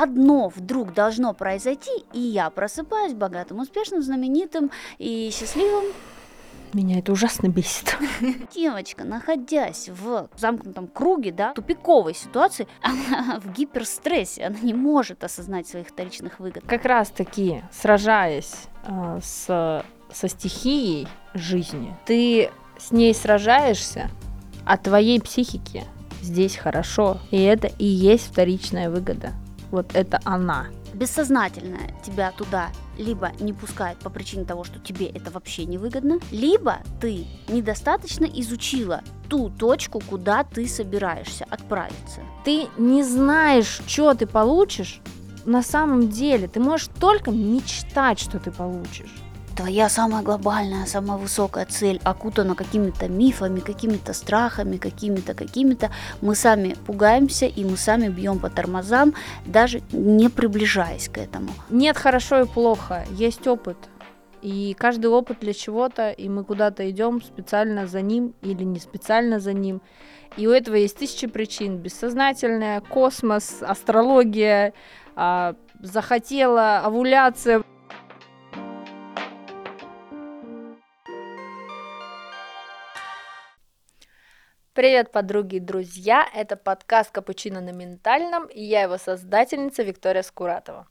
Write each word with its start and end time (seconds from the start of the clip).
одно 0.00 0.48
вдруг 0.48 0.94
должно 0.94 1.34
произойти, 1.34 1.90
и 2.12 2.20
я 2.20 2.50
просыпаюсь 2.50 3.14
богатым, 3.14 3.60
успешным, 3.60 4.02
знаменитым 4.02 4.70
и 4.98 5.30
счастливым. 5.32 5.84
Меня 6.72 7.00
это 7.00 7.10
ужасно 7.10 7.48
бесит. 7.48 7.96
Девочка, 8.54 9.04
находясь 9.04 9.88
в 9.88 10.28
замкнутом 10.36 10.86
круге, 10.86 11.32
да, 11.32 11.52
тупиковой 11.52 12.14
ситуации, 12.14 12.68
она 12.82 13.40
в 13.40 13.52
гиперстрессе, 13.52 14.44
она 14.44 14.58
не 14.60 14.72
может 14.72 15.24
осознать 15.24 15.66
своих 15.66 15.88
вторичных 15.88 16.38
выгод. 16.38 16.62
Как 16.66 16.84
раз 16.84 17.08
таки, 17.10 17.62
сражаясь 17.72 18.68
э, 18.84 19.18
с, 19.20 19.84
со 20.12 20.28
стихией 20.28 21.08
жизни, 21.34 21.96
ты 22.06 22.50
с 22.78 22.92
ней 22.92 23.14
сражаешься, 23.14 24.08
а 24.64 24.76
твоей 24.76 25.20
психике 25.20 25.84
здесь 26.22 26.56
хорошо. 26.56 27.18
И 27.32 27.42
это 27.42 27.66
и 27.66 27.84
есть 27.84 28.30
вторичная 28.30 28.90
выгода. 28.90 29.32
Вот 29.70 29.94
это 29.94 30.20
она. 30.24 30.66
Бессознательное 30.92 31.94
тебя 32.04 32.32
туда 32.32 32.70
либо 32.98 33.30
не 33.38 33.52
пускает 33.52 33.98
по 33.98 34.10
причине 34.10 34.44
того, 34.44 34.64
что 34.64 34.78
тебе 34.80 35.06
это 35.06 35.30
вообще 35.30 35.64
не 35.64 35.78
выгодно, 35.78 36.18
либо 36.30 36.78
ты 37.00 37.26
недостаточно 37.48 38.24
изучила 38.24 39.02
ту 39.28 39.50
точку, 39.50 40.00
куда 40.00 40.42
ты 40.42 40.66
собираешься 40.66 41.46
отправиться. 41.48 42.20
Ты 42.44 42.66
не 42.76 43.04
знаешь, 43.04 43.80
что 43.86 44.14
ты 44.14 44.26
получишь 44.26 45.00
на 45.44 45.62
самом 45.62 46.10
деле. 46.10 46.48
Ты 46.48 46.60
можешь 46.60 46.88
только 46.98 47.30
мечтать, 47.30 48.18
что 48.18 48.38
ты 48.38 48.50
получишь 48.50 49.14
твоя 49.56 49.88
самая 49.88 50.22
глобальная, 50.22 50.86
самая 50.86 51.18
высокая 51.18 51.66
цель 51.66 52.00
окутана 52.04 52.54
какими-то 52.54 53.08
мифами, 53.08 53.60
какими-то 53.60 54.12
страхами, 54.12 54.76
какими-то, 54.76 55.34
какими-то, 55.34 55.90
мы 56.20 56.34
сами 56.34 56.76
пугаемся 56.86 57.46
и 57.46 57.64
мы 57.64 57.76
сами 57.76 58.08
бьем 58.08 58.38
по 58.38 58.50
тормозам, 58.50 59.14
даже 59.46 59.82
не 59.92 60.28
приближаясь 60.28 61.08
к 61.08 61.18
этому. 61.18 61.50
Нет 61.70 61.96
хорошо 61.96 62.40
и 62.40 62.46
плохо, 62.46 63.04
есть 63.10 63.46
опыт. 63.46 63.76
И 64.42 64.74
каждый 64.78 65.06
опыт 65.06 65.40
для 65.40 65.52
чего-то, 65.52 66.10
и 66.10 66.28
мы 66.28 66.44
куда-то 66.44 66.88
идем 66.90 67.20
специально 67.22 67.86
за 67.86 68.00
ним 68.00 68.34
или 68.40 68.64
не 68.64 68.80
специально 68.80 69.38
за 69.38 69.52
ним. 69.52 69.82
И 70.36 70.46
у 70.46 70.50
этого 70.50 70.76
есть 70.76 70.96
тысячи 70.96 71.26
причин. 71.26 71.76
Бессознательная, 71.78 72.80
космос, 72.80 73.58
астрология, 73.60 74.72
а, 75.16 75.54
захотела, 75.80 76.78
овуляция. 76.78 77.62
Привет, 84.72 85.10
подруги 85.10 85.56
и 85.56 85.58
друзья! 85.60 86.30
Это 86.32 86.56
подкаст 86.56 87.10
«Капучино 87.10 87.60
на 87.60 87.70
ментальном» 87.70 88.46
и 88.46 88.62
я 88.62 88.82
его 88.82 88.98
создательница 88.98 89.82
Виктория 89.82 90.22
Скуратова. 90.22 90.86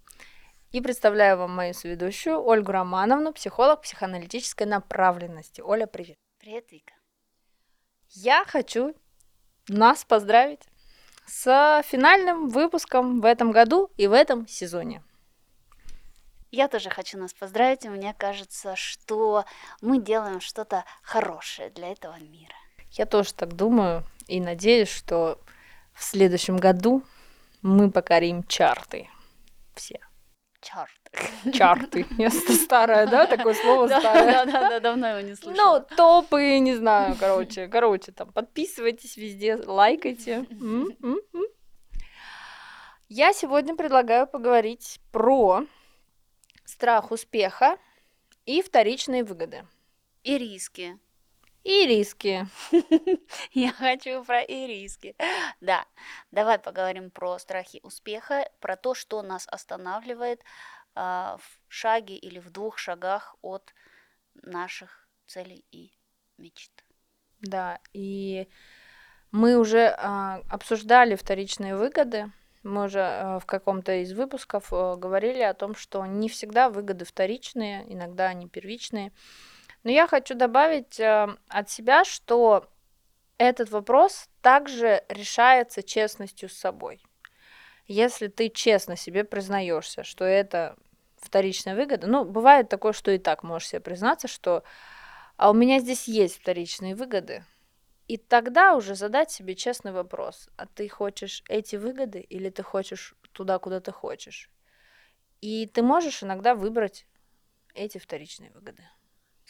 И 0.73 0.81
представляю 0.81 1.38
вам 1.38 1.55
мою 1.55 1.73
соведущую 1.73 2.44
Ольгу 2.45 2.73
Романовну, 2.73 3.31
психолог 3.31 3.83
психоаналитической 3.83 4.67
направленности. 4.67 5.61
Оля, 5.61 5.88
привет! 5.88 6.17
Привет, 6.39 6.69
Вика! 6.73 6.94
Я 8.09 8.44
хочу 8.44 8.94
нас 9.69 10.03
поздравить 10.03 10.67
с 11.25 11.81
финальным 11.83 12.49
выпуском 12.49 13.21
в 13.21 13.25
этом 13.25 13.53
году 13.53 13.91
и 13.95 14.08
в 14.08 14.11
этом 14.11 14.45
сезоне. 14.45 15.02
Я 16.52 16.67
тоже 16.67 16.89
хочу 16.89 17.17
нас 17.17 17.33
поздравить, 17.33 17.86
и 17.86 17.89
мне 17.89 18.14
кажется, 18.14 18.75
что 18.75 19.45
мы 19.80 20.02
делаем 20.02 20.41
что-то 20.41 20.83
хорошее 21.02 21.69
для 21.69 21.93
этого 21.93 22.19
мира. 22.19 22.55
Я 22.91 23.05
тоже 23.05 23.33
так 23.33 23.55
думаю 23.55 24.03
и 24.27 24.39
надеюсь, 24.39 24.89
что 24.89 25.39
в 25.93 26.03
следующем 26.03 26.57
году 26.57 27.03
мы 27.61 27.91
покорим 27.91 28.43
чарты. 28.43 29.09
Все. 29.75 29.99
Чарты. 30.61 31.51
Чарты. 31.53 32.05
Я 32.17 32.29
старая, 32.29 33.07
да, 33.07 33.27
такое 33.27 33.53
слово 33.53 33.87
старое. 33.87 34.45
Да, 34.45 34.45
да, 34.45 34.69
да, 34.69 34.79
давно 34.79 35.07
его 35.07 35.21
не 35.21 35.35
слышала. 35.35 35.79
Ну, 35.79 35.95
топы, 35.95 36.59
не 36.59 36.75
знаю, 36.75 37.15
короче, 37.19 37.67
короче, 37.67 38.11
там, 38.11 38.31
подписывайтесь 38.31 39.17
везде, 39.17 39.55
лайкайте. 39.55 40.45
Я 43.09 43.33
сегодня 43.33 43.75
предлагаю 43.75 44.27
поговорить 44.27 44.99
про 45.11 45.65
страх 46.64 47.11
успеха 47.11 47.77
и 48.45 48.61
вторичные 48.61 49.23
выгоды. 49.23 49.65
И 50.23 50.37
риски. 50.37 50.99
И 51.64 51.86
риски. 51.86 52.47
Я 53.52 53.71
хочу 53.71 54.23
про 54.23 54.42
и 54.42 54.67
риски. 54.67 55.15
Да, 55.61 55.86
давай 56.31 56.58
поговорим 56.58 57.11
про 57.11 57.37
страхи 57.37 57.80
успеха, 57.83 58.49
про 58.59 58.75
то, 58.75 58.93
что 58.93 59.21
нас 59.21 59.47
останавливает 59.47 60.42
а, 60.95 61.37
в 61.37 61.59
шаге 61.67 62.15
или 62.15 62.39
в 62.39 62.49
двух 62.49 62.77
шагах 62.77 63.36
от 63.42 63.73
наших 64.42 65.08
целей 65.27 65.65
и 65.71 65.92
мечт. 66.37 66.71
Да, 67.42 67.80
и 67.93 68.47
мы 69.31 69.58
уже 69.58 69.95
а, 69.97 70.41
обсуждали 70.49 71.15
вторичные 71.15 71.76
выгоды. 71.76 72.31
Мы 72.64 72.86
уже 72.86 73.02
а, 73.02 73.39
в 73.39 73.45
каком-то 73.45 74.02
из 74.02 74.14
выпусков 74.14 74.71
а, 74.71 74.95
говорили 74.95 75.41
о 75.41 75.53
том, 75.53 75.76
что 75.76 76.05
не 76.05 76.30
всегда 76.30 76.70
выгоды 76.70 77.05
вторичные, 77.05 77.86
иногда 77.93 78.27
они 78.27 78.47
первичные. 78.47 79.11
Но 79.83 79.91
я 79.91 80.07
хочу 80.07 80.35
добавить 80.35 80.99
э, 80.99 81.27
от 81.47 81.69
себя, 81.69 82.03
что 82.03 82.69
этот 83.37 83.69
вопрос 83.69 84.29
также 84.41 85.03
решается 85.07 85.81
честностью 85.83 86.49
с 86.49 86.53
собой. 86.53 87.01
Если 87.87 88.27
ты 88.27 88.49
честно 88.49 88.95
себе 88.95 89.23
признаешься, 89.23 90.03
что 90.03 90.25
это 90.25 90.75
вторичная 91.17 91.75
выгода, 91.75 92.07
ну, 92.07 92.25
бывает 92.25 92.69
такое, 92.69 92.93
что 92.93 93.11
и 93.11 93.17
так 93.17 93.43
можешь 93.43 93.69
себе 93.69 93.79
признаться, 93.79 94.27
что 94.27 94.63
а 95.37 95.51
у 95.51 95.53
меня 95.53 95.79
здесь 95.79 96.07
есть 96.07 96.41
вторичные 96.41 96.95
выгоды, 96.95 97.45
и 98.09 98.17
тогда 98.17 98.75
уже 98.75 98.95
задать 98.95 99.31
себе 99.31 99.55
честный 99.55 99.93
вопрос, 99.93 100.49
а 100.57 100.65
ты 100.65 100.89
хочешь 100.89 101.43
эти 101.47 101.77
выгоды 101.77 102.19
или 102.19 102.49
ты 102.49 102.61
хочешь 102.61 103.15
туда, 103.31 103.57
куда 103.59 103.79
ты 103.79 103.91
хочешь? 103.91 104.49
И 105.41 105.67
ты 105.67 105.81
можешь 105.81 106.23
иногда 106.23 106.55
выбрать 106.55 107.05
эти 107.73 107.99
вторичные 107.99 108.51
выгоды. 108.51 108.83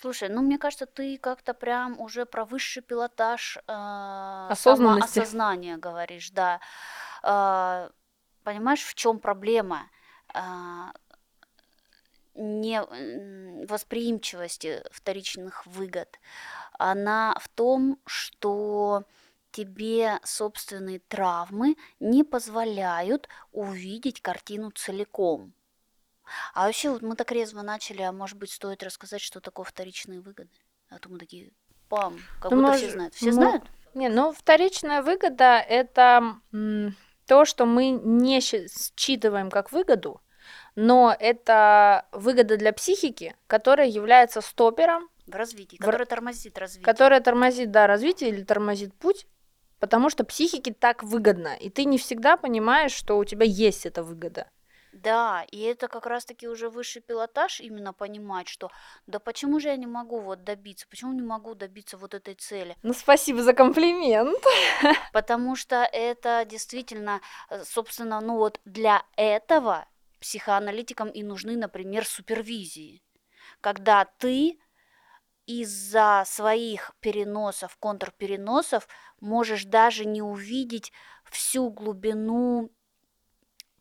Слушай, 0.01 0.29
ну 0.29 0.41
мне 0.41 0.57
кажется, 0.57 0.85
ты 0.85 1.17
как-то 1.17 1.53
прям 1.53 1.99
уже 1.99 2.25
про 2.25 2.45
высший 2.45 2.81
пилотаж 2.81 3.57
э, 3.67 4.47
Осознанности. 4.49 5.19
осознания 5.19 5.77
говоришь, 5.77 6.31
да. 6.31 6.61
Э, 7.21 7.89
понимаешь, 8.43 8.83
в 8.83 8.95
чем 8.95 9.19
проблема? 9.19 9.89
Э, 10.33 10.91
не 12.35 12.81
восприимчивости 13.65 14.83
вторичных 14.91 15.65
выгод. 15.65 16.17
Она 16.77 17.35
в 17.41 17.49
том, 17.49 17.99
что 18.05 19.03
тебе 19.51 20.19
собственные 20.23 20.99
травмы 20.99 21.75
не 21.99 22.23
позволяют 22.23 23.27
увидеть 23.51 24.21
картину 24.21 24.71
целиком. 24.71 25.53
А 26.53 26.65
вообще, 26.65 26.89
вот 26.89 27.01
мы 27.01 27.15
так 27.15 27.31
резво 27.31 27.61
начали, 27.61 28.01
а 28.01 28.11
может 28.11 28.37
быть, 28.37 28.51
стоит 28.51 28.83
рассказать, 28.83 29.21
что 29.21 29.39
такое 29.39 29.65
вторичные 29.65 30.21
выгоды? 30.21 30.51
А 30.89 30.99
то 30.99 31.09
мы 31.09 31.19
такие, 31.19 31.51
пам, 31.87 32.17
как 32.39 32.51
ну, 32.51 32.57
будто 32.57 32.71
может, 32.71 32.83
все 32.83 32.91
знают. 32.91 33.13
Все 33.15 33.25
ну, 33.27 33.31
знают? 33.31 33.63
Не, 33.93 34.09
ну, 34.09 34.31
вторичная 34.31 35.01
выгода– 35.01 35.59
это 35.69 36.39
то, 37.25 37.45
что 37.45 37.65
мы 37.65 37.89
не 37.89 38.39
считываем 38.41 39.49
как 39.49 39.71
выгоду, 39.71 40.21
но 40.75 41.15
это 41.19 42.07
выгода 42.11 42.57
для 42.57 42.73
психики, 42.73 43.35
которая 43.47 43.87
является 43.87 44.41
стопером 44.41 45.09
в 45.27 45.35
развитии, 45.35 45.77
которая 45.77 46.05
в... 46.05 46.09
тормозит 46.09 46.57
развитие. 46.57 46.85
Которая 46.85 47.21
тормозит, 47.21 47.71
да, 47.71 47.87
развитие 47.87 48.29
или 48.29 48.43
тормозит 48.43 48.93
путь, 48.95 49.27
потому 49.79 50.09
что 50.09 50.23
психике 50.23 50.73
так 50.73 51.03
выгодно, 51.03 51.55
и 51.55 51.69
ты 51.69 51.85
не 51.85 51.97
всегда 51.97 52.37
понимаешь, 52.37 52.93
что 52.93 53.17
у 53.17 53.25
тебя 53.25 53.45
есть 53.45 53.85
эта 53.85 54.03
выгода. 54.03 54.47
Да, 54.91 55.45
и 55.51 55.61
это 55.61 55.87
как 55.87 56.05
раз-таки 56.05 56.47
уже 56.47 56.69
высший 56.69 57.01
пилотаж, 57.01 57.61
именно 57.61 57.93
понимать, 57.93 58.47
что 58.47 58.71
да 59.07 59.19
почему 59.19 59.59
же 59.59 59.69
я 59.69 59.75
не 59.75 59.85
могу 59.85 60.19
вот 60.19 60.43
добиться, 60.43 60.87
почему 60.89 61.13
не 61.13 61.21
могу 61.21 61.53
добиться 61.55 61.97
вот 61.97 62.13
этой 62.13 62.33
цели. 62.33 62.75
Ну, 62.81 62.93
спасибо 62.93 63.43
за 63.43 63.53
комплимент. 63.53 64.43
Потому 65.13 65.55
что 65.55 65.87
это 65.91 66.43
действительно, 66.45 67.21
э, 67.49 67.63
собственно, 67.63 68.19
ну 68.19 68.37
вот 68.37 68.59
для 68.65 69.03
этого 69.15 69.87
психоаналитикам 70.19 71.09
и 71.09 71.23
нужны, 71.23 71.55
например, 71.55 72.05
супервизии. 72.05 73.03
Когда 73.61 74.05
ты 74.05 74.59
из-за 75.45 76.23
своих 76.25 76.91
переносов, 76.99 77.77
контрпереносов 77.77 78.87
можешь 79.19 79.65
даже 79.65 80.05
не 80.05 80.21
увидеть 80.21 80.91
всю 81.25 81.69
глубину 81.71 82.71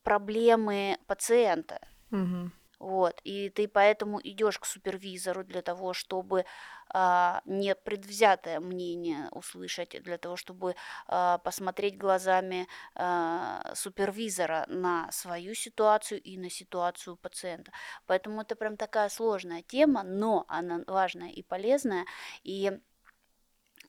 проблемы 0.09 0.97
пациента. 1.07 1.79
Угу. 2.11 2.51
Вот, 2.79 3.21
и 3.25 3.51
ты 3.51 3.69
поэтому 3.69 4.21
идешь 4.23 4.59
к 4.59 4.65
супервизору 4.65 5.45
для 5.45 5.61
того, 5.61 5.93
чтобы 5.93 6.47
а, 6.95 7.43
не 7.45 7.75
предвзятое 7.75 8.61
мнение 8.61 9.29
услышать, 9.33 10.03
для 10.03 10.17
того, 10.17 10.37
чтобы 10.37 10.77
а, 11.09 11.39
посмотреть 11.39 11.99
глазами 11.99 12.69
а, 12.95 13.73
супервизора 13.75 14.65
на 14.69 15.13
свою 15.13 15.55
ситуацию 15.55 16.23
и 16.23 16.39
на 16.39 16.49
ситуацию 16.49 17.17
пациента. 17.17 17.73
Поэтому 18.07 18.41
это 18.41 18.57
прям 18.57 18.79
такая 18.79 19.11
сложная 19.11 19.63
тема, 19.63 20.05
но 20.05 20.47
она 20.49 20.81
важная 20.87 21.31
и 21.31 21.43
полезная, 21.43 22.07
и 22.45 22.81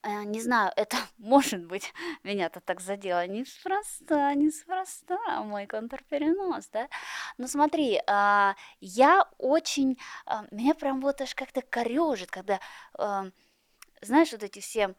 не 0.03 0.41
знаю, 0.41 0.71
это, 0.75 0.97
может 1.17 1.65
быть, 1.65 1.93
меня-то 2.23 2.61
так 2.61 2.79
задело 2.79 3.25
неспроста, 3.27 4.33
неспроста, 4.33 5.43
мой 5.43 5.65
контрперенос, 5.65 6.67
да. 6.71 6.87
Но 7.37 7.47
смотри, 7.47 8.01
а, 8.07 8.55
я 8.79 9.27
очень, 9.37 9.97
а, 10.25 10.45
меня 10.51 10.73
прям 10.73 11.01
вот 11.01 11.21
аж 11.21 11.35
как-то 11.35 11.61
корежит, 11.61 12.31
когда, 12.31 12.59
а, 12.93 13.27
знаешь, 14.01 14.31
вот 14.31 14.43
эти 14.43 14.59
все 14.59 14.95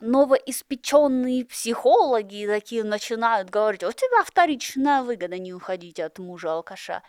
новоиспеченные 0.00 1.44
психологи 1.44 2.46
такие 2.46 2.84
начинают 2.84 3.48
говорить, 3.48 3.82
у 3.82 3.92
тебя 3.92 4.24
вторичная 4.24 5.02
выгода 5.02 5.38
не 5.38 5.54
уходить 5.54 6.00
от 6.00 6.18
мужа 6.18 6.52
алкаша. 6.52 7.02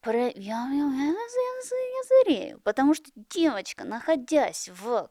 Про... 0.00 0.28
Я, 0.28 0.32
я, 0.34 0.68
я, 0.70 1.04
я, 1.04 1.12
я 1.12 2.02
зырею, 2.08 2.60
потому 2.60 2.94
что 2.94 3.10
девочка, 3.14 3.84
находясь 3.84 4.68
в 4.68 5.10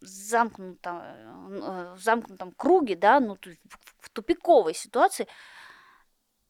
замкнутом, 0.00 0.98
э, 1.00 1.94
в 1.94 2.00
замкнутом 2.00 2.52
круге, 2.52 2.96
да, 2.96 3.20
ну, 3.20 3.36
в 4.00 4.10
тупиковой 4.10 4.74
ситуации, 4.74 5.26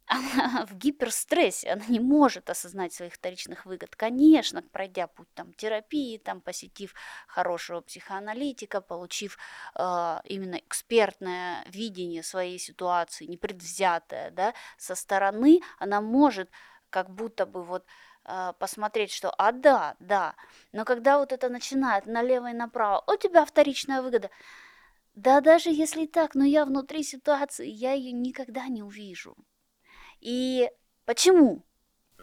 она 0.06 0.66
в 0.66 0.74
гиперстрессе, 0.74 1.70
она 1.70 1.84
не 1.86 2.00
может 2.00 2.50
осознать 2.50 2.92
своих 2.92 3.14
вторичных 3.14 3.64
выгод. 3.64 3.94
Конечно, 3.94 4.62
пройдя 4.62 5.06
путь 5.06 5.28
там, 5.34 5.52
терапии, 5.54 6.18
там, 6.18 6.40
посетив 6.40 6.94
хорошего 7.28 7.80
психоаналитика, 7.80 8.80
получив 8.80 9.38
э, 9.76 10.18
именно 10.24 10.56
экспертное 10.56 11.64
видение 11.66 12.22
своей 12.22 12.58
ситуации, 12.58 13.26
непредвзятое, 13.26 14.30
да, 14.32 14.54
со 14.78 14.94
стороны, 14.94 15.60
она 15.78 16.00
может 16.00 16.50
как 16.90 17.08
будто 17.08 17.46
бы 17.46 17.62
вот 17.62 17.84
а, 17.86 18.09
посмотреть, 18.58 19.12
что 19.12 19.30
а 19.38 19.52
да, 19.52 19.96
да, 19.98 20.34
но 20.72 20.84
когда 20.84 21.18
вот 21.18 21.32
это 21.32 21.48
начинает 21.48 22.06
налево 22.06 22.50
и 22.50 22.54
направо, 22.54 23.02
у 23.06 23.16
тебя 23.16 23.44
вторичная 23.44 24.02
выгода. 24.02 24.30
Да 25.14 25.40
даже 25.40 25.70
если 25.70 26.06
так, 26.06 26.34
но 26.34 26.44
я 26.44 26.64
внутри 26.64 27.02
ситуации, 27.02 27.68
я 27.68 27.92
ее 27.92 28.12
никогда 28.12 28.68
не 28.68 28.82
увижу. 28.82 29.36
И 30.20 30.70
почему? 31.04 31.64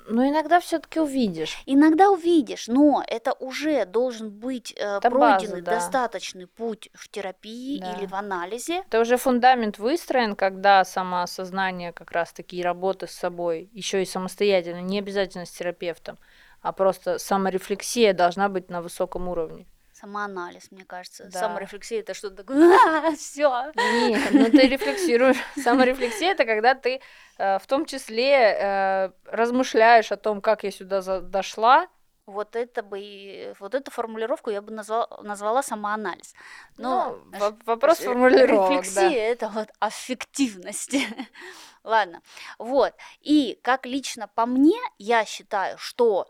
Но 0.09 0.27
иногда 0.27 0.59
все-таки 0.59 0.99
увидишь. 0.99 1.57
Иногда 1.65 2.09
увидишь, 2.09 2.67
но 2.67 3.03
это 3.07 3.33
уже 3.33 3.85
должен 3.85 4.29
быть 4.29 4.73
э, 4.77 4.97
Это 4.97 5.09
пройденный 5.09 5.61
база, 5.61 5.65
да. 5.65 5.71
достаточный 5.75 6.47
путь 6.47 6.89
в 6.93 7.09
терапии 7.09 7.79
Да. 7.79 7.93
или 7.93 8.05
в 8.05 8.13
анализе. 8.15 8.83
Это 8.87 9.01
уже 9.01 9.17
фундамент 9.17 9.79
выстроен, 9.79 10.35
когда 10.35 10.83
самоосознание 10.85 11.91
как 11.91 12.11
раз-таки 12.11 12.57
и 12.57 12.63
работа 12.63 13.07
с 13.07 13.11
собой, 13.11 13.69
еще 13.73 14.01
и 14.01 14.05
самостоятельно, 14.05 14.81
не 14.81 14.99
обязательно 14.99 15.45
с 15.45 15.51
терапевтом, 15.51 16.17
а 16.61 16.71
просто 16.71 17.17
саморефлексия 17.19 18.13
должна 18.13 18.49
быть 18.49 18.69
на 18.69 18.81
высоком 18.81 19.27
уровне. 19.27 19.67
Самоанализ, 19.99 20.71
мне 20.71 20.85
кажется. 20.85 21.25
Да. 21.25 21.39
Саморефлексия 21.39 22.01
это 22.01 22.13
что-то 22.13 22.37
такое. 22.43 23.15
Все. 23.15 23.71
Нет, 23.75 24.29
ну 24.31 24.45
ты 24.51 24.67
рефлексируешь. 24.67 25.37
Саморефлексия 25.63 26.31
это 26.31 26.45
когда 26.45 26.75
ты 26.75 27.01
э, 27.39 27.57
в 27.59 27.65
том 27.65 27.85
числе 27.85 28.31
э, 28.59 29.11
размышляешь 29.25 30.11
о 30.11 30.17
том, 30.17 30.41
как 30.41 30.63
я 30.63 30.71
сюда 30.71 31.01
дошла. 31.21 31.87
Вот 32.27 32.55
это 32.57 32.83
бы 32.83 33.55
вот 33.59 33.73
эту 33.73 33.89
формулировку 33.89 34.49
я 34.51 34.61
бы 34.61 34.71
назвала, 34.71 35.07
назвала 35.23 35.63
самоанализ. 35.63 36.33
Но 36.77 37.17
Ну, 37.31 37.39
во- 37.39 37.57
вопрос 37.65 37.99
формулировок, 37.99 38.69
рефлексия 38.71 39.09
да. 39.09 39.15
это 39.15 39.47
вот 39.49 39.69
аффективность. 39.79 40.95
Ладно, 41.83 42.21
вот. 42.59 42.93
И 43.21 43.57
как 43.63 43.85
лично 43.85 44.27
по 44.27 44.45
мне, 44.45 44.77
я 44.97 45.23
считаю, 45.23 45.77
что 45.77 46.27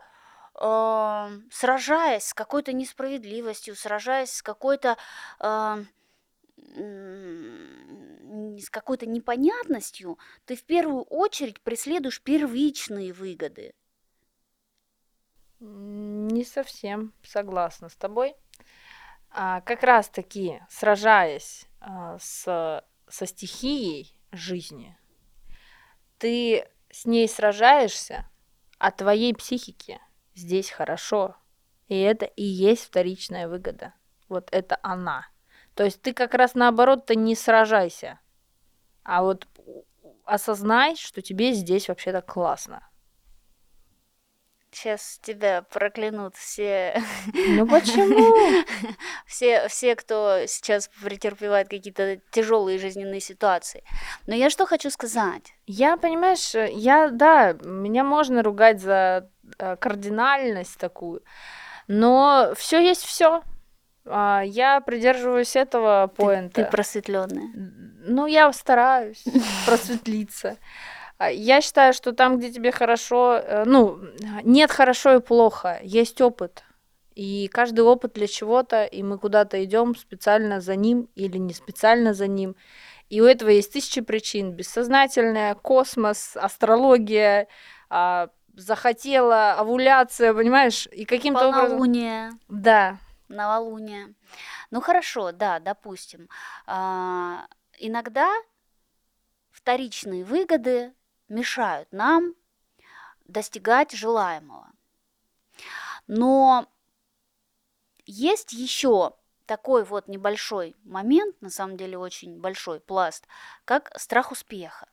э, 0.60 1.28
сражаясь 1.50 2.24
с 2.24 2.34
какой-то 2.34 2.72
несправедливостью, 2.72 3.76
сражаясь 3.76 4.32
с 4.32 4.42
какой-то 4.42 4.96
э, 5.40 5.84
с 8.60 8.70
какой-то 8.70 9.06
непонятностью, 9.06 10.18
ты 10.44 10.56
в 10.56 10.64
первую 10.64 11.02
очередь 11.02 11.60
преследуешь 11.60 12.20
первичные 12.20 13.12
выгоды. 13.12 13.74
Не 15.60 16.44
совсем 16.44 17.12
согласна 17.22 17.88
с 17.88 17.96
тобой. 17.96 18.34
А, 19.30 19.60
как 19.62 19.82
раз-таки, 19.82 20.60
сражаясь 20.68 21.66
а, 21.80 22.18
с, 22.18 22.84
со 23.08 23.26
стихией 23.26 24.16
жизни, 24.32 24.96
ты 26.18 26.68
с 26.90 27.04
ней 27.04 27.28
сражаешься, 27.28 28.28
а 28.78 28.90
твоей 28.90 29.34
психике 29.34 30.00
здесь 30.38 30.70
хорошо. 30.70 31.36
И 31.88 31.98
это 31.98 32.26
и 32.26 32.44
есть 32.44 32.84
вторичная 32.84 33.48
выгода. 33.48 33.94
Вот 34.28 34.48
это 34.52 34.78
она. 34.82 35.26
То 35.74 35.84
есть 35.84 36.02
ты 36.02 36.12
как 36.12 36.34
раз 36.34 36.54
наоборот-то 36.54 37.14
не 37.14 37.34
сражайся, 37.34 38.20
а 39.04 39.22
вот 39.22 39.46
осознай, 40.24 40.96
что 40.96 41.22
тебе 41.22 41.52
здесь 41.52 41.88
вообще-то 41.88 42.20
классно. 42.20 42.88
Сейчас 44.70 45.18
тебя 45.22 45.62
проклянут 45.62 46.36
все, 46.36 47.02
Ну 47.32 47.66
почему? 47.66 48.54
все, 49.26 49.66
все, 49.68 49.96
кто 49.96 50.44
сейчас 50.46 50.90
претерпевает 51.02 51.68
какие-то 51.68 52.20
тяжелые 52.30 52.78
жизненные 52.78 53.20
ситуации. 53.20 53.82
Но 54.26 54.34
я 54.34 54.50
что 54.50 54.66
хочу 54.66 54.90
сказать? 54.90 55.54
Я, 55.66 55.96
понимаешь, 55.96 56.54
я, 56.54 57.08
да, 57.08 57.54
меня 57.64 58.04
можно 58.04 58.42
ругать 58.42 58.80
за 58.80 59.30
кардинальность 59.56 60.78
такую, 60.78 61.22
но 61.86 62.52
все 62.56 62.80
есть 62.80 63.04
все. 63.04 63.42
Я 64.04 64.80
придерживаюсь 64.86 65.54
этого 65.54 66.08
Ты, 66.08 66.14
поинта. 66.22 66.64
ты 66.64 66.70
просветленная. 66.70 67.50
Ну, 68.06 68.26
я 68.26 68.50
стараюсь 68.52 69.22
просветлиться. 69.66 70.56
А, 71.18 71.30
Я 71.30 71.60
считаю, 71.60 71.92
что 71.92 72.12
там, 72.12 72.38
где 72.38 72.50
тебе 72.50 72.72
хорошо, 72.72 73.34
э, 73.36 73.64
ну, 73.66 73.98
нет 74.44 74.70
хорошо 74.70 75.16
и 75.16 75.20
плохо, 75.20 75.78
есть 75.82 76.20
опыт. 76.22 76.62
И 77.16 77.48
каждый 77.52 77.80
опыт 77.80 78.12
для 78.14 78.28
чего-то, 78.28 78.84
и 78.84 79.02
мы 79.02 79.18
куда-то 79.18 79.62
идем 79.62 79.94
специально 79.96 80.60
за 80.60 80.76
ним 80.76 81.08
или 81.16 81.36
не 81.36 81.52
специально 81.52 82.14
за 82.14 82.28
ним. 82.28 82.54
И 83.10 83.20
у 83.20 83.24
этого 83.24 83.48
есть 83.50 83.72
тысячи 83.72 84.00
причин. 84.00 84.52
Бессознательное, 84.52 85.54
космос, 85.56 86.36
астрология, 86.36 87.48
а, 87.90 88.28
захотела, 88.58 89.52
овуляция, 89.54 90.34
понимаешь? 90.34 90.86
И 90.92 91.04
каким-то 91.04 91.48
образом... 91.48 91.78
Полнолуние, 91.78 92.32
Да, 92.48 92.98
новолуние. 93.28 94.14
Ну 94.70 94.80
хорошо, 94.80 95.32
да, 95.32 95.58
допустим. 95.60 96.28
А, 96.66 97.46
иногда 97.78 98.30
вторичные 99.50 100.24
выгоды 100.24 100.92
мешают 101.28 101.88
нам 101.92 102.34
достигать 103.24 103.92
желаемого. 103.92 104.70
Но 106.06 106.66
есть 108.06 108.52
еще 108.52 109.14
такой 109.46 109.84
вот 109.84 110.08
небольшой 110.08 110.76
момент, 110.84 111.40
на 111.40 111.50
самом 111.50 111.76
деле 111.76 111.98
очень 111.98 112.40
большой 112.40 112.80
пласт, 112.80 113.26
как 113.64 113.92
страх 113.98 114.32
успеха. 114.32 114.88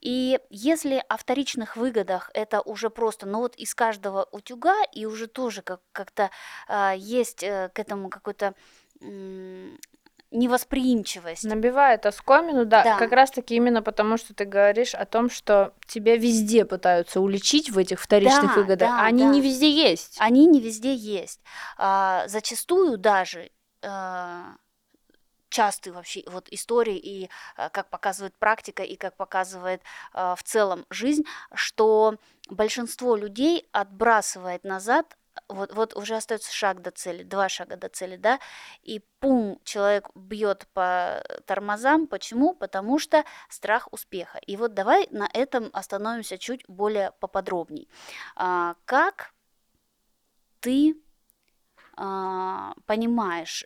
И 0.00 0.38
если 0.50 1.02
о 1.08 1.16
вторичных 1.16 1.76
выгодах 1.76 2.30
это 2.34 2.60
уже 2.60 2.90
просто, 2.90 3.26
ну 3.26 3.38
вот 3.38 3.54
из 3.56 3.74
каждого 3.74 4.28
утюга, 4.32 4.76
и 4.92 5.06
уже 5.06 5.26
тоже 5.26 5.62
как- 5.62 5.80
как-то 5.92 6.30
а, 6.68 6.94
есть 6.96 7.42
э, 7.42 7.70
к 7.74 7.78
этому 7.78 8.08
какой-то 8.10 8.54
м, 9.00 9.78
невосприимчивость. 10.30 11.44
Набивает 11.44 12.04
оскомину, 12.06 12.64
да, 12.66 12.84
Да. 12.84 12.98
как 12.98 13.12
раз-таки 13.12 13.54
именно 13.54 13.82
потому, 13.82 14.16
что 14.18 14.34
ты 14.34 14.44
говоришь 14.44 14.94
о 14.94 15.04
том, 15.06 15.30
что 15.30 15.72
тебя 15.86 16.16
везде 16.16 16.64
пытаются 16.64 17.20
уличить 17.20 17.70
в 17.70 17.78
этих 17.78 18.00
вторичных 18.00 18.54
Да, 18.54 18.60
выгодах, 18.60 18.88
да, 18.88 19.00
а 19.00 19.06
они 19.06 19.24
да. 19.24 19.30
не 19.30 19.40
везде 19.40 19.70
есть. 19.70 20.16
Они 20.20 20.46
не 20.46 20.60
везде 20.60 20.94
есть. 20.94 21.40
А, 21.78 22.24
зачастую 22.28 22.98
даже 22.98 23.50
а, 23.82 24.56
частые 25.48 25.92
вообще 25.94 26.22
вот 26.26 26.48
истории 26.50 26.96
и 26.96 27.30
а, 27.56 27.68
как 27.70 27.90
показывает 27.90 28.34
практика 28.36 28.82
и 28.82 28.96
как 28.96 29.16
показывает 29.16 29.82
а, 30.12 30.34
в 30.34 30.42
целом 30.42 30.86
жизнь, 30.90 31.24
что 31.54 32.16
большинство 32.48 33.16
людей 33.16 33.68
отбрасывает 33.72 34.64
назад 34.64 35.16
вот, 35.48 35.72
вот 35.72 35.96
уже 35.96 36.16
остается 36.16 36.52
шаг 36.52 36.82
до 36.82 36.90
цели, 36.90 37.22
два 37.22 37.48
шага 37.48 37.76
до 37.76 37.88
цели, 37.88 38.16
да, 38.16 38.40
и 38.82 39.00
пум, 39.20 39.60
человек 39.64 40.08
бьет 40.14 40.66
по 40.72 41.22
тормозам. 41.46 42.06
Почему? 42.06 42.54
Потому 42.54 42.98
что 42.98 43.24
страх 43.48 43.88
успеха. 43.92 44.38
И 44.38 44.56
вот 44.56 44.74
давай 44.74 45.06
на 45.10 45.28
этом 45.32 45.70
остановимся 45.72 46.38
чуть 46.38 46.64
более 46.68 47.12
поподробней. 47.20 47.88
А, 48.36 48.74
как 48.84 49.32
ты 50.60 50.96
а, 51.96 52.74
понимаешь 52.86 53.64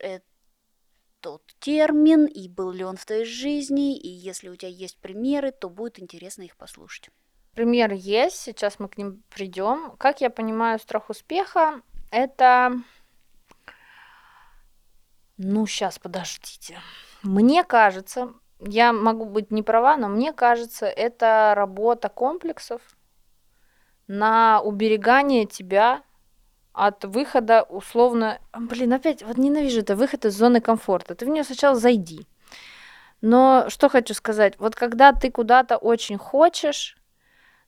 этот 1.31 1.55
термин, 1.61 2.26
и 2.26 2.49
был 2.49 2.73
ли 2.73 2.85
он 2.85 2.97
в 2.97 3.05
твоей 3.05 3.25
жизни, 3.25 3.97
и 3.97 4.09
если 4.09 4.49
у 4.49 4.57
тебя 4.57 4.71
есть 4.71 4.99
примеры, 4.99 5.52
то 5.52 5.69
будет 5.69 6.00
интересно 6.00 6.43
их 6.43 6.57
послушать. 6.57 7.11
Пример 7.55 7.93
есть, 7.93 8.37
сейчас 8.37 8.79
мы 8.79 8.88
к 8.88 8.97
ним 8.97 9.23
придем. 9.29 9.95
Как 9.99 10.21
я 10.21 10.31
понимаю, 10.31 10.79
страх 10.79 11.11
успеха 11.11 11.83
это... 12.11 12.73
Ну, 15.37 15.67
сейчас, 15.67 15.99
подождите. 15.99 16.79
Мне 17.23 17.64
кажется, 17.64 18.35
я 18.61 18.93
могу 18.93 19.25
быть 19.25 19.50
не 19.50 19.62
права, 19.62 19.97
но 19.97 20.09
мне 20.09 20.33
кажется, 20.33 20.87
это 20.87 21.52
работа 21.57 22.09
комплексов 22.09 22.81
на 24.07 24.61
уберегание 24.61 25.47
тебя 25.47 26.02
от 26.73 27.05
выхода 27.05 27.62
условно... 27.62 28.38
Блин, 28.52 28.93
опять, 28.93 29.23
вот 29.23 29.38
ненавижу 29.38 29.81
это, 29.81 29.97
выход 29.97 30.25
из 30.25 30.37
зоны 30.37 30.61
комфорта. 30.61 31.14
Ты 31.14 31.26
в 31.26 31.29
нее 31.29 31.45
сначала 31.45 31.76
зайди. 31.76 32.26
Но 33.21 33.67
что 33.69 33.88
хочу 33.88 34.14
сказать, 34.14 34.59
вот 34.59 34.75
когда 34.75 35.12
ты 35.12 35.31
куда-то 35.31 35.76
очень 35.76 36.19
хочешь, 36.19 36.97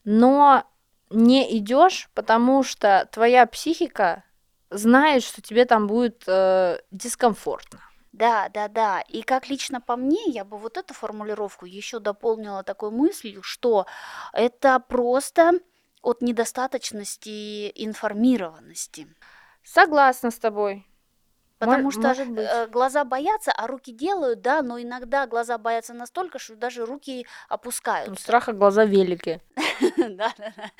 но 0.05 0.65
не 1.11 1.57
идешь, 1.59 2.11
потому 2.15 2.63
что 2.63 3.09
твоя 3.13 3.47
психика 3.47 4.25
знает, 4.71 5.23
что 5.23 5.41
тебе 5.41 5.65
там 5.65 5.87
будет 5.87 6.25
э, 6.27 6.79
дискомфортно. 6.91 7.81
Да, 8.13 8.49
да, 8.49 8.69
да. 8.69 9.01
И 9.09 9.23
как 9.23 9.49
лично 9.49 9.81
по 9.81 9.97
мне, 9.97 10.25
я 10.27 10.45
бы 10.45 10.57
вот 10.57 10.77
эту 10.77 10.95
формулировку 10.95 11.67
еще 11.67 11.99
дополнила 11.99 12.63
такой 12.63 12.91
мыслью, 12.91 13.43
что 13.43 13.87
это 14.33 14.79
просто 14.79 15.53
от 16.05 16.23
недостаточности 16.23 17.73
информированности. 17.75 19.09
Согласна 19.63 20.31
с 20.31 20.39
тобой. 20.39 20.87
Потому 21.65 21.91
что 21.91 22.01
может 22.01 22.29
быть. 22.31 22.47
Э, 22.49 22.67
глаза 22.67 23.05
боятся, 23.05 23.53
а 23.53 23.67
руки 23.67 23.93
делают, 23.93 24.41
да, 24.41 24.63
но 24.63 24.81
иногда 24.81 25.27
глаза 25.27 25.59
боятся 25.59 25.95
настолько, 25.95 26.39
что 26.39 26.57
даже 26.57 26.85
руки 26.85 27.27
опускаются. 27.49 28.11
Ну, 28.11 28.17
страха 28.17 28.53
глаза 28.53 28.85
велики. 28.85 29.41
Да, 29.97 30.33
да, 30.39 30.53
да. 30.57 30.71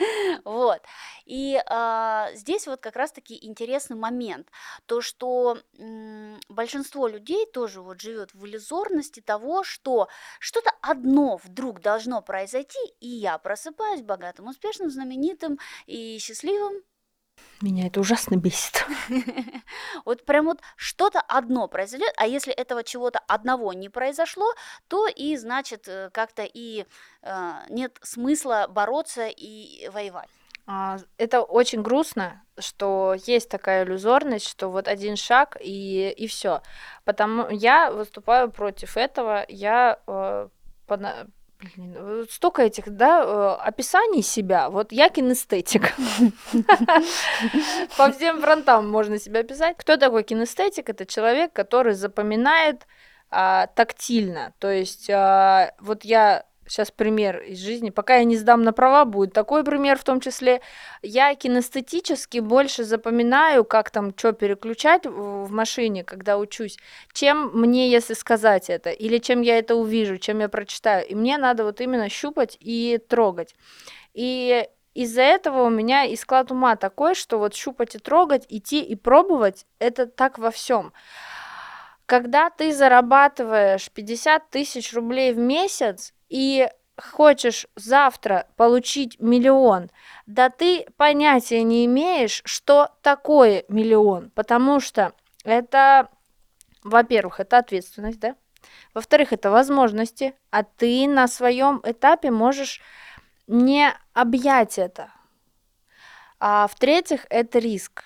Вот. 0.45 0.81
И 1.25 1.61
а, 1.67 2.31
здесь 2.35 2.67
вот 2.67 2.81
как 2.81 2.97
раз-таки 2.97 3.39
интересный 3.41 3.97
момент. 3.97 4.49
То, 4.87 5.01
что 5.01 5.59
большинство 6.49 7.09
людей 7.09 7.47
тоже 7.47 7.81
вот 7.81 8.01
живет 8.01 8.35
в 8.35 8.47
иллюзорности 8.47 9.21
того, 9.21 9.65
что 9.65 10.09
что-то 10.39 10.71
одно 10.81 11.39
вдруг 11.43 11.81
должно 11.81 12.23
произойти, 12.23 12.79
и 13.01 13.09
я 13.09 13.39
просыпаюсь 13.39 14.03
богатым, 14.03 14.47
успешным, 14.49 14.91
знаменитым 14.91 15.59
и 15.87 16.19
счастливым, 16.19 16.75
меня 17.61 17.87
это 17.87 18.01
ужасно 18.01 18.37
бесит. 18.37 18.85
Вот 20.05 20.25
прям 20.25 20.47
вот 20.47 20.61
что-то 20.77 21.21
одно 21.21 21.67
произойдет, 21.69 22.13
а 22.17 22.27
если 22.27 22.53
этого 22.53 22.85
чего-то 22.85 23.21
одного 23.27 23.73
не 23.73 23.89
произошло, 23.89 24.53
то 24.89 25.07
и 25.07 25.37
значит 25.37 25.89
э, 25.89 26.11
как-то 26.13 26.45
и 26.45 26.85
э, 27.23 27.53
нет 27.71 27.99
смысла 28.03 28.67
бороться 28.69 29.29
и 29.29 29.89
воевать. 29.89 30.29
А, 30.67 30.99
это 31.19 31.43
очень 31.43 31.83
грустно, 31.83 32.43
что 32.59 33.15
есть 33.27 33.49
такая 33.49 33.85
иллюзорность, 33.85 34.49
что 34.49 34.69
вот 34.69 34.89
один 34.89 35.17
шаг 35.17 35.57
и, 35.61 36.11
и 36.11 36.27
все. 36.27 36.63
Потому 37.05 37.49
я 37.51 37.91
выступаю 37.91 38.51
против 38.51 38.97
этого, 38.97 39.45
я 39.49 39.99
э, 40.07 40.49
Блин, 41.77 42.27
столько 42.31 42.63
этих, 42.63 42.91
да, 42.91 43.23
э, 43.23 43.67
описаний 43.67 44.23
себя. 44.23 44.71
Вот 44.71 44.93
я 44.93 45.09
кинестетик. 45.09 45.95
По 47.97 48.11
всем 48.13 48.41
фронтам 48.41 48.91
можно 48.91 49.19
себя 49.19 49.41
описать. 49.41 49.77
Кто 49.77 49.97
такой 49.97 50.25
кинестетик? 50.25 50.89
Это 50.89 51.07
человек, 51.07 51.53
который 51.53 51.95
запоминает 51.95 52.87
а, 53.31 53.67
тактильно. 53.69 54.53
То 54.59 54.71
есть 54.71 55.09
а, 55.11 55.75
вот 55.81 56.05
я 56.05 56.45
сейчас 56.67 56.91
пример 56.91 57.41
из 57.41 57.59
жизни. 57.59 57.91
Пока 57.91 58.17
я 58.17 58.25
не 58.25 58.37
сдам 58.37 58.63
на 58.63 58.73
права, 58.73 59.05
будет 59.05 59.33
такой 59.33 59.65
пример 59.65 59.99
в 59.99 60.05
том 60.05 60.21
числе. 60.21 60.61
Я 61.03 61.35
кинестетически 61.35 62.39
больше 62.39 62.85
запоминаю, 62.85 63.65
как 63.65 63.91
там 63.91 64.13
что 64.17 64.33
переключать 64.33 65.07
в 65.07 65.51
машине, 65.51 66.05
когда 66.05 66.39
учусь, 66.39 66.79
чем 67.13 67.51
мне, 67.53 67.91
если 67.91 68.15
сказать 68.15 68.71
это, 68.71 68.91
или 68.91 69.19
чем 69.19 69.43
я 69.43 69.59
это 69.59 69.75
увижу, 69.77 70.19
чем 70.19 70.41
я 70.41 70.49
прочитаю. 70.49 71.07
И 71.07 71.15
мне 71.15 71.39
надо 71.39 71.65
вот 71.65 71.81
именно 71.81 72.09
щупать 72.09 72.57
и 72.61 73.01
трогать. 73.09 73.55
И 74.15 74.67
из-за 74.95 75.23
этого 75.23 75.65
у 75.65 75.71
меня 75.71 76.05
и 76.05 76.17
склад 76.17 76.53
ума 76.53 76.77
такой, 76.77 77.15
что 77.15 77.39
вот 77.39 77.55
щупать 77.55 77.97
и 77.97 77.99
трогать, 77.99 78.47
идти 78.49 78.81
и 78.81 78.95
пробовать, 78.95 79.67
это 79.81 80.07
так 80.07 80.39
во 80.39 80.51
всем. 80.51 80.93
Когда 82.07 82.49
ты 82.51 82.73
зарабатываешь 82.73 83.91
50 83.91 84.51
тысяч 84.51 84.93
рублей 84.95 85.33
в 85.33 85.39
месяц, 85.39 86.14
и 86.29 86.69
хочешь 86.97 87.67
завтра 87.77 88.47
получить 88.57 89.19
миллион, 89.21 89.91
да 90.27 90.49
ты 90.49 90.87
понятия 90.97 91.63
не 91.63 91.85
имеешь, 91.87 92.43
что 92.45 92.91
такое 93.03 93.65
миллион, 93.69 94.31
потому 94.31 94.81
что 94.81 95.13
это, 95.45 96.09
во-первых, 96.83 97.41
это 97.41 97.59
ответственность, 97.59 98.21
да, 98.21 98.37
во-вторых, 98.95 99.33
это 99.33 99.51
возможности, 99.51 100.35
а 100.51 100.63
ты 100.63 101.07
на 101.09 101.27
своем 101.27 101.81
этапе 101.85 102.31
можешь 102.31 102.81
не 103.47 103.93
объять 104.13 104.79
это, 104.79 105.13
а 106.39 106.67
в-третьих, 106.69 107.27
это 107.29 107.59
риск 107.59 108.05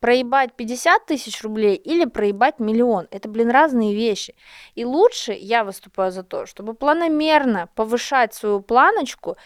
проебать 0.00 0.54
50 0.54 1.06
тысяч 1.06 1.42
рублей 1.42 1.76
или 1.76 2.06
проебать 2.06 2.58
миллион. 2.58 3.06
Это, 3.10 3.28
блин, 3.28 3.50
разные 3.50 3.94
вещи. 3.94 4.34
И 4.74 4.84
лучше 4.84 5.32
я 5.32 5.62
выступаю 5.62 6.10
за 6.10 6.22
то, 6.22 6.46
чтобы 6.46 6.74
планомерно 6.74 7.68
повышать 7.74 8.34
свою 8.34 8.60
планочку, 8.60 9.36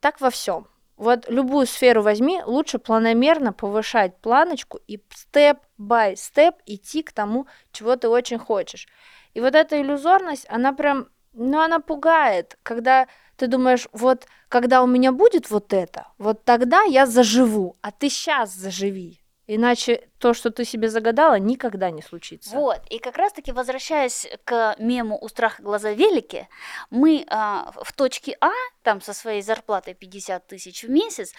так 0.00 0.20
во 0.20 0.30
всем. 0.30 0.66
Вот 0.96 1.28
любую 1.28 1.66
сферу 1.66 2.02
возьми, 2.02 2.42
лучше 2.44 2.78
планомерно 2.78 3.52
повышать 3.52 4.16
планочку 4.18 4.80
и 4.86 4.98
степ-бай-степ 5.10 6.56
идти 6.64 7.02
к 7.02 7.12
тому, 7.12 7.46
чего 7.70 7.96
ты 7.96 8.08
очень 8.08 8.38
хочешь. 8.38 8.88
И 9.34 9.40
вот 9.40 9.54
эта 9.54 9.80
иллюзорность, 9.80 10.46
она 10.48 10.72
прям, 10.72 11.08
ну, 11.34 11.60
она 11.60 11.80
пугает, 11.80 12.58
когда 12.62 13.08
ты 13.36 13.46
думаешь, 13.46 13.88
вот 13.92 14.26
когда 14.48 14.82
у 14.82 14.86
меня 14.86 15.12
будет 15.12 15.50
вот 15.50 15.74
это, 15.74 16.08
вот 16.16 16.44
тогда 16.44 16.82
я 16.84 17.04
заживу, 17.04 17.76
а 17.82 17.90
ты 17.92 18.08
сейчас 18.08 18.54
заживи. 18.54 19.20
Иначе 19.46 20.08
то, 20.18 20.34
что 20.34 20.50
ты 20.50 20.64
себе 20.64 20.88
загадала, 20.88 21.38
никогда 21.38 21.90
не 21.90 22.02
случится. 22.02 22.56
Вот, 22.56 22.80
и 22.90 22.98
как 22.98 23.16
раз-таки 23.16 23.52
возвращаясь 23.52 24.26
к 24.44 24.74
мему 24.78 25.16
«У 25.20 25.28
страха 25.28 25.62
глаза 25.62 25.92
велики», 25.92 26.48
мы 26.90 27.24
а, 27.28 27.72
в 27.82 27.92
точке 27.92 28.36
А, 28.40 28.50
там 28.82 29.00
со 29.00 29.12
своей 29.12 29.42
зарплатой 29.42 29.94
50 29.94 30.46
тысяч 30.48 30.82
в 30.82 30.90
месяц, 30.90 31.32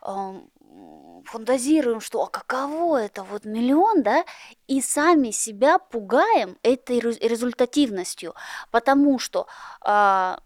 а, 0.00 0.34
фантазируем, 1.26 2.00
что 2.00 2.22
а 2.22 2.28
каково 2.28 3.02
это, 3.02 3.22
вот 3.22 3.44
миллион, 3.44 4.02
да, 4.02 4.24
и 4.66 4.80
сами 4.80 5.30
себя 5.30 5.78
пугаем 5.78 6.56
этой 6.62 7.00
результативностью, 7.00 8.34
потому 8.70 9.18
что 9.18 9.46
а, 9.82 10.40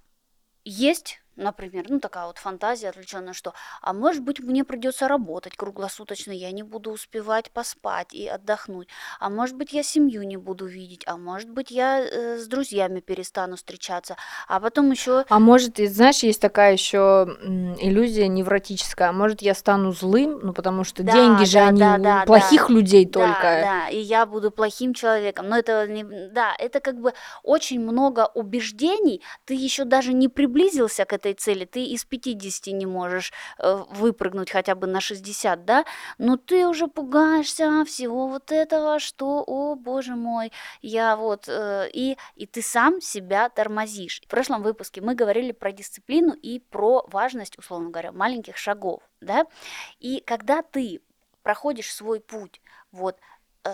есть 0.64 1.20
Например, 1.36 1.84
ну 1.88 2.00
такая 2.00 2.26
вот 2.26 2.38
фантазия 2.38 2.88
отвлеченная, 2.88 3.34
что, 3.34 3.52
а 3.82 3.92
может 3.92 4.22
быть, 4.22 4.40
мне 4.40 4.64
придется 4.64 5.06
работать 5.06 5.54
круглосуточно, 5.54 6.32
я 6.32 6.50
не 6.50 6.62
буду 6.62 6.90
успевать 6.90 7.50
поспать 7.50 8.14
и 8.14 8.26
отдохнуть, 8.26 8.88
а 9.20 9.28
может 9.28 9.54
быть, 9.54 9.74
я 9.74 9.82
семью 9.82 10.22
не 10.22 10.38
буду 10.38 10.64
видеть, 10.64 11.02
а 11.06 11.18
может 11.18 11.50
быть, 11.50 11.70
я 11.70 12.00
э, 12.00 12.38
с 12.38 12.46
друзьями 12.46 13.00
перестану 13.00 13.56
встречаться, 13.56 14.16
а 14.48 14.60
потом 14.60 14.90
еще. 14.90 15.26
А 15.28 15.38
может, 15.38 15.76
знаешь, 15.76 16.22
есть 16.22 16.40
такая 16.40 16.72
еще 16.72 16.96
иллюзия 17.80 18.28
невротическая, 18.28 19.10
а 19.10 19.12
может, 19.12 19.42
я 19.42 19.54
стану 19.54 19.92
злым, 19.92 20.40
ну 20.42 20.54
потому 20.54 20.84
что 20.84 21.02
да, 21.02 21.12
деньги 21.12 21.44
же 21.44 21.58
да, 21.58 21.68
они 21.68 21.80
да, 21.80 21.98
да, 21.98 22.24
плохих 22.24 22.68
да, 22.68 22.74
людей 22.74 23.04
да, 23.04 23.12
только. 23.12 23.42
Да, 23.42 23.88
и 23.88 23.98
я 23.98 24.24
буду 24.24 24.50
плохим 24.50 24.94
человеком, 24.94 25.50
но 25.50 25.58
это 25.58 25.86
не, 25.86 26.02
да, 26.30 26.54
это 26.58 26.80
как 26.80 26.98
бы 26.98 27.12
очень 27.42 27.80
много 27.80 28.30
убеждений, 28.34 29.22
ты 29.44 29.54
еще 29.54 29.84
даже 29.84 30.14
не 30.14 30.28
приблизился 30.28 31.04
к 31.04 31.12
этой 31.12 31.25
этой 31.26 31.34
цели, 31.34 31.64
ты 31.64 31.84
из 31.84 32.04
50 32.04 32.74
не 32.74 32.86
можешь 32.86 33.32
э, 33.58 33.84
выпрыгнуть 33.90 34.50
хотя 34.50 34.74
бы 34.74 34.86
на 34.86 35.00
60, 35.00 35.64
да, 35.64 35.84
но 36.18 36.36
ты 36.36 36.66
уже 36.66 36.86
пугаешься 36.86 37.84
всего 37.84 38.28
вот 38.28 38.52
этого, 38.52 38.98
что, 38.98 39.42
о 39.46 39.74
боже 39.74 40.14
мой, 40.14 40.52
я 40.82 41.16
вот, 41.16 41.48
э, 41.48 41.88
и, 41.92 42.16
и 42.36 42.46
ты 42.46 42.62
сам 42.62 43.00
себя 43.00 43.48
тормозишь. 43.48 44.20
В 44.24 44.28
прошлом 44.28 44.62
выпуске 44.62 45.00
мы 45.00 45.14
говорили 45.14 45.52
про 45.52 45.72
дисциплину 45.72 46.32
и 46.32 46.60
про 46.60 47.04
важность, 47.08 47.58
условно 47.58 47.90
говоря, 47.90 48.12
маленьких 48.12 48.56
шагов, 48.56 49.02
да, 49.20 49.44
и 49.98 50.20
когда 50.20 50.62
ты 50.62 51.00
проходишь 51.42 51.92
свой 51.92 52.20
путь, 52.20 52.60
вот 52.92 53.18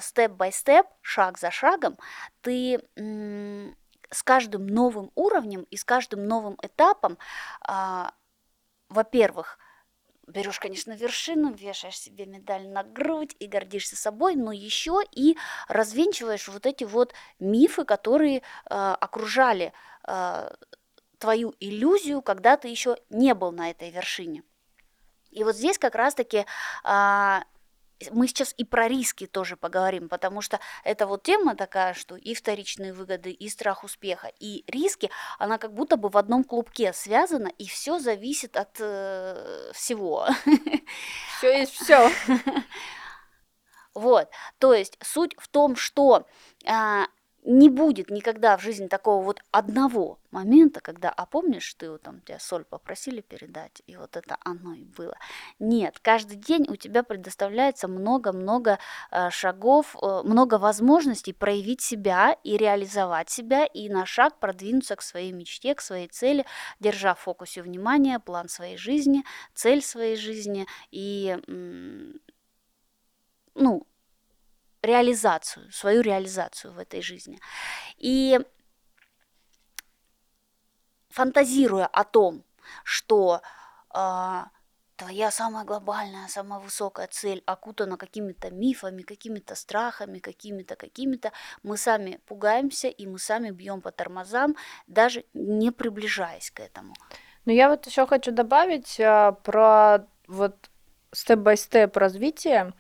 степ-бай-степ, 0.01 0.87
шаг 1.03 1.39
за 1.39 1.51
шагом, 1.51 1.99
ты 2.41 2.81
с 4.13 4.23
каждым 4.23 4.67
новым 4.67 5.11
уровнем 5.15 5.67
и 5.71 5.77
с 5.77 5.85
каждым 5.85 6.27
новым 6.27 6.57
этапом, 6.63 7.19
а, 7.67 8.13
во-первых, 8.89 9.59
берешь, 10.27 10.61
конечно, 10.61 10.93
вершину, 10.93 11.53
вешаешь 11.53 11.99
себе 11.99 12.27
медаль 12.27 12.69
на 12.69 12.85
грудь 12.85 13.35
и 13.39 13.47
гордишься 13.47 13.97
собой, 13.97 14.37
но 14.37 14.53
еще 14.53 15.01
и 15.11 15.37
развенчиваешь 15.69 16.49
вот 16.49 16.67
эти 16.67 16.85
вот 16.85 17.13
мифы, 17.39 17.85
которые 17.85 18.39
э, 18.39 18.43
окружали 18.71 19.73
э, 20.07 20.51
твою 21.19 21.55
иллюзию, 21.61 22.23
когда 22.23 22.57
ты 22.57 22.69
еще 22.69 22.97
не 23.11 23.35
был 23.35 23.53
на 23.53 23.71
этой 23.71 23.91
вершине. 23.91 24.43
И 25.31 25.45
вот 25.45 25.57
здесь 25.57 25.79
как 25.79 25.95
раз-таки 25.95 26.47
э, 26.85 27.41
мы 28.11 28.27
сейчас 28.27 28.55
и 28.57 28.65
про 28.65 28.89
риски 28.89 29.27
тоже 29.27 29.57
поговорим, 29.57 30.09
потому 30.09 30.41
что 30.41 30.61
это 30.85 31.07
вот 31.07 31.23
тема 31.23 31.55
такая, 31.55 31.95
что 31.95 32.17
и 32.17 32.35
вторичные 32.35 32.93
выгоды, 32.93 33.31
и 33.31 33.49
страх 33.49 33.85
успеха, 33.85 34.33
и 34.41 34.65
риски, 34.67 35.11
она 35.39 35.59
как 35.59 35.73
будто 35.73 35.97
бы 35.97 36.09
в 36.09 36.17
одном 36.17 36.45
клубке 36.45 36.93
связана, 36.93 37.49
и 37.49 37.67
все 37.67 37.99
зависит 37.99 38.57
от 38.57 38.77
э, 38.81 39.71
всего. 39.75 40.27
Все 41.39 41.59
есть 41.61 41.73
все. 41.73 42.11
Вот, 43.95 44.31
то 44.59 44.73
есть 44.73 44.97
суть 45.03 45.35
в 45.37 45.49
том, 45.49 45.77
что 45.77 46.27
а, 46.65 47.09
не 47.45 47.69
будет 47.69 48.11
никогда 48.11 48.57
в 48.57 48.63
жизни 48.63 48.87
такого 48.87 49.25
вот 49.25 49.43
одного 49.51 50.19
момента, 50.31 50.81
когда, 50.81 51.11
а 51.11 51.27
помнишь, 51.27 51.75
ты 51.75 51.91
вот 51.91 52.03
там 52.03 52.21
тебя 52.21 52.39
соль 52.39 52.65
попросили 52.65 53.21
передать, 53.21 53.83
и 53.87 53.97
вот 53.97 54.17
это 54.17 54.37
оно 54.45 54.75
и 54.75 54.85
было. 54.85 55.17
Нет, 55.59 55.99
каждый 56.01 56.37
день 56.37 56.67
у 56.69 56.77
тебя 56.77 57.03
предоставляется 57.03 57.89
много-много 57.89 58.79
э, 59.11 59.31
шагов, 59.31 59.97
э, 60.01 60.23
много 60.25 60.59
возможностей 60.59 61.33
проявить 61.33 61.81
себя 61.81 62.37
и 62.45 62.57
реализовать 62.57 63.29
себя, 63.29 63.67
и 63.67 63.89
на 63.89 64.07
шаг 64.07 64.39
продвинуться 64.39 64.95
к 64.95 65.03
своей 65.03 65.33
мечте, 65.33 65.75
к 65.75 65.81
своей 65.81 66.09
цели, 66.09 66.47
держа 66.79 67.15
в 67.15 67.21
фокусе 67.21 67.63
внимания 67.63 68.21
план 68.21 68.49
своей 68.49 68.77
жизни, 68.77 69.25
цель 69.55 69.83
своей 69.83 70.17
жизни 70.17 70.67
и, 70.93 71.37
ну, 73.55 73.87
реализацию, 74.83 75.71
свою 75.71 76.03
реализацию 76.03 76.73
в 76.73 76.79
этой 76.79 77.03
жизни. 77.03 77.39
И 77.97 78.39
фантазируя 81.09 81.87
о 81.87 82.05
том, 82.05 82.45
что 82.85 83.43
э, 83.95 84.43
твоя 84.97 85.31
самая 85.31 85.65
глобальная, 85.65 86.29
самая 86.29 86.61
высокая 86.61 87.07
цель 87.07 87.43
окутана 87.47 87.97
какими-то 87.97 88.51
мифами, 88.51 89.03
какими-то 89.03 89.55
страхами, 89.55 90.19
какими-то, 90.19 90.77
какими-то, 90.77 91.33
мы 91.63 91.77
сами 91.77 92.21
пугаемся 92.27 92.89
и 92.89 93.07
мы 93.07 93.19
сами 93.19 93.51
бьем 93.51 93.81
по 93.81 93.91
тормозам, 93.91 94.57
даже 94.87 95.25
не 95.35 95.71
приближаясь 95.71 96.51
к 96.51 96.61
этому. 96.61 96.95
Ну 97.45 97.53
я 97.53 97.69
вот 97.69 97.87
еще 97.87 98.07
хочу 98.07 98.31
добавить 98.31 99.01
а, 99.01 99.33
про 99.33 100.07
вот 100.29 100.71
степ-бай-степ 101.13 101.97
развитие 101.97 102.73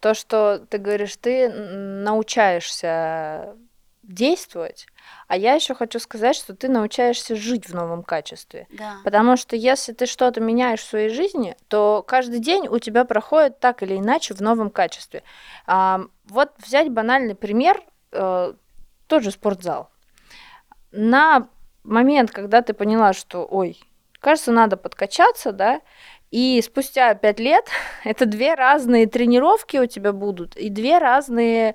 то, 0.00 0.14
что 0.14 0.64
ты 0.68 0.78
говоришь, 0.78 1.16
ты 1.16 1.50
научаешься 1.50 3.56
действовать, 4.02 4.86
а 5.28 5.36
я 5.36 5.54
еще 5.54 5.74
хочу 5.74 6.00
сказать, 6.00 6.34
что 6.34 6.54
ты 6.54 6.68
научаешься 6.68 7.36
жить 7.36 7.68
в 7.68 7.74
новом 7.74 8.02
качестве. 8.02 8.66
Да. 8.70 8.96
Потому 9.04 9.36
что 9.36 9.54
если 9.54 9.92
ты 9.92 10.06
что-то 10.06 10.40
меняешь 10.40 10.80
в 10.80 10.88
своей 10.88 11.10
жизни, 11.10 11.54
то 11.68 12.04
каждый 12.06 12.40
день 12.40 12.66
у 12.66 12.78
тебя 12.78 13.04
проходит 13.04 13.60
так 13.60 13.82
или 13.82 13.96
иначе 13.96 14.34
в 14.34 14.40
новом 14.40 14.70
качестве. 14.70 15.22
А, 15.66 16.00
вот 16.24 16.50
взять 16.58 16.90
банальный 16.90 17.36
пример, 17.36 17.82
э, 18.12 18.54
тот 19.06 19.22
же 19.22 19.30
спортзал. 19.30 19.90
На 20.90 21.48
момент, 21.84 22.32
когда 22.32 22.62
ты 22.62 22.74
поняла, 22.74 23.12
что, 23.12 23.46
ой, 23.48 23.78
кажется, 24.18 24.50
надо 24.50 24.76
подкачаться, 24.76 25.52
да, 25.52 25.82
и 26.30 26.62
спустя 26.62 27.14
пять 27.14 27.40
лет 27.40 27.66
это 28.04 28.26
две 28.26 28.54
разные 28.54 29.06
тренировки 29.06 29.76
у 29.76 29.86
тебя 29.86 30.12
будут 30.12 30.56
и 30.56 30.68
две 30.68 30.98
разные 30.98 31.74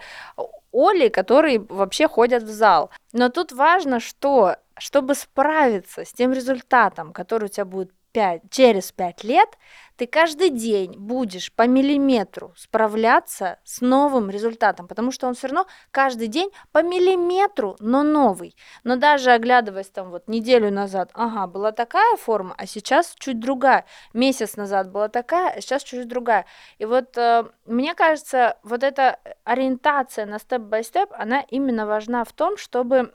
Оли, 0.72 1.08
которые 1.08 1.60
вообще 1.60 2.08
ходят 2.08 2.44
в 2.44 2.50
зал. 2.50 2.92
Но 3.14 3.30
тут 3.30 3.54
важно, 3.54 4.02
что 4.02 4.58
чтобы 4.78 5.16
справиться 5.16 6.04
с 6.04 6.12
тем 6.12 6.34
результатом, 6.34 7.14
который 7.14 7.46
у 7.46 7.48
тебя 7.48 7.64
будет 7.64 7.92
5, 8.12 8.42
через 8.50 8.92
5 8.92 9.24
лет, 9.24 9.58
ты 9.98 10.08
каждый 10.08 10.50
день 10.50 10.98
будешь 10.98 11.52
по 11.54 11.68
миллиметру 11.68 12.54
справляться 12.58 13.60
с 13.64 13.82
новым 13.82 14.30
результатом, 14.30 14.88
потому 14.88 15.12
что 15.12 15.28
он 15.28 15.36
все 15.36 15.48
равно 15.48 15.68
каждый 15.92 16.28
день 16.28 16.52
по 16.72 16.84
миллиметру, 16.84 17.78
но 17.80 18.04
новый. 18.04 18.56
Но 18.84 18.98
даже 18.98 19.32
оглядываясь 19.32 19.90
там 19.90 20.12
вот 20.12 20.28
неделю 20.28 20.72
назад, 20.72 21.12
ага, 21.14 21.48
была 21.48 21.72
такая 21.72 22.18
форма, 22.18 22.56
а 22.58 22.66
сейчас 22.66 23.16
чуть 23.18 23.40
другая. 23.40 23.86
Месяц 24.14 24.58
назад 24.58 24.92
была 24.92 25.08
такая, 25.08 25.52
а 25.52 25.62
сейчас 25.62 25.84
чуть 25.84 26.08
другая. 26.08 26.46
И 26.78 26.86
вот 26.86 27.18
э, 27.18 27.46
мне 27.66 27.96
кажется, 27.96 28.58
вот 28.64 28.84
эта 28.84 29.20
ориентация 29.44 30.26
на 30.26 30.40
степ-бай-степ, 30.40 31.10
она 31.14 31.42
именно 31.50 31.86
важна 31.86 32.24
в 32.26 32.34
том, 32.34 32.58
чтобы 32.58 33.14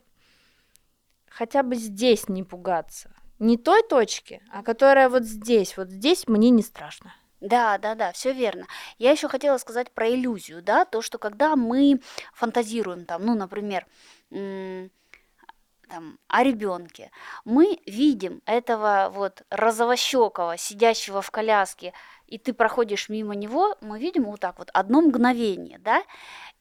хотя 1.29 1.63
бы 1.63 1.75
здесь 1.75 2.27
не 2.27 2.43
пугаться 2.43 3.11
не 3.41 3.57
той 3.57 3.81
точки, 3.83 4.41
а 4.51 4.63
которая 4.63 5.09
вот 5.09 5.23
здесь, 5.23 5.75
вот 5.75 5.89
здесь 5.89 6.27
мне 6.27 6.51
не 6.51 6.61
страшно. 6.61 7.13
Да, 7.41 7.79
да, 7.79 7.95
да, 7.95 8.11
все 8.11 8.33
верно. 8.33 8.67
Я 8.99 9.11
еще 9.11 9.27
хотела 9.27 9.57
сказать 9.57 9.91
про 9.91 10.07
иллюзию, 10.07 10.61
да, 10.61 10.85
то, 10.85 11.01
что 11.01 11.17
когда 11.17 11.55
мы 11.55 11.99
фантазируем 12.35 13.05
там, 13.05 13.25
ну, 13.25 13.33
например, 13.33 13.87
там, 14.29 16.19
о 16.27 16.43
ребенке, 16.43 17.09
мы 17.43 17.79
видим 17.87 18.43
этого 18.45 19.11
вот 19.11 19.41
розовощекого, 19.49 20.55
сидящего 20.57 21.23
в 21.23 21.31
коляске, 21.31 21.93
и 22.27 22.37
ты 22.37 22.53
проходишь 22.53 23.09
мимо 23.09 23.33
него, 23.33 23.75
мы 23.81 23.99
видим 23.99 24.25
вот 24.25 24.39
так 24.39 24.59
вот 24.59 24.69
одно 24.71 25.01
мгновение, 25.01 25.79
да, 25.79 26.03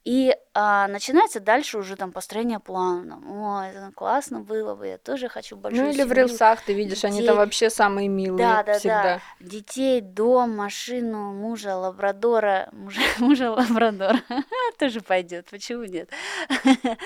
и 0.04 0.34
а, 0.54 0.88
начинается 0.88 1.40
дальше 1.40 1.78
уже 1.78 1.94
там 1.96 2.10
построение 2.10 2.58
плана. 2.58 3.20
О, 3.26 3.62
это 3.62 3.92
классно 3.94 4.40
было 4.40 4.74
бы, 4.74 4.86
я 4.86 4.98
тоже 4.98 5.28
хочу 5.28 5.56
большую 5.56 5.84
Ну 5.84 5.92
или 5.92 6.02
в 6.02 6.12
рилсах 6.12 6.62
ты 6.62 6.72
видишь, 6.72 7.02
детей. 7.02 7.08
они 7.08 7.26
там 7.26 7.36
вообще 7.36 7.68
самые 7.68 8.08
милые 8.08 8.38
да, 8.38 8.62
да, 8.62 8.78
всегда. 8.78 9.02
Да. 9.02 9.20
Детей, 9.40 10.00
дом, 10.00 10.56
машину, 10.56 11.32
мужа, 11.32 11.76
лабрадора, 11.76 12.68
мужа, 12.72 13.00
мужа 13.18 13.50
лабрадора. 13.50 14.20
тоже 14.78 15.02
пойдет, 15.02 15.48
почему 15.50 15.84
нет? 15.84 16.10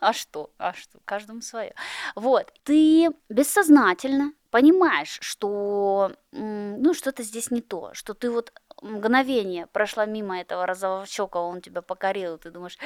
а 0.00 0.12
что? 0.12 0.50
А 0.58 0.72
что? 0.74 0.98
Каждому 1.04 1.42
свое. 1.42 1.74
Вот, 2.16 2.52
ты 2.64 3.10
бессознательно 3.28 4.32
понимаешь, 4.50 5.18
что 5.20 6.12
ну 6.32 6.94
что-то 6.94 7.22
здесь 7.22 7.50
не 7.50 7.60
то, 7.60 7.90
что 7.92 8.14
ты 8.14 8.30
вот 8.30 8.52
мгновение 8.82 9.66
прошла 9.66 10.06
мимо 10.06 10.40
этого 10.40 10.66
розового 10.66 11.06
щека, 11.06 11.38
он 11.38 11.60
тебя 11.60 11.82
покорил, 11.82 12.36
и 12.36 12.38
ты 12.38 12.50
думаешь, 12.50 12.78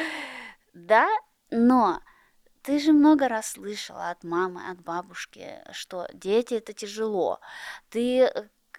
да, 0.73 1.09
но 1.51 2.01
ты 2.63 2.79
же 2.79 2.93
много 2.93 3.29
раз 3.29 3.53
слышала 3.53 4.11
от 4.11 4.23
мамы, 4.25 4.71
от 4.71 4.81
бабушки, 4.83 5.63
что 5.73 6.07
дети 6.13 6.55
это 6.55 6.73
тяжело. 6.73 7.41
Ты 7.89 8.31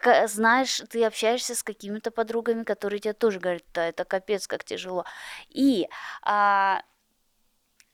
э, 0.04 0.28
знаешь, 0.28 0.82
ты 0.89 1.04
общаешься 1.04 1.56
с 1.56 1.63
какими-то 1.63 2.12
подругами, 2.12 2.63
которые 2.63 3.00
тебе 3.00 3.13
тоже 3.13 3.39
говорят, 3.39 3.63
да, 3.74 3.88
это 3.88 4.06
капец, 4.06 4.47
как 4.47 4.63
тяжело. 4.63 5.06
И 5.50 5.88
а, 6.21 6.84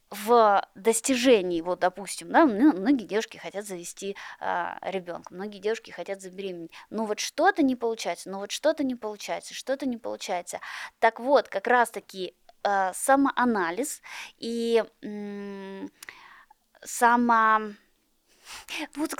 в 0.09 0.65
достижении, 0.75 1.61
вот, 1.61 1.79
допустим, 1.79 2.31
да, 2.31 2.45
многие 2.45 3.05
девушки 3.05 3.37
хотят 3.37 3.65
завести 3.65 4.15
а, 4.39 4.77
ребенка, 4.81 5.33
многие 5.33 5.59
девушки 5.59 5.91
хотят 5.91 6.21
забеременеть, 6.21 6.71
но 6.89 7.05
вот 7.05 7.19
что-то 7.19 7.61
не 7.63 7.75
получается, 7.75 8.29
но 8.29 8.39
вот 8.39 8.51
что-то 8.51 8.83
не 8.83 8.95
получается, 8.95 9.53
что-то 9.53 9.85
не 9.85 9.97
получается. 9.97 10.59
Так 10.99 11.19
вот, 11.19 11.49
как 11.49 11.67
раз-таки 11.67 12.35
а, 12.63 12.93
самоанализ 12.93 14.01
и 14.37 14.83
м- 15.01 15.91
само 16.83 17.73
вот 18.95 19.11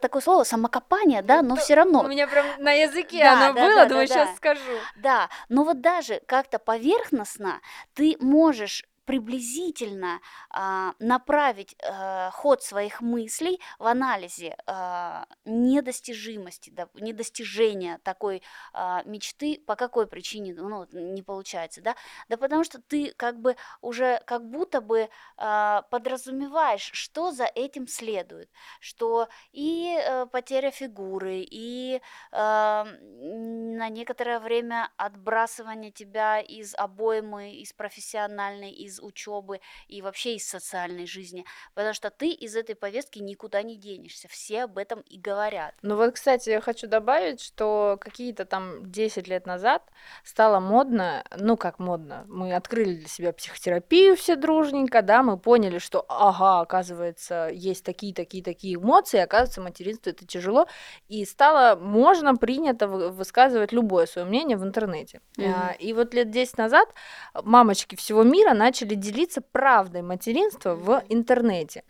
такое 0.00 0.20
слово 0.20 0.44
самокопание, 0.44 1.22
да, 1.22 1.42
но 1.42 1.56
все 1.56 1.74
равно. 1.74 2.00
У 2.00 2.08
меня 2.08 2.26
прям 2.26 2.46
на 2.58 2.72
языке 2.72 3.22
да, 3.22 3.46
оно 3.46 3.54
да, 3.54 3.62
было, 3.62 3.74
да, 3.76 3.88
думаю, 3.88 4.08
да, 4.08 4.14
сейчас 4.14 4.30
да. 4.30 4.36
скажу. 4.36 4.78
Да, 4.96 5.28
но 5.48 5.64
вот 5.64 5.80
даже 5.80 6.20
как-то 6.26 6.58
поверхностно 6.58 7.60
ты 7.94 8.16
можешь 8.20 8.84
приблизительно 9.04 10.20
а, 10.50 10.94
направить 10.98 11.76
а, 11.82 12.30
ход 12.30 12.62
своих 12.62 13.00
мыслей 13.00 13.60
в 13.78 13.86
анализе 13.86 14.56
а, 14.66 15.26
недостижимости, 15.44 16.70
да, 16.70 16.88
недостижения 16.94 17.98
такой 18.02 18.42
а, 18.72 19.02
мечты, 19.04 19.62
по 19.66 19.76
какой 19.76 20.06
причине 20.06 20.54
ну, 20.54 20.86
не 20.92 21.22
получается, 21.22 21.80
да? 21.82 21.96
Да 22.28 22.36
потому 22.36 22.64
что 22.64 22.80
ты 22.80 23.12
как 23.16 23.40
бы 23.40 23.56
уже 23.80 24.22
как 24.26 24.48
будто 24.48 24.80
бы 24.80 25.08
а, 25.36 25.82
подразумеваешь, 25.90 26.90
что 26.92 27.32
за 27.32 27.44
этим 27.44 27.86
следует, 27.88 28.50
что 28.80 29.28
и 29.52 29.96
а, 29.96 30.26
потеря 30.26 30.70
фигуры, 30.70 31.46
и 31.48 32.00
а, 32.30 32.84
на 32.84 33.88
некоторое 33.88 34.38
время 34.40 34.90
отбрасывание 34.96 35.90
тебя 35.90 36.40
из 36.40 36.74
обоймы, 36.74 37.54
из 37.54 37.72
профессиональной, 37.72 38.70
из 38.72 38.91
учебы 39.00 39.60
и 39.88 40.02
вообще 40.02 40.36
из 40.36 40.48
социальной 40.48 41.06
жизни, 41.06 41.44
потому 41.74 41.94
что 41.94 42.10
ты 42.10 42.30
из 42.30 42.56
этой 42.56 42.74
повестки 42.74 43.18
никуда 43.18 43.62
не 43.62 43.76
денешься, 43.76 44.28
все 44.28 44.64
об 44.64 44.78
этом 44.78 45.00
и 45.00 45.18
говорят. 45.18 45.74
Ну 45.82 45.96
вот, 45.96 46.14
кстати, 46.14 46.50
я 46.50 46.60
хочу 46.60 46.86
добавить, 46.86 47.40
что 47.40 47.98
какие-то 48.00 48.44
там 48.44 48.90
10 48.90 49.28
лет 49.28 49.46
назад 49.46 49.82
стало 50.24 50.60
модно, 50.60 51.24
ну 51.36 51.56
как 51.56 51.78
модно, 51.78 52.24
мы 52.28 52.54
открыли 52.54 52.94
для 52.94 53.08
себя 53.08 53.32
психотерапию 53.32 54.16
все 54.16 54.36
дружненько, 54.36 55.02
да, 55.02 55.22
мы 55.22 55.38
поняли, 55.38 55.78
что, 55.78 56.04
ага, 56.08 56.60
оказывается, 56.60 57.48
есть 57.52 57.84
такие, 57.84 58.14
такие, 58.14 58.42
такие 58.42 58.74
эмоции, 58.74 59.18
оказывается, 59.18 59.60
материнство 59.60 60.10
это 60.10 60.26
тяжело, 60.26 60.66
и 61.08 61.24
стало 61.24 61.76
можно, 61.76 62.36
принято 62.36 62.88
высказывать 62.88 63.72
любое 63.72 64.06
свое 64.06 64.26
мнение 64.26 64.56
в 64.56 64.64
интернете. 64.64 65.20
Mm-hmm. 65.38 65.76
И 65.78 65.92
вот 65.92 66.14
лет 66.14 66.30
10 66.30 66.58
назад 66.58 66.88
мамочки 67.34 67.96
всего 67.96 68.22
мира 68.22 68.54
начали 68.54 68.81
делиться 68.84 69.40
правдой 69.40 70.02
материнства 70.02 70.74
в 70.74 71.02
интернете. 71.08 71.84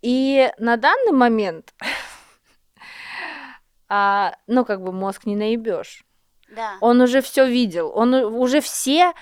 И 0.00 0.50
на 0.58 0.76
данный 0.76 1.12
момент, 1.12 1.74
а, 3.88 4.34
ну, 4.46 4.64
как 4.64 4.82
бы 4.82 4.92
мозг 4.92 5.26
не 5.26 5.36
наебешь. 5.36 6.04
Да. 6.48 6.76
Он 6.80 7.00
уже 7.00 7.22
все 7.22 7.46
видел, 7.46 7.92
он 7.94 8.14
уже 8.14 8.60
все 8.60 9.12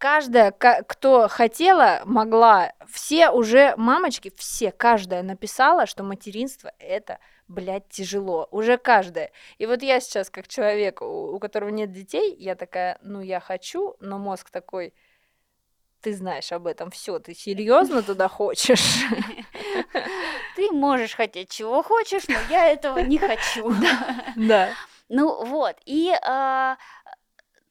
каждая, 0.00 0.50
кто 0.50 1.28
хотела, 1.28 2.00
могла, 2.06 2.72
все 2.90 3.30
уже, 3.30 3.74
мамочки, 3.76 4.32
все, 4.34 4.72
каждая 4.72 5.22
написала, 5.22 5.86
что 5.86 6.02
материнство 6.02 6.72
это, 6.78 7.18
блядь, 7.48 7.88
тяжело. 7.90 8.48
Уже 8.50 8.78
каждая. 8.78 9.30
И 9.58 9.66
вот 9.66 9.82
я 9.82 10.00
сейчас, 10.00 10.30
как 10.30 10.48
человек, 10.48 11.02
у 11.02 11.38
которого 11.38 11.68
нет 11.68 11.92
детей, 11.92 12.34
я 12.38 12.54
такая, 12.54 12.98
ну, 13.02 13.20
я 13.20 13.40
хочу, 13.40 13.96
но 14.00 14.18
мозг 14.18 14.48
такой, 14.50 14.94
ты 16.00 16.14
знаешь 16.14 16.52
об 16.52 16.66
этом 16.66 16.90
все, 16.90 17.18
ты 17.18 17.34
серьезно 17.34 18.02
туда 18.02 18.28
хочешь? 18.28 19.04
Ты 20.56 20.72
можешь 20.72 21.14
хотеть 21.14 21.50
чего 21.50 21.82
хочешь, 21.82 22.26
но 22.28 22.36
я 22.50 22.66
этого 22.66 22.98
не 22.98 23.18
хочу. 23.18 23.72
Да. 24.36 24.70
Ну 25.08 25.44
вот, 25.44 25.76
и 25.86 26.12
а, 26.22 26.76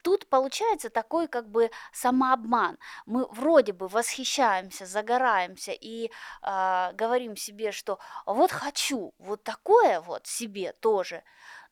тут 0.01 0.27
получается 0.27 0.89
такой 0.89 1.27
как 1.27 1.49
бы 1.49 1.71
самообман. 1.93 2.77
Мы 3.05 3.25
вроде 3.27 3.73
бы 3.73 3.87
восхищаемся, 3.87 4.85
загораемся 4.85 5.71
и 5.71 6.11
э, 6.41 6.91
говорим 6.93 7.35
себе, 7.37 7.71
что 7.71 7.99
вот 8.25 8.51
хочу 8.51 9.13
вот 9.19 9.43
такое 9.43 10.01
вот 10.01 10.27
себе 10.27 10.73
тоже, 10.81 11.23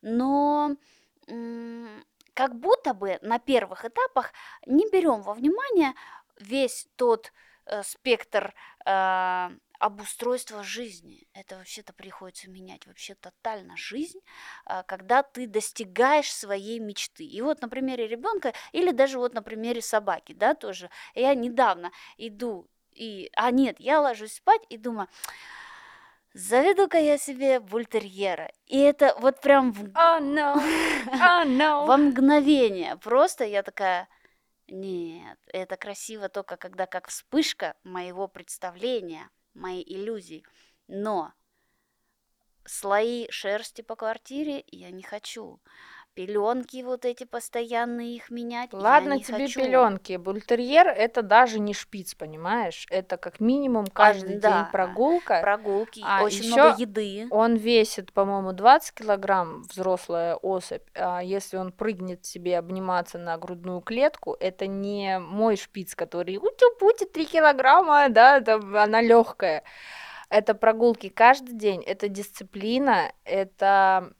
но 0.01 0.75
как 2.37 2.55
будто 2.55 2.93
бы 2.93 3.17
на 3.21 3.39
первых 3.39 3.83
этапах 3.83 4.31
не 4.67 4.87
берем 4.91 5.21
во 5.23 5.33
внимание 5.33 5.93
весь 6.39 6.87
тот 6.95 7.31
э, 7.65 7.83
спектр 7.83 8.53
э, 8.85 9.49
обустройства 9.79 10.63
жизни. 10.63 11.27
Это 11.33 11.57
вообще-то 11.57 11.93
приходится 11.93 12.49
менять 12.49 12.87
вообще 12.87 13.15
тотально 13.15 13.77
жизнь, 13.77 14.19
э, 14.65 14.83
когда 14.87 15.23
ты 15.23 15.47
достигаешь 15.47 16.31
своей 16.31 16.79
мечты. 16.79 17.23
И 17.23 17.41
вот 17.41 17.61
на 17.61 17.69
примере 17.69 18.07
ребенка 18.07 18.53
или 18.71 18.91
даже 18.91 19.19
вот 19.19 19.33
на 19.33 19.41
примере 19.41 19.81
собаки, 19.81 20.33
да, 20.33 20.53
тоже. 20.53 20.89
Я 21.13 21.35
недавно 21.35 21.91
иду 22.17 22.67
и, 22.97 23.29
а 23.35 23.51
нет, 23.51 23.75
я 23.79 24.01
ложусь 24.01 24.33
спать 24.33 24.61
и 24.69 24.77
думаю, 24.77 25.07
заведу-ка 26.33 26.97
я 26.97 27.17
себе 27.17 27.59
бультерьера. 27.59 28.51
И 28.65 28.77
это 28.79 29.15
вот 29.19 29.39
прям 29.39 29.71
в... 29.71 29.83
oh, 29.83 30.19
no. 30.19 30.55
Oh, 31.13 31.45
no. 31.45 31.85
во 31.85 31.97
мгновение. 31.97 32.97
Просто 32.97 33.45
я 33.45 33.63
такая, 33.63 34.07
нет, 34.67 35.39
это 35.47 35.77
красиво 35.77 36.29
только 36.29 36.57
когда 36.57 36.85
как 36.85 37.07
вспышка 37.07 37.75
моего 37.83 38.27
представления, 38.27 39.29
моей 39.53 39.83
иллюзии. 39.83 40.43
Но 40.87 41.33
слои 42.65 43.27
шерсти 43.29 43.81
по 43.81 43.95
квартире 43.95 44.63
я 44.67 44.91
не 44.91 45.03
хочу 45.03 45.61
пеленки 46.17 46.81
вот 46.81 47.05
эти 47.05 47.25
постоянные 47.25 48.15
их 48.15 48.31
менять. 48.31 48.73
Ладно 48.73 49.09
я 49.09 49.15
не 49.17 49.23
тебе 49.23 49.45
хочу. 49.45 49.61
пеленки. 49.61 50.17
Бультерьер 50.17 50.87
это 50.87 51.21
даже 51.21 51.59
не 51.59 51.75
шпиц, 51.75 52.15
понимаешь? 52.15 52.87
Это 52.89 53.17
как 53.17 53.39
минимум 53.39 53.85
каждый 53.85 54.37
а, 54.37 54.39
да, 54.39 54.51
день 54.51 54.71
прогулка. 54.71 55.41
Прогулки, 55.41 56.01
а 56.03 56.23
очень 56.23 56.45
еще 56.45 56.55
много 56.55 56.81
еды. 56.81 57.27
Он 57.29 57.55
весит, 57.55 58.11
по-моему, 58.13 58.51
20 58.51 58.95
килограмм, 58.95 59.61
взрослая 59.69 60.35
особь. 60.37 60.81
А 60.95 61.19
если 61.19 61.57
он 61.57 61.71
прыгнет 61.71 62.25
себе 62.25 62.57
обниматься 62.57 63.19
на 63.19 63.37
грудную 63.37 63.81
клетку, 63.81 64.35
это 64.39 64.65
не 64.65 65.19
мой 65.19 65.55
шпиц, 65.55 65.93
который 65.93 66.37
утю-пути 66.37 67.05
3 67.05 67.25
килограмма, 67.25 68.09
да, 68.09 68.37
это, 68.37 68.55
она 68.55 69.01
легкая. 69.01 69.61
Это 70.29 70.55
прогулки 70.55 71.09
каждый 71.09 71.53
день, 71.53 71.83
это 71.83 72.09
дисциплина, 72.09 73.11
это 73.23 74.13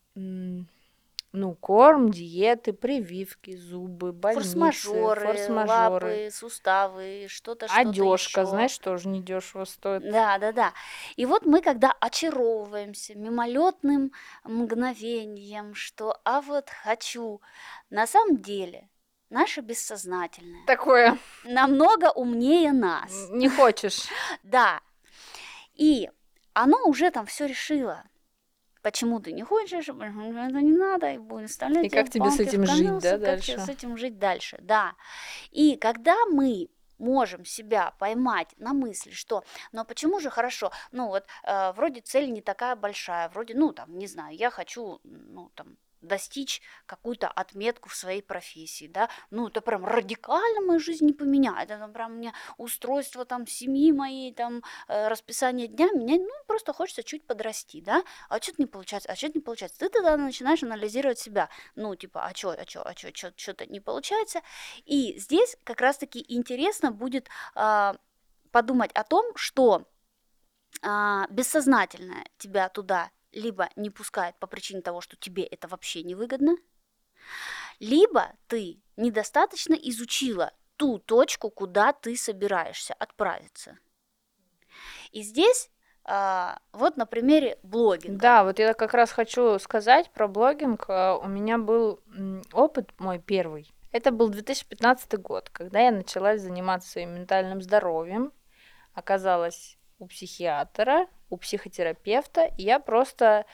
ну, 1.37 1.53
корм, 1.53 2.09
диеты, 2.11 2.73
прививки, 2.73 3.55
зубы, 3.55 4.11
больницы, 4.11 4.57
форс-мажоры, 4.57 5.21
форс-мажоры. 5.21 6.07
лапы, 6.07 6.29
суставы, 6.31 7.25
что-то, 7.29 7.67
что-то 7.67 7.89
Одежка, 7.89 8.41
еще. 8.41 8.49
знаешь, 8.49 8.77
тоже 8.79 9.07
не 9.07 9.21
дешево 9.21 9.65
стоит. 9.65 10.01
Да, 10.01 10.37
да, 10.39 10.51
да. 10.51 10.73
И 11.15 11.25
вот 11.25 11.45
мы, 11.45 11.61
когда 11.61 11.93
очаровываемся 11.99 13.15
мимолетным 13.15 14.11
мгновением, 14.43 15.75
что 15.75 16.19
«а 16.23 16.41
вот 16.41 16.69
хочу», 16.69 17.41
на 17.89 18.07
самом 18.07 18.37
деле 18.37 18.89
наше 19.29 19.61
бессознательное 19.61 20.65
Такое. 20.65 21.17
намного 21.43 22.11
умнее 22.11 22.71
нас. 22.71 23.29
Не 23.29 23.49
хочешь. 23.49 24.07
Да. 24.43 24.81
И 25.75 26.09
оно 26.53 26.85
уже 26.85 27.11
там 27.11 27.27
все 27.27 27.45
решило 27.45 28.03
почему 28.87 29.19
ты 29.19 29.33
не 29.33 29.43
хочешь, 29.43 29.89
это 29.89 30.61
не 30.61 30.71
надо, 30.71 31.11
и 31.11 31.17
будем 31.17 31.47
вставлять 31.47 31.85
И 31.85 31.89
как 31.89 32.09
тебе 32.09 32.31
с 32.31 32.39
этим 32.39 32.65
жить, 32.65 32.99
да, 33.01 33.11
как 33.11 33.19
дальше? 33.19 33.51
тебе 33.51 33.59
с 33.59 33.69
этим 33.69 33.97
жить 33.97 34.17
дальше, 34.17 34.57
да. 34.61 34.95
И 35.51 35.75
когда 35.75 36.15
мы 36.31 36.69
можем 36.97 37.43
себя 37.43 37.93
поймать 37.99 38.55
на 38.57 38.71
мысли, 38.71 39.11
что, 39.11 39.43
ну 39.73 39.81
а 39.81 39.83
почему 39.83 40.21
же 40.21 40.29
хорошо, 40.29 40.71
ну 40.93 41.07
вот 41.09 41.25
э, 41.43 41.73
вроде 41.73 41.99
цель 41.99 42.31
не 42.31 42.41
такая 42.41 42.77
большая, 42.77 43.27
вроде, 43.27 43.55
ну 43.55 43.73
там, 43.73 43.97
не 43.97 44.07
знаю, 44.07 44.33
я 44.37 44.49
хочу, 44.49 45.01
ну 45.03 45.51
там, 45.53 45.75
достичь 46.01 46.61
какую-то 46.85 47.27
отметку 47.27 47.89
в 47.89 47.95
своей 47.95 48.21
профессии, 48.21 48.87
да, 48.87 49.09
ну, 49.31 49.47
это 49.47 49.61
прям 49.61 49.85
радикально 49.85 50.61
мою 50.61 50.79
жизнь 50.79 51.05
не 51.05 51.13
поменяет, 51.13 51.71
это 51.71 51.87
прям 51.87 52.15
мне 52.15 52.33
устройство 52.57 53.25
там 53.25 53.47
семьи 53.47 53.91
моей, 53.91 54.33
там, 54.33 54.63
э, 54.87 55.07
расписание 55.07 55.67
дня 55.67 55.89
меня, 55.91 56.17
ну, 56.17 56.29
просто 56.47 56.73
хочется 56.73 57.03
чуть 57.03 57.25
подрасти, 57.25 57.81
да, 57.81 58.03
а 58.29 58.39
что-то 58.39 58.61
не 58.61 58.67
получается, 58.67 59.11
а 59.11 59.15
что-то 59.15 59.37
не 59.39 59.43
получается, 59.43 59.79
ты 59.79 59.89
тогда 59.89 60.17
начинаешь 60.17 60.63
анализировать 60.63 61.19
себя, 61.19 61.49
ну, 61.75 61.95
типа, 61.95 62.25
а 62.25 62.35
что, 62.35 62.51
а 62.51 62.65
что, 62.67 62.83
а 62.83 62.95
что, 62.95 63.33
что-то 63.35 63.65
не 63.65 63.79
получается, 63.79 64.41
и 64.85 65.17
здесь 65.17 65.57
как 65.63 65.81
раз-таки 65.81 66.23
интересно 66.27 66.91
будет 66.91 67.29
э, 67.55 67.93
подумать 68.51 68.91
о 68.93 69.03
том, 69.03 69.35
что 69.35 69.87
э, 70.81 71.23
бессознательное 71.29 72.25
тебя 72.37 72.69
туда 72.69 73.11
либо 73.37 73.69
не 73.75 73.89
пускает 73.89 74.35
по 74.37 74.47
причине 74.47 74.81
того, 74.81 75.01
что 75.01 75.15
тебе 75.15 75.43
это 75.43 75.67
вообще 75.67 76.03
не 76.03 76.15
выгодно, 76.15 76.57
либо 77.79 78.33
ты 78.47 78.81
недостаточно 78.95 79.73
изучила 79.73 80.53
ту 80.75 80.99
точку, 80.99 81.49
куда 81.49 81.93
ты 81.93 82.15
собираешься 82.15 82.93
отправиться. 82.93 83.77
И 85.11 85.21
здесь 85.21 85.69
а, 86.03 86.59
вот 86.71 86.97
на 86.97 87.05
примере 87.05 87.59
блогинга. 87.63 88.19
Да, 88.19 88.43
вот 88.43 88.59
я 88.59 88.73
как 88.73 88.93
раз 88.93 89.11
хочу 89.11 89.59
сказать 89.59 90.09
про 90.11 90.27
блогинг. 90.27 90.85
А, 90.87 91.17
у 91.17 91.27
меня 91.27 91.57
был 91.57 91.99
опыт 92.53 92.91
мой 92.99 93.19
первый. 93.19 93.71
Это 93.91 94.11
был 94.11 94.29
2015 94.29 95.19
год, 95.19 95.49
когда 95.49 95.79
я 95.79 95.91
начала 95.91 96.37
заниматься 96.37 96.89
своим 96.89 97.15
ментальным 97.15 97.61
здоровьем. 97.61 98.31
Оказалось, 98.93 99.77
у 99.99 100.07
психиатра, 100.07 101.07
у 101.29 101.37
психотерапевта, 101.37 102.45
и 102.57 102.63
я 102.63 102.79
просто 102.79 103.45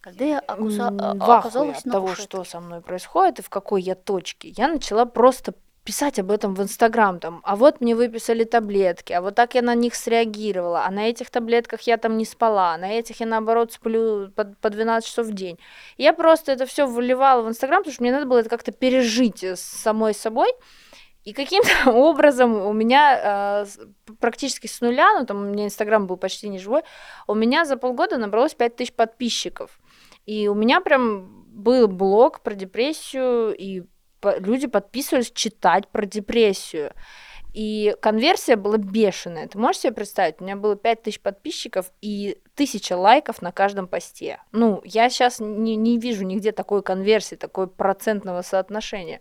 когда 0.00 0.24
я 0.24 0.38
окуса... 0.38 0.90
в 0.90 1.30
оказалась 1.30 1.84
от 1.84 1.92
того, 1.92 2.14
что 2.14 2.44
со 2.44 2.60
мной 2.60 2.80
происходит 2.80 3.38
и 3.38 3.42
в 3.42 3.50
какой 3.50 3.82
я 3.82 3.94
точке, 3.94 4.48
я 4.48 4.68
начала 4.68 5.04
просто 5.04 5.54
писать 5.84 6.18
об 6.18 6.30
этом 6.30 6.54
в 6.54 6.62
Инстаграм, 6.62 7.18
там, 7.18 7.40
а 7.42 7.56
вот 7.56 7.80
мне 7.80 7.94
выписали 7.94 8.44
таблетки, 8.44 9.12
а 9.12 9.20
вот 9.20 9.34
так 9.34 9.54
я 9.54 9.62
на 9.62 9.74
них 9.74 9.94
среагировала, 9.94 10.84
а 10.84 10.90
на 10.90 11.08
этих 11.08 11.30
таблетках 11.30 11.82
я 11.82 11.96
там 11.96 12.16
не 12.16 12.24
спала, 12.24 12.74
а 12.74 12.78
на 12.78 12.90
этих 12.90 13.20
я, 13.20 13.26
наоборот, 13.26 13.72
сплю 13.72 14.30
по, 14.30 14.44
по 14.44 14.70
12 14.70 15.08
часов 15.08 15.26
в 15.26 15.32
день. 15.32 15.58
Я 15.96 16.12
просто 16.12 16.52
это 16.52 16.66
все 16.66 16.86
выливала 16.86 17.42
в 17.42 17.48
Инстаграм, 17.48 17.80
потому 17.80 17.94
что 17.94 18.02
мне 18.02 18.12
надо 18.12 18.26
было 18.26 18.38
это 18.38 18.48
как-то 18.48 18.72
пережить 18.72 19.42
с 19.42 19.60
самой 19.60 20.14
собой, 20.14 20.52
и 21.24 21.32
каким-то 21.32 21.70
образом 21.92 22.54
у 22.54 22.72
меня 22.72 23.64
э, 23.64 23.66
практически 24.20 24.66
с 24.66 24.80
нуля, 24.80 25.18
ну 25.18 25.26
там 25.26 25.38
у 25.38 25.44
меня 25.44 25.66
Инстаграм 25.66 26.06
был 26.06 26.16
почти 26.16 26.48
не 26.48 26.58
живой, 26.58 26.82
у 27.26 27.34
меня 27.34 27.64
за 27.64 27.76
полгода 27.76 28.16
набралось 28.16 28.54
5000 28.54 28.92
подписчиков. 28.92 29.78
И 30.26 30.48
у 30.48 30.54
меня 30.54 30.80
прям 30.80 31.44
был 31.46 31.88
блог 31.88 32.40
про 32.42 32.54
депрессию, 32.54 33.54
и 33.56 33.82
люди 34.22 34.66
подписывались 34.66 35.32
читать 35.32 35.88
про 35.88 36.06
депрессию. 36.06 36.92
И 37.52 37.96
конверсия 38.00 38.54
была 38.54 38.76
бешеная. 38.76 39.48
Ты 39.48 39.58
можешь 39.58 39.82
себе 39.82 39.92
представить? 39.92 40.36
У 40.40 40.44
меня 40.44 40.54
было 40.54 40.76
5000 40.76 41.20
подписчиков 41.20 41.90
и 42.00 42.38
1000 42.54 42.96
лайков 42.96 43.42
на 43.42 43.50
каждом 43.50 43.88
посте. 43.88 44.40
Ну, 44.52 44.80
я 44.84 45.10
сейчас 45.10 45.40
не, 45.40 45.74
не 45.74 45.98
вижу 45.98 46.24
нигде 46.24 46.52
такой 46.52 46.82
конверсии, 46.82 47.34
такой 47.34 47.66
процентного 47.66 48.42
соотношения. 48.42 49.20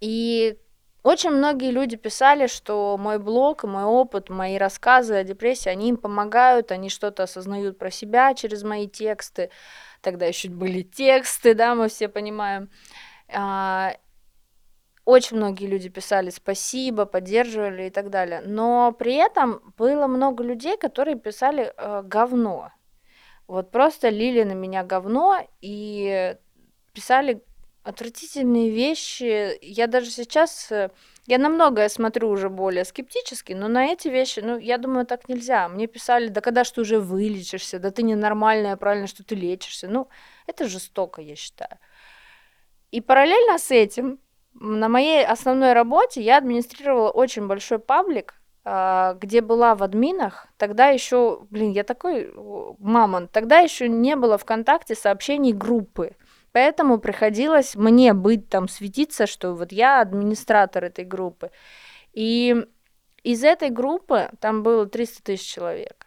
И 0.00 0.58
очень 1.02 1.30
многие 1.30 1.70
люди 1.70 1.96
писали, 1.96 2.46
что 2.46 2.96
мой 2.98 3.18
блог, 3.18 3.64
мой 3.64 3.84
опыт, 3.84 4.30
мои 4.30 4.58
рассказы 4.58 5.14
о 5.14 5.24
депрессии, 5.24 5.68
они 5.68 5.90
им 5.90 5.96
помогают, 5.96 6.72
они 6.72 6.88
что-то 6.88 7.22
осознают 7.22 7.78
про 7.78 7.90
себя 7.90 8.34
через 8.34 8.62
мои 8.62 8.88
тексты. 8.88 9.50
Тогда 10.00 10.26
еще 10.26 10.48
были 10.48 10.82
тексты, 10.82 11.54
да, 11.54 11.74
мы 11.74 11.88
все 11.88 12.08
понимаем. 12.08 12.70
А, 13.32 13.94
очень 15.04 15.38
многие 15.38 15.66
люди 15.66 15.88
писали 15.88 16.28
спасибо, 16.30 17.06
поддерживали 17.06 17.84
и 17.86 17.90
так 17.90 18.10
далее. 18.10 18.42
Но 18.44 18.92
при 18.92 19.14
этом 19.14 19.72
было 19.78 20.06
много 20.06 20.44
людей, 20.44 20.76
которые 20.76 21.16
писали 21.16 21.72
э, 21.74 22.02
говно. 22.04 22.72
Вот 23.46 23.70
просто 23.70 24.10
лили 24.10 24.42
на 24.42 24.52
меня 24.52 24.84
говно 24.84 25.38
и 25.62 26.36
писали 26.92 27.42
отвратительные 27.88 28.70
вещи. 28.70 29.58
Я 29.62 29.86
даже 29.86 30.10
сейчас, 30.10 30.70
э, 30.70 30.90
я 31.26 31.38
на 31.38 31.48
многое 31.48 31.88
смотрю 31.88 32.28
уже 32.28 32.50
более 32.50 32.84
скептически, 32.84 33.54
но 33.54 33.68
на 33.68 33.86
эти 33.86 34.08
вещи, 34.08 34.40
ну, 34.40 34.58
я 34.58 34.76
думаю, 34.76 35.06
так 35.06 35.28
нельзя. 35.28 35.68
Мне 35.68 35.86
писали, 35.86 36.28
да 36.28 36.40
когда 36.42 36.64
ты 36.64 36.80
уже 36.80 37.00
вылечишься, 37.00 37.78
да 37.78 37.90
ты 37.90 38.02
ненормальная, 38.02 38.76
правильно, 38.76 39.06
что 39.06 39.24
ты 39.24 39.34
лечишься. 39.34 39.88
Ну, 39.88 40.08
это 40.46 40.68
жестоко, 40.68 41.22
я 41.22 41.34
считаю. 41.34 41.78
И 42.90 43.00
параллельно 43.00 43.58
с 43.58 43.70
этим 43.70 44.18
на 44.52 44.88
моей 44.88 45.24
основной 45.24 45.72
работе 45.72 46.20
я 46.20 46.36
администрировала 46.38 47.10
очень 47.10 47.46
большой 47.46 47.78
паблик, 47.78 48.34
а, 48.64 49.14
где 49.14 49.40
была 49.40 49.74
в 49.74 49.82
админах, 49.82 50.48
тогда 50.58 50.88
еще, 50.88 51.40
блин, 51.48 51.70
я 51.72 51.84
такой 51.84 52.30
мамон, 52.78 53.28
тогда 53.28 53.60
еще 53.60 53.88
не 53.88 54.14
было 54.14 54.36
ВКонтакте 54.36 54.94
сообщений 54.94 55.54
группы. 55.54 56.16
Поэтому 56.52 56.98
приходилось 56.98 57.74
мне 57.74 58.12
быть 58.14 58.48
там, 58.48 58.68
светиться, 58.68 59.26
что 59.26 59.54
вот 59.54 59.72
я 59.72 60.00
администратор 60.00 60.84
этой 60.84 61.04
группы. 61.04 61.50
И 62.12 62.56
из 63.22 63.44
этой 63.44 63.70
группы, 63.70 64.30
там 64.40 64.62
было 64.62 64.86
300 64.86 65.22
тысяч 65.22 65.46
человек, 65.46 66.06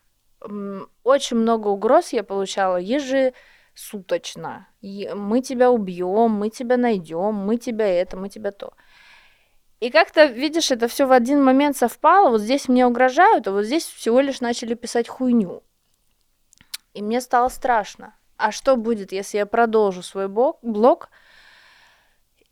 очень 1.03 1.37
много 1.37 1.67
угроз 1.67 2.13
я 2.13 2.23
получала 2.23 2.77
ежи 2.77 3.33
суточно. 3.75 4.67
Мы 4.81 5.41
тебя 5.41 5.69
убьем, 5.71 6.31
мы 6.31 6.49
тебя 6.49 6.77
найдем, 6.77 7.35
мы 7.35 7.57
тебя 7.57 7.87
это, 7.87 8.17
мы 8.17 8.29
тебя 8.29 8.51
то. 8.51 8.73
И 9.79 9.89
как-то, 9.89 10.25
видишь, 10.25 10.71
это 10.71 10.87
все 10.87 11.05
в 11.05 11.11
один 11.11 11.43
момент 11.43 11.77
совпало. 11.77 12.29
Вот 12.29 12.41
здесь 12.41 12.67
мне 12.67 12.85
угрожают, 12.85 13.47
а 13.47 13.51
вот 13.51 13.65
здесь 13.65 13.85
всего 13.85 14.19
лишь 14.19 14.41
начали 14.41 14.73
писать 14.75 15.07
хуйню. 15.07 15.63
И 16.93 17.01
мне 17.01 17.21
стало 17.21 17.49
страшно. 17.49 18.15
А 18.41 18.51
что 18.51 18.75
будет, 18.75 19.11
если 19.11 19.37
я 19.37 19.45
продолжу 19.45 20.01
свой 20.01 20.27
блог, 20.27 21.09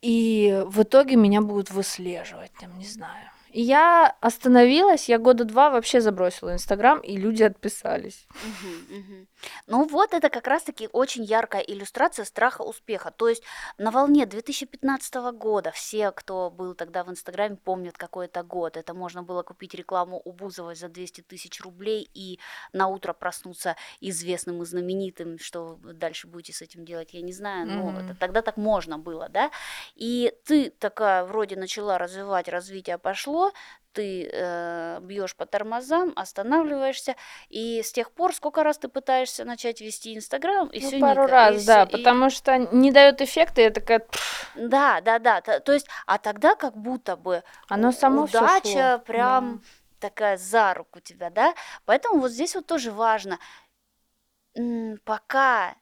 и 0.01 0.63
в 0.67 0.83
итоге 0.83 1.15
меня 1.15 1.41
будут 1.41 1.71
выслеживать, 1.71 2.51
там, 2.59 2.77
не 2.77 2.85
знаю. 2.85 3.29
И 3.51 3.61
я 3.61 4.15
остановилась, 4.21 5.09
я 5.09 5.17
года 5.17 5.43
два 5.43 5.69
вообще 5.69 6.01
забросила 6.01 6.53
Инстаграм, 6.53 6.99
и 6.99 7.17
люди 7.17 7.43
отписались. 7.43 8.27
Угу, 8.29 8.97
угу. 8.97 9.27
Ну 9.67 9.87
вот 9.87 10.13
это 10.13 10.29
как 10.29 10.47
раз-таки 10.47 10.89
очень 10.91 11.23
яркая 11.23 11.61
иллюстрация 11.61 12.25
страха 12.25 12.61
успеха. 12.61 13.11
То 13.11 13.29
есть 13.29 13.43
на 13.77 13.91
волне 13.91 14.25
2015 14.25 15.15
года 15.33 15.71
все, 15.71 16.11
кто 16.11 16.49
был 16.49 16.75
тогда 16.75 17.03
в 17.03 17.09
Инстаграме, 17.09 17.55
помнят 17.55 17.97
какой 17.97 18.25
это 18.25 18.43
год. 18.43 18.77
Это 18.77 18.93
можно 18.93 19.23
было 19.23 19.43
купить 19.43 19.73
рекламу 19.73 20.21
у 20.23 20.31
Бузовой 20.31 20.75
за 20.75 20.89
200 20.89 21.21
тысяч 21.21 21.61
рублей 21.61 22.09
и 22.13 22.39
на 22.73 22.87
утро 22.87 23.13
проснуться 23.13 23.75
известным 24.01 24.61
и 24.61 24.65
знаменитым. 24.65 25.39
Что 25.39 25.79
дальше 25.81 26.27
будете 26.27 26.53
с 26.53 26.61
этим 26.61 26.85
делать, 26.85 27.13
я 27.13 27.21
не 27.21 27.33
знаю. 27.33 27.67
Но 27.67 27.89
mm-hmm. 27.89 28.05
это, 28.05 28.15
тогда 28.19 28.41
так 28.41 28.57
можно 28.57 28.97
было, 28.97 29.29
да? 29.29 29.51
И 29.95 30.33
ты 30.45 30.69
такая 30.69 31.23
вроде 31.23 31.55
начала 31.55 31.97
развивать, 31.97 32.47
развитие 32.47 32.97
пошло, 32.97 33.38
произошло, 33.39 33.51
ты 33.91 34.29
э, 34.31 34.99
бьешь 35.01 35.35
по 35.35 35.45
тормозам, 35.45 36.13
останавливаешься, 36.15 37.15
и 37.49 37.81
с 37.81 37.91
тех 37.91 38.11
пор 38.11 38.33
сколько 38.35 38.63
раз 38.63 38.77
ты 38.77 38.87
пытаешься 38.87 39.45
начать 39.45 39.81
вести 39.81 40.15
Инстаграм, 40.15 40.67
и 40.67 40.79
ну, 40.79 40.87
все 40.87 40.99
пару 40.99 41.23
никак, 41.23 41.31
раз, 41.31 41.63
и 41.63 41.65
да, 41.65 41.85
всё, 41.85 41.97
потому 41.97 42.27
и... 42.27 42.29
что 42.29 42.57
не 42.57 42.91
дает 42.91 43.21
эффекта, 43.21 43.61
я 43.61 43.71
такая. 43.71 44.05
Да, 44.55 45.01
да, 45.01 45.19
да, 45.19 45.41
то, 45.41 45.59
то 45.59 45.73
есть, 45.73 45.87
а 46.05 46.17
тогда 46.19 46.55
как 46.55 46.77
будто 46.77 47.15
бы 47.15 47.43
оно 47.67 47.91
само 47.91 48.23
удача 48.23 49.01
прям 49.05 49.57
да. 49.99 50.09
такая 50.09 50.37
за 50.37 50.73
руку 50.75 50.99
тебя, 50.99 51.31
да, 51.31 51.55
поэтому 51.85 52.19
вот 52.19 52.31
здесь 52.31 52.55
вот 52.55 52.67
тоже 52.67 52.91
важно, 52.91 53.39
пока 55.03 55.75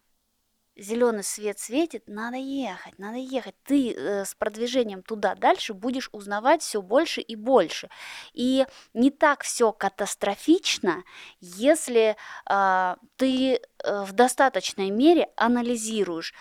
зеленый 0.77 1.23
свет 1.23 1.59
светит, 1.59 2.03
надо 2.07 2.37
ехать, 2.37 2.97
надо 2.99 3.17
ехать. 3.17 3.55
Ты 3.63 3.93
э, 3.93 4.25
с 4.25 4.35
продвижением 4.35 5.03
туда 5.03 5.35
дальше 5.35 5.73
будешь 5.73 6.09
узнавать 6.11 6.61
все 6.61 6.81
больше 6.81 7.21
и 7.21 7.35
больше. 7.35 7.89
И 8.33 8.65
не 8.93 9.11
так 9.11 9.43
все 9.43 9.71
катастрофично, 9.71 11.03
если 11.39 12.15
э, 12.49 12.95
ты 13.15 13.55
э, 13.55 13.59
в 14.03 14.13
достаточной 14.13 14.89
мере 14.89 15.29
анализируешь 15.35 16.33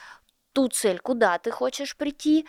ту 0.52 0.68
цель, 0.68 0.98
куда 0.98 1.38
ты 1.38 1.50
хочешь 1.50 1.96
прийти, 1.96 2.46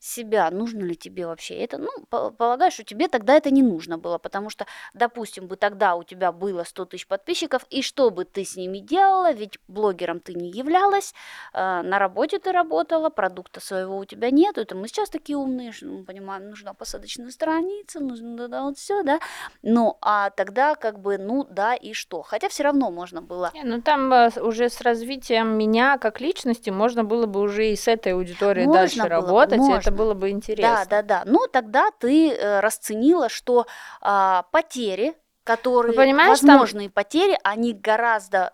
себя, 0.00 0.50
нужно 0.50 0.80
ли 0.80 0.96
тебе 0.96 1.26
вообще 1.26 1.54
это. 1.56 1.78
Ну, 1.78 1.90
полагаю, 2.08 2.70
что 2.70 2.84
тебе 2.84 3.08
тогда 3.08 3.34
это 3.34 3.50
не 3.50 3.62
нужно 3.62 3.98
было, 3.98 4.18
потому 4.18 4.50
что, 4.50 4.66
допустим, 4.94 5.46
бы 5.46 5.56
тогда 5.56 5.94
у 5.94 6.02
тебя 6.02 6.32
было 6.32 6.64
100 6.64 6.86
тысяч 6.86 7.06
подписчиков, 7.06 7.66
и 7.70 7.82
что 7.82 8.10
бы 8.10 8.24
ты 8.24 8.44
с 8.44 8.56
ними 8.56 8.78
делала, 8.78 9.32
ведь 9.32 9.58
блогером 9.68 10.20
ты 10.20 10.34
не 10.34 10.50
являлась, 10.50 11.14
э, 11.52 11.82
на 11.82 11.98
работе 11.98 12.38
ты 12.38 12.52
работала, 12.52 13.10
продукта 13.10 13.60
своего 13.60 13.98
у 13.98 14.04
тебя 14.04 14.30
нет, 14.30 14.56
это 14.56 14.74
мы 14.74 14.88
сейчас 14.88 15.10
такие 15.10 15.36
умные, 15.36 15.72
что 15.72 15.86
мы 15.86 16.04
понимаем, 16.04 16.48
нужна 16.48 16.72
посадочная 16.72 17.30
страница, 17.30 18.00
нужно 18.00 18.36
да, 18.36 18.48
да, 18.48 18.62
вот 18.62 18.78
все, 18.78 19.02
да, 19.02 19.20
ну, 19.62 19.98
а 20.00 20.30
тогда 20.30 20.74
как 20.74 20.98
бы, 20.98 21.18
ну, 21.18 21.44
да, 21.44 21.74
и 21.74 21.92
что, 21.92 22.22
хотя 22.22 22.48
все 22.48 22.62
равно 22.62 22.90
можно 22.90 23.20
было. 23.20 23.50
Не, 23.54 23.64
ну, 23.64 23.82
там 23.82 24.12
э, 24.12 24.30
уже 24.40 24.70
с 24.70 24.80
развитием 24.80 25.58
меня 25.58 25.98
как 25.98 26.20
личности 26.20 26.70
можно 26.70 27.04
было 27.04 27.26
бы 27.26 27.40
уже 27.40 27.70
и 27.70 27.76
с 27.76 27.86
этой 27.86 28.14
аудиторией 28.14 28.66
можно 28.66 28.80
дальше 28.80 29.02
работать, 29.02 29.58
можно. 29.58 29.89
Это 29.90 29.96
было 29.96 30.14
бы 30.14 30.30
интересно. 30.30 30.86
Да, 30.88 31.02
да, 31.02 31.02
да. 31.02 31.22
Ну, 31.26 31.46
тогда 31.50 31.90
ты 31.98 32.30
э, 32.30 32.60
расценила, 32.60 33.28
что 33.28 33.66
э, 34.02 34.42
потери, 34.50 35.14
которые, 35.44 35.96
возможные 36.28 36.88
там... 36.88 36.94
потери, 36.94 37.38
они 37.42 37.72
гораздо 37.72 38.52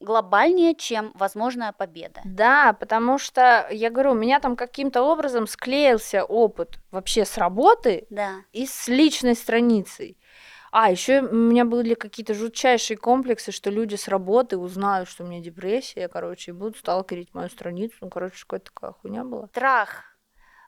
глобальнее, 0.00 0.74
чем 0.74 1.12
возможная 1.14 1.72
победа. 1.72 2.20
Да, 2.24 2.74
потому 2.74 3.18
что, 3.18 3.66
я 3.70 3.90
говорю, 3.90 4.12
у 4.12 4.14
меня 4.14 4.38
там 4.40 4.54
каким-то 4.54 5.02
образом 5.02 5.46
склеился 5.46 6.24
опыт 6.24 6.78
вообще 6.90 7.24
с 7.24 7.38
работы 7.38 8.06
да. 8.10 8.34
и 8.52 8.66
с 8.66 8.88
личной 8.88 9.34
страницей. 9.34 10.18
А, 10.72 10.90
еще 10.90 11.20
у 11.20 11.32
меня 11.32 11.64
были 11.64 11.94
какие-то 11.94 12.34
жутчайшие 12.34 12.96
комплексы, 12.96 13.52
что 13.52 13.70
люди 13.70 13.94
с 13.94 14.08
работы 14.08 14.58
узнают, 14.58 15.08
что 15.08 15.22
у 15.22 15.26
меня 15.26 15.40
депрессия, 15.40 16.08
короче, 16.08 16.50
и 16.50 16.54
будут 16.54 16.76
сталкерить 16.76 17.32
мою 17.32 17.48
страницу. 17.48 17.94
Ну, 18.00 18.10
короче, 18.10 18.42
какая-то 18.42 18.72
такая 18.74 18.90
хуйня 18.90 19.22
была. 19.22 19.46
Страх 19.46 20.13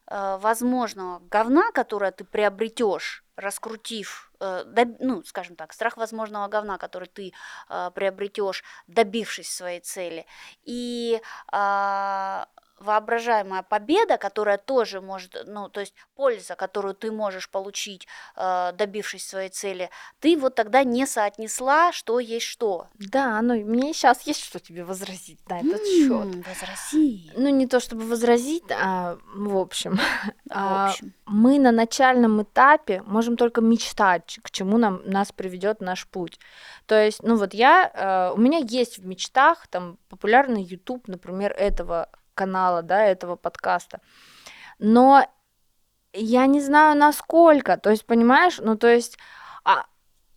возможного 0.09 1.21
говна, 1.31 1.73
которое 1.73 2.13
ты 2.13 2.25
приобретешь, 2.25 3.25
раскрутив, 3.37 4.33
э, 4.41 4.65
доб, 4.65 4.97
ну, 5.01 5.23
скажем 5.25 5.57
так, 5.57 5.73
страх 5.73 5.97
возможного 5.97 6.49
говна, 6.49 6.79
который 6.79 7.09
ты 7.09 7.33
э, 7.69 7.91
приобретешь, 7.95 8.65
добившись 8.87 9.51
своей 9.51 9.81
цели, 9.81 10.27
и 10.65 11.21
э, 11.53 12.45
воображаемая 12.79 13.63
победа, 13.63 14.19
которая 14.19 14.59
тоже 14.59 15.01
может, 15.01 15.37
ну, 15.47 15.69
то 15.69 15.81
есть 15.81 15.95
польза, 16.15 16.55
которую 16.57 16.95
ты 16.95 17.11
можешь 17.11 17.49
получить, 17.49 18.07
э, 18.37 18.73
добившись 18.75 19.27
своей 19.27 19.49
цели, 19.49 19.91
ты 20.21 20.37
вот 20.37 20.55
тогда 20.55 20.85
не 20.85 21.07
соотнесла, 21.07 21.93
что 21.93 22.21
есть 22.21 22.47
что. 22.47 22.89
Да, 22.95 23.41
ну 23.43 23.55
мне 23.65 23.93
сейчас 23.93 24.23
есть 24.23 24.45
что 24.45 24.61
тебе 24.61 24.85
возразить 24.85 25.49
на 25.49 25.61
этот 25.61 25.85
счет. 25.87 26.47
Возрази. 26.47 27.33
Ну, 27.37 27.49
не 27.49 27.67
то 27.67 27.81
чтобы 27.81 28.07
возразить, 28.07 28.65
а 28.71 29.19
в 29.35 29.57
общем. 29.57 29.97
В 29.97 30.01
а, 30.51 30.91
общем. 30.91 31.15
мы 31.27 31.59
на 31.59 31.73
начальном 31.73 32.43
этапе 32.43 33.03
можем 33.03 33.37
только 33.37 33.61
мечтать, 33.61 34.39
к 34.43 34.51
чему 34.51 34.79
нам, 34.79 35.01
нас 35.05 35.33
приведет 35.33 35.81
наш 35.81 36.07
путь. 36.07 36.39
То 36.87 37.03
есть, 37.03 37.23
ну 37.23 37.37
вот 37.37 37.55
я, 37.55 37.91
э, 37.93 38.35
у 38.35 38.41
меня 38.41 38.59
есть 38.59 38.99
в 38.99 39.07
мечтах 39.07 39.67
там 39.69 39.99
популярный 40.09 40.63
YouTube, 40.63 41.09
например, 41.09 41.53
этого 41.53 42.09
канала, 42.37 42.83
да, 42.83 43.05
этого 43.05 43.35
подкаста. 43.37 44.01
Но 44.79 45.27
я 46.13 46.47
не 46.47 46.61
знаю, 46.61 46.97
насколько. 46.97 47.77
То 47.77 47.91
есть, 47.91 48.07
понимаешь, 48.07 48.59
ну 48.59 48.77
то 48.77 48.89
есть, 48.89 49.19
а, 49.65 49.85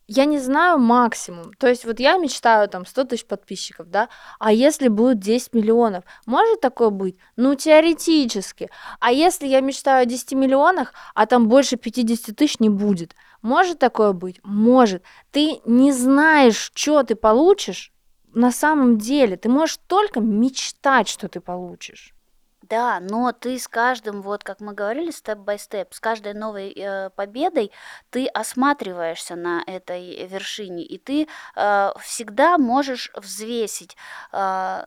я 0.08 0.26
не 0.26 0.40
знаю 0.40 0.80
максимум. 0.80 1.54
То 1.54 1.68
есть 1.68 1.86
вот 1.86 2.00
я 2.00 2.18
мечтаю 2.18 2.68
там 2.68 2.86
100 2.86 3.04
тысяч 3.04 3.26
подписчиков, 3.26 3.90
да, 3.90 4.10
а 4.40 4.52
если 4.52 4.88
будет 4.88 5.20
10 5.20 5.54
миллионов, 5.54 6.04
может 6.26 6.62
такое 6.62 6.90
быть? 6.90 7.18
Ну, 7.36 7.54
теоретически. 7.54 8.70
А 9.00 9.12
если 9.12 9.46
я 9.46 9.62
мечтаю 9.62 10.04
о 10.04 10.06
10 10.06 10.34
миллионах, 10.34 10.94
а 11.14 11.28
там 11.28 11.48
больше 11.48 11.78
50 11.78 12.36
тысяч 12.36 12.60
не 12.60 12.70
будет, 12.70 13.16
может 13.44 13.78
такое 13.78 14.14
быть? 14.14 14.40
Может. 14.44 15.04
Ты 15.32 15.62
не 15.66 15.92
знаешь, 15.92 16.72
что 16.74 17.04
ты 17.04 17.16
получишь 17.16 17.94
на 18.34 18.52
самом 18.52 18.98
деле. 18.98 19.38
Ты 19.38 19.50
можешь 19.50 19.78
только 19.88 20.20
мечтать, 20.20 21.08
что 21.08 21.28
ты 21.28 21.40
получишь. 21.40 22.14
Да, 22.62 23.00
но 23.00 23.32
ты 23.32 23.58
с 23.58 23.68
каждым, 23.68 24.22
вот 24.22 24.44
как 24.44 24.60
мы 24.60 24.74
говорили, 24.74 25.10
степ-бай-степ, 25.10 25.92
с 25.92 26.00
каждой 26.00 26.36
новой 26.36 26.72
э, 26.72 27.10
победой 27.10 27.72
ты 28.12 28.28
осматриваешься 28.28 29.36
на 29.36 29.64
этой 29.66 30.28
вершине, 30.28 30.84
и 30.84 31.00
ты 31.00 31.28
э, 31.56 31.92
всегда 32.00 32.60
можешь 32.60 33.12
взвесить 33.16 33.98
э, 34.32 34.84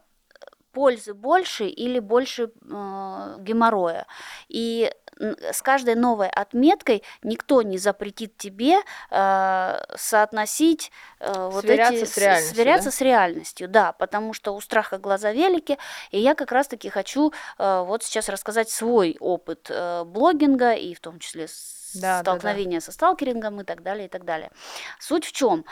пользы 0.72 1.14
больше 1.14 1.66
или 1.66 1.98
больше 1.98 2.44
э, 2.44 3.36
геморроя. 3.40 4.06
И 4.48 4.92
с 5.18 5.62
каждой 5.62 5.94
новой 5.94 6.28
отметкой 6.28 7.02
никто 7.22 7.62
не 7.62 7.78
запретит 7.78 8.36
тебе 8.36 8.78
э, 9.10 9.80
соотносить 9.96 10.90
э, 11.20 11.48
вот 11.50 11.64
Сверяться 11.64 11.94
эти 11.94 12.04
с 12.04 12.18
реальностью, 12.18 12.54
сверяться 12.54 12.84
да? 12.90 12.96
с 12.96 13.00
реальностью, 13.00 13.68
да, 13.68 13.92
потому 13.92 14.32
что 14.32 14.54
у 14.54 14.60
страха 14.60 14.98
глаза 14.98 15.32
велики, 15.32 15.78
и 16.10 16.18
я 16.18 16.34
как 16.34 16.52
раз-таки 16.52 16.88
хочу 16.88 17.32
э, 17.58 17.84
вот 17.86 18.02
сейчас 18.02 18.28
рассказать 18.28 18.70
свой 18.70 19.16
опыт 19.20 19.66
э, 19.70 20.04
блогинга 20.04 20.72
и 20.72 20.94
в 20.94 21.00
том 21.00 21.18
числе 21.18 21.46
Да, 21.94 22.00
да, 22.00 22.16
да. 22.16 22.20
столкновения 22.22 22.80
со 22.80 22.92
сталкерингом 22.92 23.60
и 23.60 23.64
так 23.64 23.82
далее, 23.82 24.06
и 24.06 24.08
так 24.08 24.24
далее. 24.24 24.50
Суть 24.98 25.24
в 25.24 25.32
чем? 25.32 25.64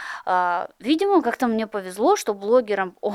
Видимо, 0.79 1.23
как-то 1.23 1.47
мне 1.47 1.67
повезло, 1.67 2.17
что 2.17 2.35
блогером, 2.35 2.97
о, 3.01 3.15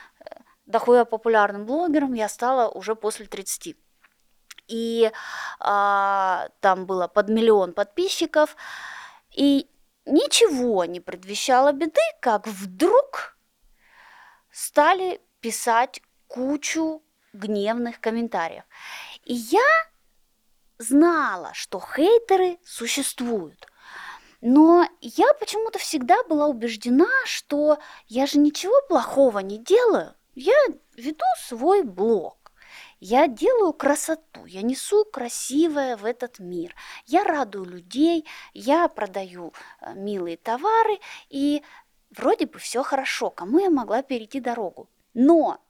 дохуя 0.66 1.04
популярным 1.04 1.66
блогером 1.66 2.14
я 2.14 2.28
стала 2.28 2.68
уже 2.70 2.94
после 2.94 3.26
30. 3.26 3.76
И 4.70 5.10
а, 5.58 6.48
там 6.60 6.86
было 6.86 7.08
под 7.08 7.28
миллион 7.28 7.72
подписчиков, 7.72 8.56
и 9.34 9.68
ничего 10.06 10.84
не 10.84 11.00
предвещало 11.00 11.72
беды, 11.72 12.00
как 12.20 12.46
вдруг 12.46 13.36
стали 14.52 15.20
писать 15.40 16.00
кучу 16.28 17.02
гневных 17.32 18.00
комментариев. 18.00 18.64
И 19.24 19.34
я 19.34 19.68
знала, 20.78 21.50
что 21.52 21.80
хейтеры 21.80 22.58
существуют. 22.64 23.66
Но 24.40 24.88
я 25.00 25.34
почему-то 25.34 25.78
всегда 25.78 26.22
была 26.24 26.46
убеждена, 26.46 27.10
что 27.24 27.78
я 28.06 28.26
же 28.26 28.38
ничего 28.38 28.80
плохого 28.88 29.40
не 29.40 29.58
делаю. 29.58 30.14
Я 30.34 30.56
веду 30.96 31.24
свой 31.46 31.82
блог. 31.82 32.39
Я 33.00 33.28
делаю 33.28 33.72
красоту, 33.72 34.44
я 34.44 34.60
несу 34.60 35.06
красивое 35.06 35.96
в 35.96 36.04
этот 36.04 36.38
мир. 36.38 36.74
Я 37.06 37.24
радую 37.24 37.64
людей, 37.64 38.26
я 38.52 38.88
продаю 38.88 39.54
э, 39.80 39.94
милые 39.94 40.36
товары, 40.36 41.00
и 41.30 41.62
вроде 42.10 42.44
бы 42.44 42.58
все 42.58 42.82
хорошо, 42.82 43.30
кому 43.30 43.58
я 43.58 43.70
могла 43.70 44.02
перейти 44.02 44.38
дорогу. 44.38 44.90
Но 45.14 45.64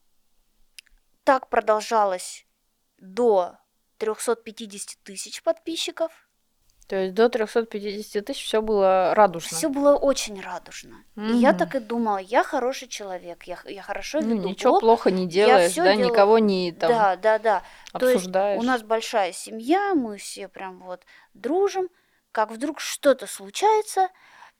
так 1.22 1.48
продолжалось 1.48 2.46
до 2.98 3.58
350 3.98 4.98
тысяч 5.04 5.42
подписчиков. 5.44 6.29
То 6.90 6.96
есть 6.96 7.14
до 7.14 7.28
350 7.28 8.24
тысяч 8.24 8.44
все 8.44 8.60
было 8.60 9.14
радужно. 9.14 9.56
Все 9.56 9.68
было 9.68 9.94
очень 9.94 10.40
радужно. 10.40 11.04
И 11.16 11.34
я 11.34 11.52
так 11.52 11.76
и 11.76 11.78
думала, 11.78 12.16
я 12.18 12.42
хороший 12.42 12.88
человек, 12.88 13.44
я, 13.44 13.58
я 13.66 13.80
хорошо 13.80 14.20
Ну, 14.20 14.34
веду 14.34 14.48
ничего 14.48 14.72
блог. 14.72 14.80
плохо 14.80 15.12
не 15.12 15.28
делаешь, 15.28 15.72
да, 15.76 15.94
делаю- 15.94 16.08
никого 16.10 16.38
не 16.40 16.72
там 16.72 16.90
Да, 16.90 17.14
да, 17.16 17.38
да. 17.38 17.62
То 17.92 18.06
есть 18.08 18.16
обсуждаешь. 18.16 18.60
у 18.60 18.64
нас 18.64 18.82
большая 18.82 19.30
семья, 19.30 19.94
мы 19.94 20.16
все 20.16 20.48
прям 20.48 20.80
вот 20.80 21.04
дружим, 21.32 21.90
как 22.32 22.50
вдруг 22.50 22.80
что-то 22.80 23.28
случается, 23.28 24.08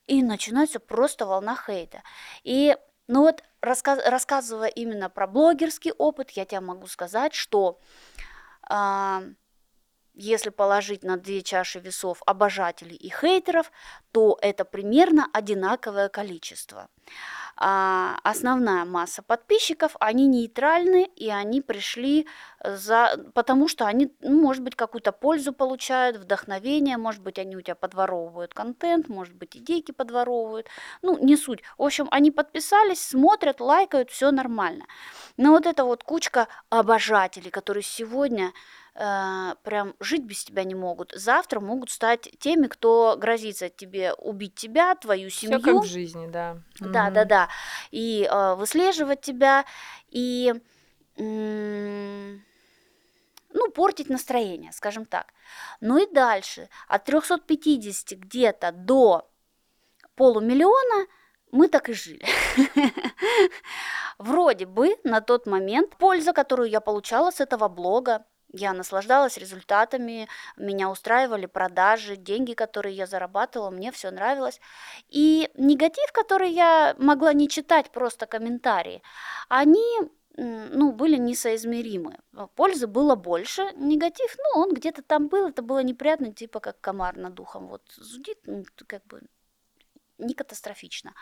и 0.07 0.23
начинается 0.23 0.79
просто 0.79 1.27
волна 1.27 1.57
хейта. 1.57 2.05
И, 2.45 2.77
ну 3.09 3.23
вот, 3.23 3.43
раска- 3.61 4.09
рассказывая 4.09 4.69
именно 4.69 5.11
про 5.11 5.27
блогерский 5.27 5.91
опыт, 5.99 6.31
я 6.31 6.45
тебе 6.45 6.61
могу 6.61 6.87
сказать, 6.87 7.35
что 7.35 7.81
а, 8.69 9.23
если 10.15 10.51
положить 10.51 11.03
на 11.03 11.17
две 11.17 11.43
чаши 11.43 11.81
весов 11.81 12.23
обожателей 12.27 12.97
и 12.97 13.11
хейтеров, 13.11 13.71
то 14.13 14.39
это 14.41 14.65
примерно 14.65 15.29
одинаковое 15.33 16.09
количество. 16.09 16.89
А 17.63 18.17
основная 18.23 18.87
масса 18.87 19.23
подписчиков, 19.23 19.95
они 20.01 20.27
нейтральны, 20.27 21.05
и 21.15 21.29
они 21.29 21.61
пришли 21.61 22.27
за... 22.65 23.19
потому 23.35 23.69
что 23.69 23.87
они, 23.87 24.15
ну, 24.21 24.41
может 24.41 24.63
быть, 24.63 24.77
какую-то 24.77 25.13
пользу 25.13 25.53
получают, 25.53 26.17
вдохновение, 26.17 26.97
может 26.97 27.23
быть, 27.23 27.39
они 27.39 27.57
у 27.57 27.61
тебя 27.61 27.75
подворовывают 27.75 28.55
контент, 28.55 29.09
может 29.09 29.35
быть, 29.35 29.59
идейки 29.59 29.93
подворовывают, 29.93 30.69
ну, 31.03 31.19
не 31.23 31.37
суть. 31.37 31.61
В 31.77 31.83
общем, 31.83 32.09
они 32.11 32.31
подписались, 32.31 33.07
смотрят, 33.07 33.61
лайкают, 33.61 34.11
все 34.11 34.31
нормально. 34.31 34.87
Но 35.37 35.51
вот 35.51 35.67
эта 35.67 35.85
вот 35.85 36.03
кучка 36.03 36.49
обожателей, 36.71 37.51
которые 37.51 37.83
сегодня 37.83 38.53
э, 38.95 39.55
прям 39.63 39.95
жить 40.01 40.25
без 40.25 40.45
тебя 40.45 40.65
не 40.65 40.75
могут, 40.75 41.13
завтра 41.15 41.61
могут 41.61 41.91
стать 41.91 42.29
теми, 42.39 42.67
кто 42.67 43.17
грозится 43.19 43.69
тебе 43.69 44.13
убить 44.15 44.55
тебя, 44.55 44.95
твою 44.95 45.31
Все 45.31 45.49
семью. 45.49 45.61
как 45.61 45.85
в 45.85 45.87
жизни, 45.87 46.27
да. 46.27 46.59
Да, 46.81 47.05
Мгм. 47.05 47.15
да, 47.15 47.25
да. 47.25 47.49
И 47.91 48.29
э, 48.31 48.55
выслеживать 48.55 49.21
тебя, 49.21 49.65
и 50.09 50.55
м, 51.17 52.43
ну, 53.53 53.71
портить 53.73 54.09
настроение, 54.09 54.73
скажем 54.73 55.05
так. 55.05 55.33
Ну 55.81 55.99
и 55.99 56.11
дальше, 56.13 56.69
от 56.89 57.05
350 57.05 58.13
где-то 58.13 58.73
до 58.73 59.31
полумиллиона 60.15 61.07
мы 61.53 61.69
так 61.69 61.89
и 61.89 61.93
жили. 61.93 62.25
Вроде 64.19 64.67
бы 64.67 64.97
на 65.05 65.21
тот 65.21 65.47
момент 65.47 65.97
польза, 65.97 66.33
которую 66.33 66.71
я 66.71 66.81
получала 66.81 67.31
с 67.31 67.41
этого 67.41 67.69
блога, 67.69 68.25
я 68.53 68.73
наслаждалась 68.73 69.37
результатами, 69.37 70.29
меня 70.57 70.91
устраивали 70.91 71.47
продажи, 71.47 72.17
деньги, 72.17 72.55
которые 72.55 72.95
я 72.95 73.07
зарабатывала, 73.07 73.71
мне 73.71 73.93
все 73.93 74.11
нравилось. 74.11 74.61
И 75.09 75.51
негатив, 75.55 76.13
который 76.13 76.51
я 76.51 76.95
могла 76.99 77.33
не 77.33 77.49
читать, 77.49 77.91
просто 77.91 78.27
комментарии, 78.27 79.03
они 79.49 79.99
ну, 80.37 80.93
были 80.93 81.17
несоизмеримы. 81.17 82.19
Пользы 82.55 82.87
было 82.87 83.15
больше, 83.15 83.73
негатив, 83.77 84.37
ну, 84.39 84.63
он 84.63 84.75
где-то 84.75 85.03
там 85.03 85.29
был, 85.29 85.49
это 85.49 85.63
было 85.63 85.83
неприятно, 85.83 86.33
типа 86.33 86.61
как 86.61 86.81
комар 86.81 87.17
над 87.17 87.35
духом, 87.35 87.69
вот 87.69 87.83
зудит, 87.97 88.39
ну, 88.47 88.65
как 88.87 89.05
бы 89.07 89.23
не 90.21 90.35
катастрофично. 90.35 91.15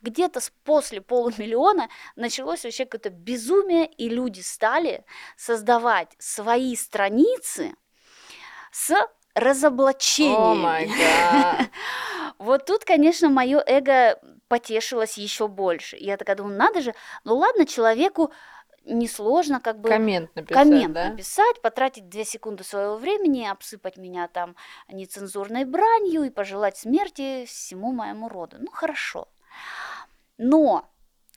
Где-то 0.00 0.40
после 0.64 1.00
полумиллиона 1.00 1.88
началось 2.14 2.64
вообще 2.64 2.84
какое-то 2.84 3.10
безумие, 3.10 3.86
и 3.86 4.08
люди 4.08 4.40
стали 4.40 5.04
создавать 5.36 6.14
свои 6.18 6.76
страницы 6.76 7.74
с 8.70 8.94
разоблачениями. 9.34 10.90
гад. 10.98 11.70
Вот 12.38 12.66
тут, 12.66 12.84
конечно, 12.84 13.30
мое 13.30 13.62
эго 13.66 14.20
потешилось 14.48 15.16
еще 15.16 15.48
больше. 15.48 15.96
Я 15.98 16.18
такая 16.18 16.36
думаю, 16.36 16.58
надо 16.58 16.82
же, 16.82 16.94
ну 17.24 17.36
ладно, 17.36 17.64
человеку 17.66 18.30
несложно 18.86 19.60
как 19.60 19.80
бы 19.80 19.88
Коммент 19.88 20.34
написать, 20.34 20.62
коммент 20.62 20.94
да? 20.94 21.10
написать, 21.10 21.60
потратить 21.60 22.08
две 22.08 22.24
секунды 22.24 22.64
своего 22.64 22.96
времени, 22.96 23.46
обсыпать 23.46 23.96
меня 23.96 24.28
там 24.28 24.56
нецензурной 24.88 25.64
бранью 25.64 26.22
и 26.22 26.30
пожелать 26.30 26.76
смерти 26.76 27.44
всему 27.46 27.92
моему 27.92 28.28
роду. 28.28 28.56
Ну 28.60 28.70
хорошо. 28.70 29.28
Но 30.38 30.90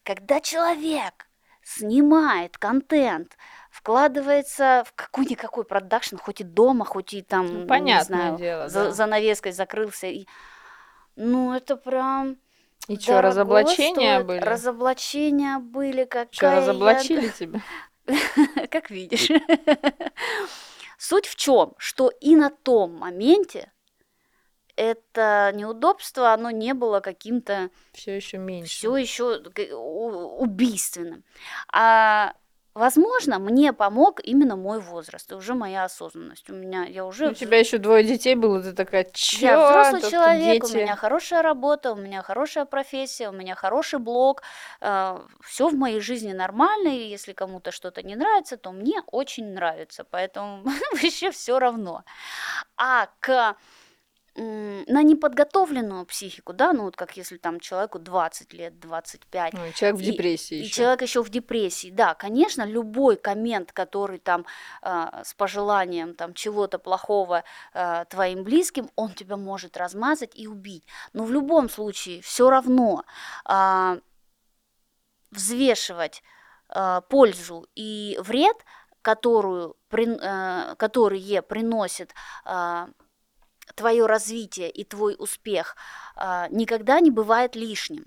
когда 0.04 0.40
человек 0.40 1.28
снимает 1.64 2.58
контент, 2.58 3.38
вкладывается 3.70 4.84
в 4.88 4.94
какой-никакой 4.94 5.66
продакшн, 5.66 6.18
хоть 6.18 6.42
и 6.42 6.44
дома, 6.44 6.86
хоть 6.86 7.14
и 7.14 7.22
там, 7.22 7.68
Ну, 7.68 7.76
не 7.76 8.02
знаю, 8.04 8.38
дело, 8.38 8.70
за 8.70 8.86
да. 8.86 8.92
занавеской 8.92 9.52
закрылся. 9.52 10.08
И... 10.08 10.26
Ну, 11.16 11.54
это 11.54 11.76
прям 11.76 12.38
И 12.90 13.00
что, 13.00 13.22
разоблачения 13.22 14.16
стоит. 14.16 14.26
были? 14.28 14.40
Разоблачения 14.40 15.60
были, 15.60 16.04
какая 16.06 16.28
Что, 16.32 16.46
я- 16.48 16.56
разоблачили 16.58 17.28
тебя? 17.30 17.62
Как 18.70 18.90
видишь. 18.90 19.30
Суть 20.98 21.28
в 21.28 21.36
чем, 21.36 21.76
что 21.78 22.10
и 22.10 22.36
на 22.36 22.50
том 22.50 22.96
моменте 22.96 23.72
это 24.76 25.52
неудобство, 25.56 26.34
оно 26.34 26.52
не 26.52 26.74
было 26.74 27.00
каким-то 27.00 27.70
Все 27.94 28.16
еще 28.16 28.38
меньше. 28.38 28.70
все 28.78 28.96
еще 28.98 29.38
убийственным. 30.38 31.24
А 31.72 32.34
возможно, 32.80 33.38
мне 33.40 33.74
помог 33.74 34.20
именно 34.24 34.56
мой 34.56 34.80
возраст 34.80 35.32
и 35.32 35.36
уже 35.36 35.54
моя 35.54 35.84
осознанность. 35.84 36.50
У 36.50 36.54
меня 36.54 36.86
я 36.86 37.06
уже 37.06 37.30
У 37.30 37.34
тебя 37.34 37.60
еще 37.60 37.78
двое 37.78 38.04
детей 38.04 38.36
было, 38.36 38.62
ты 38.64 38.74
такая, 38.74 39.06
чё? 39.14 39.46
я 39.46 39.70
взрослый 39.70 40.12
человек, 40.12 40.64
дети?» 40.64 40.76
у 40.76 40.80
меня 40.80 40.96
хорошая 40.96 41.42
работа, 41.42 41.92
у 41.92 41.96
меня 41.96 42.22
хорошая 42.24 42.66
профессия, 42.66 43.30
у 43.30 43.34
меня 43.34 43.56
хороший 43.56 44.00
блог, 44.00 44.42
все 44.80 45.68
в 45.68 45.76
моей 45.76 46.00
жизни 46.00 46.34
нормально, 46.34 46.88
и 46.90 47.08
если 47.10 47.34
кому-то 47.34 47.72
что-то 47.72 48.02
не 48.02 48.16
нравится, 48.16 48.58
то 48.58 48.72
мне 48.72 49.02
очень 49.08 49.54
нравится, 49.54 50.06
поэтому 50.10 50.64
вообще 50.94 51.32
все 51.32 51.60
равно. 51.60 52.04
А 52.78 53.10
к 53.20 53.56
на 54.40 55.04
неподготовленную 55.04 56.06
психику, 56.06 56.54
да, 56.54 56.74
ну 56.74 56.84
вот 56.84 56.96
как 56.96 57.18
если 57.18 57.38
там 57.38 57.60
человеку 57.60 58.00
20 58.00 58.54
лет, 58.54 58.80
25, 58.80 59.54
Ну, 59.54 59.72
человек 59.74 59.98
в 59.98 60.02
И- 60.02 60.12
депрессии 60.12 60.56
и 60.56 60.60
еще. 60.62 60.74
человек 60.74 61.02
еще 61.02 61.24
в 61.24 61.30
депрессии, 61.30 61.92
да, 61.92 62.14
конечно, 62.14 62.64
любой 62.64 63.18
коммент, 63.18 63.72
который 63.72 64.20
там 64.20 64.46
а, 64.82 65.24
с 65.24 65.34
пожеланием 65.34 66.16
там 66.16 66.34
чего-то 66.34 66.80
плохого 66.80 67.44
а, 67.74 68.06
твоим 68.06 68.44
близким, 68.44 68.90
он 68.96 69.14
тебя 69.14 69.36
может 69.38 69.78
размазать 69.78 70.32
и 70.36 70.48
убить. 70.48 70.86
Но 71.14 71.24
в 71.26 71.32
любом 71.32 71.70
случае 71.70 72.22
все 72.22 72.50
равно 72.50 73.04
а, 73.46 73.98
взвешивать 75.32 76.24
а, 76.70 77.02
пользу 77.02 77.68
и 77.76 78.18
вред, 78.22 78.58
которую, 79.02 79.76
прин- 79.90 80.20
а, 80.22 80.76
которые 80.76 81.42
приносит 81.42 82.14
твое 83.80 84.06
развитие 84.06 84.70
и 84.70 84.84
твой 84.84 85.16
успех, 85.18 85.78
а, 86.16 86.50
никогда 86.50 87.00
не 87.00 87.12
бывает 87.12 87.56
лишним. 87.56 88.06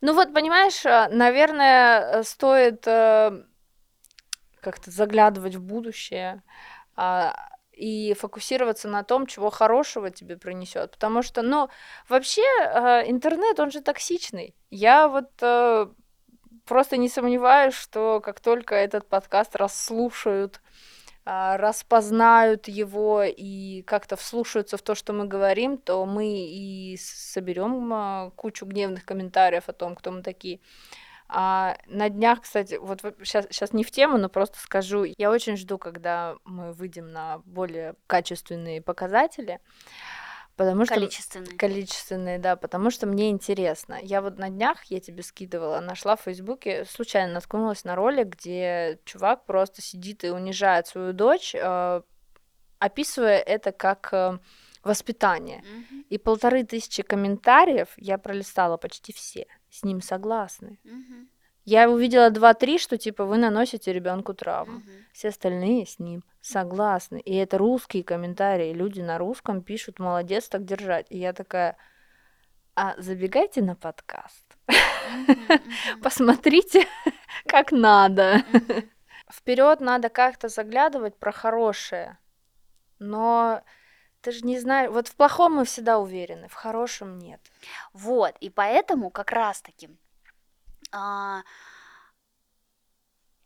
Ну 0.00 0.14
вот, 0.14 0.32
понимаешь, 0.32 0.86
э, 0.86 1.08
наверное, 1.10 2.00
э, 2.00 2.22
стоит 2.22 2.86
э, 2.86 3.42
как-то 4.60 4.90
заглядывать 4.90 5.56
в 5.56 5.62
будущее 5.62 6.42
а, 6.96 7.36
и 7.72 8.14
фокусироваться 8.14 8.88
на 8.88 9.02
том, 9.02 9.26
чего 9.26 9.50
хорошего 9.50 10.10
тебе 10.10 10.38
принесет. 10.38 10.92
Потому 10.92 11.20
что, 11.22 11.42
ну, 11.42 11.68
вообще 12.08 12.40
интернет, 13.06 13.60
он 13.60 13.70
же 13.70 13.82
токсичный. 13.82 14.54
Я 14.70 15.08
вот 15.08 15.30
просто 16.64 16.96
не 16.96 17.08
сомневаюсь, 17.10 17.74
что 17.74 18.20
как 18.20 18.40
только 18.40 18.74
этот 18.74 19.06
подкаст 19.06 19.54
расслушают, 19.56 20.62
распознают 21.24 22.68
его 22.68 23.22
и 23.22 23.82
как-то 23.82 24.16
вслушаются 24.16 24.76
в 24.76 24.82
то, 24.82 24.94
что 24.94 25.12
мы 25.12 25.26
говорим, 25.26 25.78
то 25.78 26.04
мы 26.04 26.26
и 26.26 26.98
соберем 26.98 27.92
а, 27.92 28.30
кучу 28.36 28.66
гневных 28.66 29.04
комментариев 29.06 29.68
о 29.68 29.72
том, 29.72 29.94
кто 29.94 30.10
мы 30.10 30.22
такие. 30.22 30.60
А 31.26 31.78
на 31.86 32.10
днях, 32.10 32.42
кстати, 32.42 32.74
вот 32.74 33.00
сейчас, 33.22 33.46
сейчас 33.50 33.72
не 33.72 33.82
в 33.84 33.90
тему, 33.90 34.18
но 34.18 34.28
просто 34.28 34.58
скажу, 34.58 35.04
я 35.16 35.30
очень 35.30 35.56
жду, 35.56 35.78
когда 35.78 36.36
мы 36.44 36.72
выйдем 36.74 37.10
на 37.10 37.38
более 37.46 37.94
качественные 38.06 38.82
показатели, 38.82 39.60
потому 40.56 40.84
что 40.84 40.94
Количественный. 40.94 41.56
количественные, 41.56 42.38
да, 42.38 42.56
потому 42.56 42.90
что 42.90 43.06
мне 43.06 43.30
интересно. 43.30 43.98
Я 44.02 44.20
вот 44.22 44.38
на 44.38 44.50
днях, 44.50 44.84
я 44.84 45.00
тебе 45.00 45.22
скидывала, 45.22 45.80
нашла 45.80 46.16
в 46.16 46.22
Фейсбуке, 46.22 46.84
случайно 46.84 47.34
наткнулась 47.34 47.84
на 47.84 47.94
ролик, 47.94 48.28
где 48.28 48.98
чувак 49.04 49.44
просто 49.46 49.82
сидит 49.82 50.24
и 50.24 50.30
унижает 50.30 50.86
свою 50.86 51.12
дочь, 51.12 51.54
э, 51.54 52.02
описывая 52.78 53.38
это 53.38 53.72
как 53.72 54.08
э, 54.12 54.38
воспитание. 54.82 55.62
Мгм, 55.62 56.04
И 56.10 56.18
полторы 56.18 56.64
тысячи 56.64 57.02
комментариев, 57.02 57.88
я 57.96 58.18
пролистала 58.18 58.76
почти 58.76 59.12
все, 59.12 59.46
с 59.70 59.82
ним 59.82 60.00
согласны. 60.02 60.78
мгм, 60.84 61.28
Я 61.64 61.88
увидела 61.90 62.30
два-три, 62.30 62.78
что 62.78 62.98
типа 62.98 63.24
вы 63.24 63.38
наносите 63.38 63.92
ребенку 63.92 64.34
травму. 64.34 64.78
мгм. 64.78 64.90
Все 65.12 65.28
остальные 65.28 65.86
с 65.86 65.98
ним 65.98 66.24
согласны. 66.40 67.20
И 67.20 67.34
это 67.34 67.56
русские 67.58 68.04
комментарии. 68.04 68.72
Люди 68.72 69.00
на 69.00 69.18
русском 69.18 69.62
пишут 69.62 69.98
«молодец, 69.98 70.48
так 70.48 70.64
держать». 70.64 71.06
И 71.08 71.18
я 71.18 71.32
такая, 71.32 71.76
а 72.74 72.94
забегайте 72.98 73.62
на 73.62 73.76
подкаст, 73.76 74.44
посмотрите, 76.02 76.86
как 77.46 77.72
надо. 77.72 78.42
Вперед 79.32 79.80
надо 79.80 80.08
как-то 80.10 80.48
заглядывать 80.48 81.16
про 81.16 81.32
хорошее. 81.32 82.18
Но 82.98 83.62
ты 84.20 84.32
же 84.32 84.44
не 84.44 84.58
знаешь, 84.58 84.90
вот 84.90 85.08
в 85.08 85.16
плохом 85.16 85.54
мы 85.54 85.64
всегда 85.64 85.98
уверены, 85.98 86.48
в 86.48 86.54
хорошем 86.54 87.18
нет. 87.18 87.40
Вот, 87.92 88.34
и 88.40 88.50
поэтому 88.50 89.10
как 89.10 89.32
раз-таки, 89.32 89.88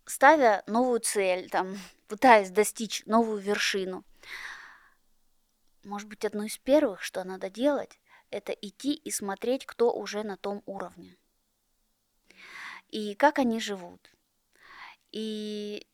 ставя 0.05 0.63
новую 0.67 1.01
цель, 1.01 1.49
там, 1.51 1.77
пытаясь 2.09 2.51
достичь 2.51 3.05
новую 3.07 3.41
вершину, 3.41 4.05
может 5.85 6.09
быть, 6.09 6.25
одно 6.25 6.45
из 6.45 6.59
первых, 6.59 7.03
что 7.03 7.25
надо 7.25 7.49
делать, 7.49 7.99
это 8.31 8.53
идти 8.53 8.93
и 8.93 9.11
смотреть, 9.11 9.65
кто 9.65 9.93
уже 9.93 10.23
на 10.23 10.37
том 10.37 10.63
уровне. 10.67 11.17
И 12.89 13.15
как 13.15 13.39
они 13.39 13.59
живут. 13.61 14.11
И 15.13 15.87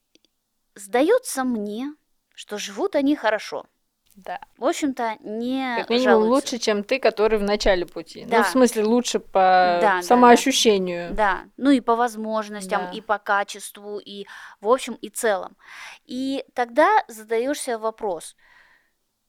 сдается 0.74 1.44
мне, 1.44 1.94
что 2.34 2.58
живут 2.58 2.96
они 2.96 3.14
хорошо. 3.14 3.66
Да. 4.14 4.38
В 4.58 4.64
общем-то, 4.64 5.16
не 5.22 5.74
Как 5.78 5.90
минимум 5.90 6.04
жалуются. 6.22 6.54
лучше, 6.54 6.58
чем 6.64 6.84
ты, 6.84 7.00
который 7.00 7.38
в 7.38 7.42
начале 7.42 7.84
пути. 7.84 8.24
Ну, 8.24 8.30
Да. 8.30 8.42
в 8.44 8.48
смысле, 8.48 8.84
лучше 8.84 9.18
по 9.18 9.40
Да, 9.40 9.78
да, 9.80 9.96
да. 9.96 10.02
самоощущению. 10.02 11.12
Да, 11.14 11.44
ну 11.56 11.70
и 11.70 11.80
по 11.80 11.96
возможностям, 11.96 12.82
Да. 12.82 12.90
и 12.92 13.00
по 13.00 13.18
качеству, 13.18 13.98
и 13.98 14.26
в 14.60 14.68
общем 14.68 14.94
и 14.94 15.08
целом. 15.08 15.56
И 16.04 16.44
тогда 16.54 17.04
задаешься 17.08 17.76
вопрос, 17.76 18.36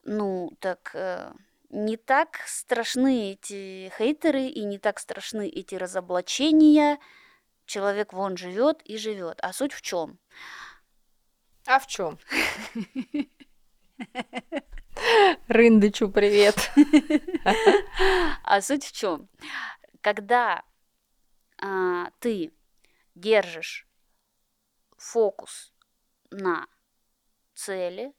ну 0.03 0.51
так 0.59 0.91
э, 0.93 1.31
не 1.71 1.97
так 1.97 2.37
страшны 2.45 3.31
эти 3.31 3.91
хейтеры 3.97 4.43
и 4.45 4.63
не 4.65 4.77
так 4.77 4.99
страшны 4.99 5.49
эти 5.49 5.73
разоблачения. 5.73 6.99
Человек 7.65 8.13
вон 8.13 8.37
живет 8.37 8.83
и 8.83 8.97
живет. 8.97 9.39
А 9.41 9.51
суть 9.51 9.73
в 9.73 9.81
чем? 9.81 10.19
А 11.65 11.79
в 11.79 11.87
чем? 11.87 12.19
Рындычу 15.47 16.09
привет. 16.09 16.55
А 18.43 18.61
суть 18.61 18.85
в 18.85 18.91
чем? 18.91 19.29
Когда 20.01 20.63
а, 21.57 22.11
ты 22.19 22.53
держишь 23.15 23.87
фокус 24.97 25.73
на 26.29 26.67
цели, 27.53 28.13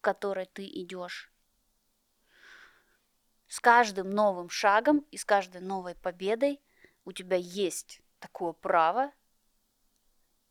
к 0.00 0.04
которой 0.04 0.46
ты 0.46 0.66
идешь, 0.66 1.32
с 3.48 3.60
каждым 3.60 4.10
новым 4.10 4.48
шагом 4.48 5.00
и 5.10 5.16
с 5.16 5.24
каждой 5.24 5.60
новой 5.60 5.94
победой 5.94 6.60
у 7.04 7.12
тебя 7.12 7.36
есть 7.36 8.02
такое 8.18 8.52
право 8.52 9.12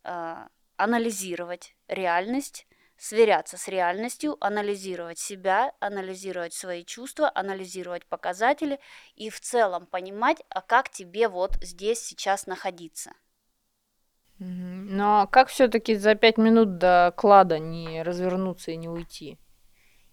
а, 0.03 0.49
анализировать 0.75 1.75
реальность, 1.87 2.67
сверяться 2.99 3.57
с 3.57 3.67
реальностью, 3.67 4.37
анализировать 4.41 5.17
себя, 5.17 5.73
анализировать 5.79 6.53
свои 6.53 6.83
чувства, 6.83 7.31
анализировать 7.33 8.05
показатели 8.05 8.79
и 9.15 9.29
в 9.29 9.39
целом 9.39 9.87
понимать, 9.87 10.43
а 10.49 10.61
как 10.61 10.89
тебе 10.89 11.29
вот 11.29 11.55
здесь 11.61 11.99
сейчас 12.01 12.45
находиться. 12.45 13.13
Мгм. 14.39 14.97
Ну 14.97 15.03
а 15.21 15.27
как 15.27 15.47
все-таки 15.49 15.95
за 15.95 16.15
пять 16.15 16.37
минут 16.37 16.77
до 16.77 17.13
клада 17.15 17.59
не 17.59 18.03
развернуться 18.03 18.71
и 18.71 18.77
не 18.77 18.89
уйти? 18.89 19.37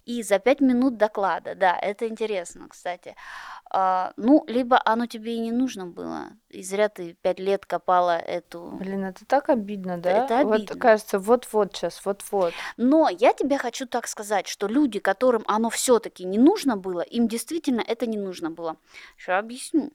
И 0.07 0.23
за 0.23 0.39
пять 0.39 0.61
минут 0.61 0.95
доклада, 0.95 1.53
да, 1.53 1.77
это 1.77 2.07
интересно, 2.07 2.69
кстати. 2.69 3.13
А, 3.69 4.13
ну, 4.15 4.45
либо 4.47 4.81
оно 4.85 5.05
тебе 5.05 5.35
и 5.35 5.39
не 5.39 5.51
нужно 5.51 5.85
было, 5.85 6.29
и 6.47 6.63
зря 6.63 6.87
ты 6.87 7.13
пять 7.21 7.39
лет 7.39 7.65
копала 7.65 8.17
эту... 8.17 8.71
Блин, 8.79 9.03
это 9.03 9.25
так 9.25 9.49
обидно, 9.49 9.97
да? 9.97 10.23
Это 10.23 10.45
Вот 10.45 10.55
обидно. 10.55 10.79
кажется, 10.79 11.19
вот-вот 11.19 11.75
сейчас, 11.75 12.05
вот-вот. 12.05 12.53
Но 12.77 13.09
я 13.09 13.33
тебе 13.33 13.57
хочу 13.57 13.85
так 13.85 14.07
сказать, 14.07 14.47
что 14.47 14.67
люди, 14.67 14.99
которым 14.99 15.43
оно 15.45 15.69
все-таки 15.69 16.23
не 16.23 16.37
нужно 16.37 16.77
было, 16.77 17.01
им 17.01 17.27
действительно 17.27 17.81
это 17.81 18.05
не 18.05 18.17
нужно 18.17 18.49
было. 18.49 18.77
Сейчас 19.17 19.43
объясню. 19.43 19.91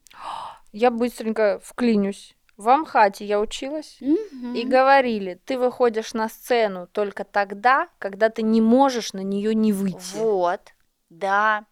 Я 0.72 0.90
быстренько 0.90 1.58
вклинюсь. 1.64 2.36
В 2.56 2.68
Амхате 2.68 3.24
я 3.24 3.40
училась. 3.40 3.96
Мгм. 4.00 4.54
И 4.54 4.64
говорили, 4.64 5.40
ты 5.44 5.58
выходишь 5.58 6.14
на 6.14 6.28
сцену 6.28 6.86
только 6.86 7.24
тогда, 7.24 7.88
когда 7.98 8.28
ты 8.28 8.42
не 8.42 8.60
можешь 8.60 9.12
на 9.12 9.20
нее 9.20 9.54
не 9.54 9.72
выйти. 9.72 10.16
Вот, 10.16 10.60
да. 11.08 11.66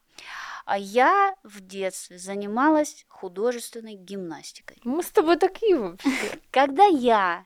А 0.65 0.79
я 0.79 1.35
в 1.43 1.61
детстве 1.61 2.19
занималась 2.19 3.05
художественной 3.09 3.95
гимнастикой. 3.95 4.79
Мы 4.85 5.03
с 5.03 5.11
тобой 5.11 5.37
такие 5.37 5.77
вообще. 5.77 6.11
Когда 6.51 6.85
я 6.85 7.45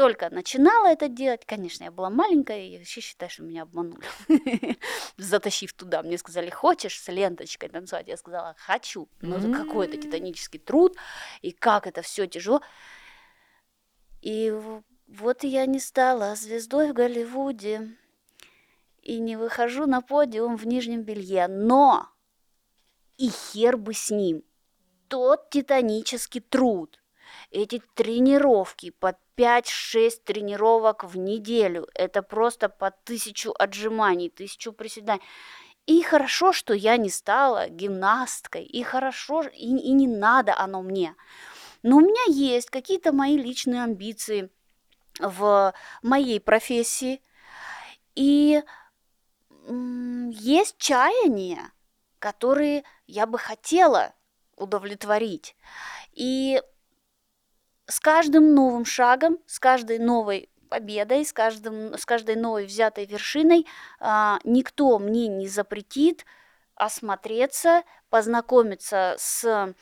только 0.00 0.30
начинала 0.30 0.86
это 0.86 1.08
делать, 1.08 1.44
конечно, 1.44 1.84
я 1.84 1.90
была 1.90 2.08
маленькая, 2.08 2.64
и 2.64 2.78
вообще 2.78 3.02
считаю, 3.02 3.28
что 3.28 3.42
меня 3.42 3.64
обманули. 3.64 4.06
Затащив 5.18 5.74
туда, 5.74 6.02
мне 6.02 6.16
сказали, 6.16 6.48
хочешь 6.48 6.98
с 6.98 7.08
ленточкой 7.08 7.68
танцевать? 7.68 8.08
Я 8.08 8.16
сказала, 8.16 8.54
хочу. 8.56 9.10
Но 9.20 9.36
это 9.36 9.52
какой-то 9.52 9.98
титанический 9.98 10.58
труд, 10.58 10.96
и 11.42 11.50
как 11.50 11.86
это 11.86 12.00
все 12.00 12.26
тяжело. 12.26 12.62
И 14.22 14.50
вот 15.06 15.44
я 15.44 15.66
не 15.66 15.78
стала 15.78 16.34
звездой 16.34 16.92
в 16.92 16.94
Голливуде, 16.94 17.94
и 19.02 19.18
не 19.18 19.36
выхожу 19.36 19.84
на 19.84 20.00
подиум 20.00 20.56
в 20.56 20.66
нижнем 20.66 21.02
белье, 21.02 21.46
но 21.46 22.08
и 23.18 23.28
хер 23.28 23.76
бы 23.76 23.92
с 23.92 24.10
ним. 24.10 24.44
Тот 25.08 25.50
титанический 25.50 26.40
труд, 26.40 26.98
эти 27.50 27.82
тренировки 27.94 28.92
по 28.92 29.14
5-6 29.40 30.20
тренировок 30.24 31.04
в 31.04 31.16
неделю, 31.16 31.88
это 31.94 32.22
просто 32.22 32.68
по 32.68 32.90
тысячу 32.90 33.54
отжиманий, 33.58 34.28
тысячу 34.28 34.72
приседаний. 34.72 35.22
И 35.86 36.02
хорошо, 36.02 36.52
что 36.52 36.74
я 36.74 36.98
не 36.98 37.08
стала 37.08 37.68
гимнасткой, 37.70 38.64
и 38.64 38.82
хорошо, 38.82 39.42
и, 39.44 39.64
и 39.64 39.92
не 39.92 40.06
надо 40.06 40.54
оно 40.58 40.82
мне. 40.82 41.16
Но 41.82 41.96
у 41.96 42.00
меня 42.00 42.22
есть 42.28 42.68
какие-то 42.68 43.12
мои 43.12 43.38
личные 43.38 43.82
амбиции 43.82 44.50
в 45.18 45.72
моей 46.02 46.38
профессии, 46.38 47.22
и 48.14 48.62
есть 49.66 50.76
чаяния, 50.76 51.72
которые 52.18 52.84
я 53.06 53.24
бы 53.26 53.38
хотела 53.38 54.12
удовлетворить. 54.56 55.56
И 56.12 56.60
с 57.90 58.00
каждым 58.00 58.54
новым 58.54 58.84
шагом, 58.84 59.38
с 59.46 59.58
каждой 59.58 59.98
новой 59.98 60.48
победой, 60.68 61.24
с, 61.24 61.32
каждым, 61.32 61.98
с 61.98 62.06
каждой 62.06 62.36
новой 62.36 62.64
взятой 62.64 63.04
вершиной 63.04 63.66
а, 63.98 64.38
никто 64.44 64.98
мне 64.98 65.28
не 65.28 65.48
запретит 65.48 66.24
осмотреться, 66.76 67.82
познакомиться 68.08 69.16
с 69.18 69.74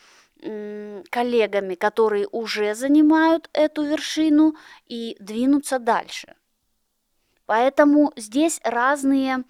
коллегами, 1.10 1.74
которые 1.74 2.28
уже 2.30 2.74
занимают 2.74 3.50
эту 3.52 3.82
вершину, 3.82 4.54
и 4.86 5.16
двинуться 5.18 5.80
дальше. 5.80 6.36
Поэтому 7.46 8.12
здесь 8.14 8.60
разные 8.62 9.42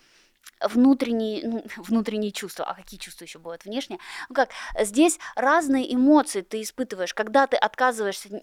внутренние, 0.61 1.47
ну, 1.47 1.65
внутренние 1.77 2.33
чувства, 2.33 2.65
а 2.65 2.75
какие 2.75 2.99
чувства 2.99 3.25
еще 3.25 3.39
бывают 3.39 3.65
внешние? 3.65 4.01
Ну 4.29 4.35
как, 4.35 4.51
здесь 4.79 5.19
разные 5.35 5.93
эмоции 5.95 6.41
ты 6.43 6.63
испытываешь, 6.63 7.15
когда 7.15 7.47
ты 7.47 7.57
отказываешься 7.57 8.43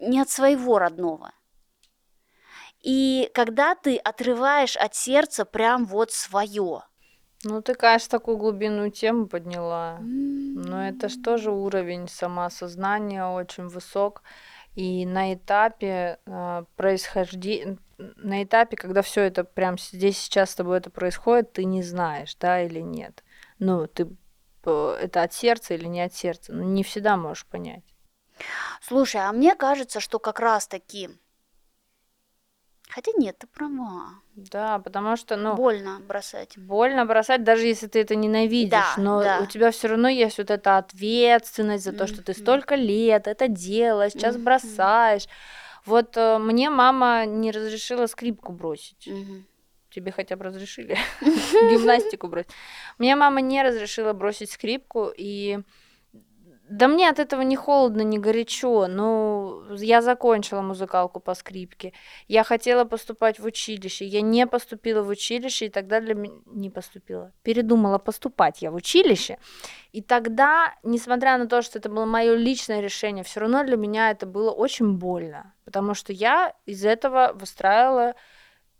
не 0.00 0.20
от 0.20 0.30
своего 0.30 0.78
родного. 0.78 1.32
И 2.82 3.30
когда 3.32 3.74
ты 3.74 3.96
отрываешь 3.96 4.76
от 4.76 4.94
сердца 4.94 5.44
прям 5.44 5.84
вот 5.84 6.10
свое. 6.10 6.82
Ну, 7.44 7.60
ты, 7.60 7.74
конечно, 7.74 8.18
такую 8.18 8.36
глубинную 8.36 8.90
тему 8.90 9.26
подняла. 9.26 9.98
Но 10.00 10.86
это 10.86 11.08
ж 11.08 11.16
тоже 11.16 11.50
уровень 11.50 12.08
самоосознания 12.08 13.26
очень 13.26 13.68
высок. 13.68 14.22
И 14.74 15.04
на 15.06 15.34
этапе 15.34 16.18
э, 16.24 16.64
происхождения, 16.76 17.78
на 18.16 18.42
этапе, 18.42 18.76
когда 18.76 19.02
все 19.02 19.22
это 19.22 19.44
прям 19.44 19.78
здесь 19.78 20.18
сейчас 20.18 20.50
с 20.50 20.54
тобой 20.54 20.78
это 20.78 20.90
происходит, 20.90 21.52
ты 21.52 21.64
не 21.64 21.82
знаешь, 21.82 22.34
да 22.36 22.62
или 22.62 22.80
нет. 22.80 23.22
Ну, 23.58 23.86
ты 23.86 24.08
э, 24.64 24.98
это 25.00 25.22
от 25.22 25.32
сердца 25.32 25.74
или 25.74 25.86
не 25.86 26.02
от 26.02 26.14
сердца. 26.14 26.52
Ну, 26.52 26.62
не 26.64 26.82
всегда 26.82 27.16
можешь 27.16 27.46
понять. 27.46 27.84
Слушай, 28.80 29.20
а 29.22 29.32
мне 29.32 29.54
кажется, 29.54 30.00
что 30.00 30.18
как 30.18 30.40
раз 30.40 30.66
таки... 30.66 31.10
Хотя 32.88 33.12
нет, 33.16 33.38
ты 33.38 33.46
права. 33.46 34.10
Да, 34.34 34.78
потому 34.78 35.16
что, 35.16 35.36
ну, 35.36 35.56
Больно 35.56 36.00
бросать. 36.00 36.58
больно 36.58 37.06
бросать, 37.06 37.42
даже 37.42 37.66
если 37.66 37.86
ты 37.86 38.00
это 38.00 38.16
ненавидишь, 38.16 38.70
Да, 38.70 38.94
но 38.98 39.22
да. 39.22 39.40
у 39.42 39.46
тебя 39.46 39.70
все 39.70 39.88
равно 39.88 40.08
есть 40.08 40.38
вот 40.38 40.50
эта 40.50 40.76
ответственность 40.76 41.84
за 41.84 41.92
то, 41.92 42.06
что 42.06 42.22
ты 42.22 42.34
столько 42.34 42.74
лет 42.74 43.28
это 43.28 43.48
делаешь, 43.48 44.12
сейчас 44.12 44.34
Мгм. 44.34 44.44
бросаешь. 44.44 45.26
Вот 45.84 46.16
э, 46.16 46.38
мне 46.38 46.70
мама 46.70 47.24
не 47.26 47.50
разрешила 47.50 48.06
скрипку 48.06 48.52
бросить. 48.52 49.06
Мгм. 49.06 49.46
Тебе 49.90 50.12
хотя 50.12 50.36
бы 50.36 50.44
разрешили 50.44 50.96
гимнастику 51.20 52.28
бросить. 52.28 52.50
Мне 52.98 53.16
мама 53.16 53.40
не 53.40 53.62
разрешила 53.62 54.12
бросить 54.12 54.50
скрипку, 54.50 55.12
и 55.16 55.60
да 56.72 56.88
мне 56.88 57.10
от 57.10 57.18
этого 57.18 57.42
не 57.42 57.54
холодно, 57.54 58.00
не 58.00 58.18
горячо. 58.18 58.86
Ну, 58.86 59.74
я 59.74 60.00
закончила 60.00 60.62
музыкалку 60.62 61.20
по 61.20 61.34
скрипке. 61.34 61.92
Я 62.28 62.44
хотела 62.44 62.84
поступать 62.84 63.38
в 63.38 63.44
училище. 63.44 64.06
Я 64.06 64.22
не 64.22 64.46
поступила 64.46 65.02
в 65.02 65.08
училище, 65.08 65.66
и 65.66 65.68
тогда 65.68 66.00
для 66.00 66.14
меня... 66.14 66.34
Не 66.46 66.70
поступила. 66.70 67.30
Передумала 67.42 67.98
поступать 67.98 68.62
я 68.62 68.70
в 68.70 68.74
училище. 68.74 69.36
И 69.92 70.00
тогда, 70.00 70.74
несмотря 70.82 71.36
на 71.36 71.46
то, 71.46 71.60
что 71.60 71.78
это 71.78 71.90
было 71.90 72.06
мое 72.06 72.36
личное 72.36 72.80
решение, 72.80 73.22
все 73.22 73.40
равно 73.40 73.64
для 73.64 73.76
меня 73.76 74.10
это 74.10 74.24
было 74.24 74.50
очень 74.50 74.96
больно. 74.96 75.52
Потому 75.66 75.92
что 75.92 76.14
я 76.14 76.54
из 76.64 76.86
этого 76.86 77.32
выстраивала 77.34 78.14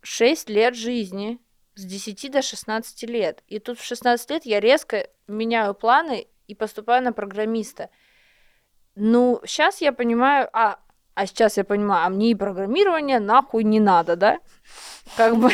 6 0.01 0.49
лет 0.49 0.75
жизни 0.75 1.41
с 1.75 1.85
10 1.85 2.33
до 2.33 2.41
16 2.41 3.03
лет. 3.03 3.43
И 3.49 3.59
тут 3.59 3.79
в 3.79 3.85
16 3.85 4.31
лет 4.31 4.47
я 4.47 4.61
резко 4.61 5.09
меняю 5.27 5.75
планы 5.75 6.29
и 6.53 6.55
поступаю 6.55 7.03
на 7.03 7.13
программиста. 7.13 7.89
Ну, 8.95 9.41
сейчас 9.45 9.81
я 9.81 9.93
понимаю, 9.93 10.49
а, 10.53 10.79
а 11.15 11.27
сейчас 11.27 11.57
я 11.57 11.65
понимаю, 11.65 12.07
а 12.07 12.11
мне 12.11 12.31
и 12.31 12.35
программирование 12.35 13.21
нахуй 13.21 13.65
не 13.65 13.81
надо, 13.81 14.17
да? 14.17 14.39
Как 15.17 15.37
бы, 15.37 15.51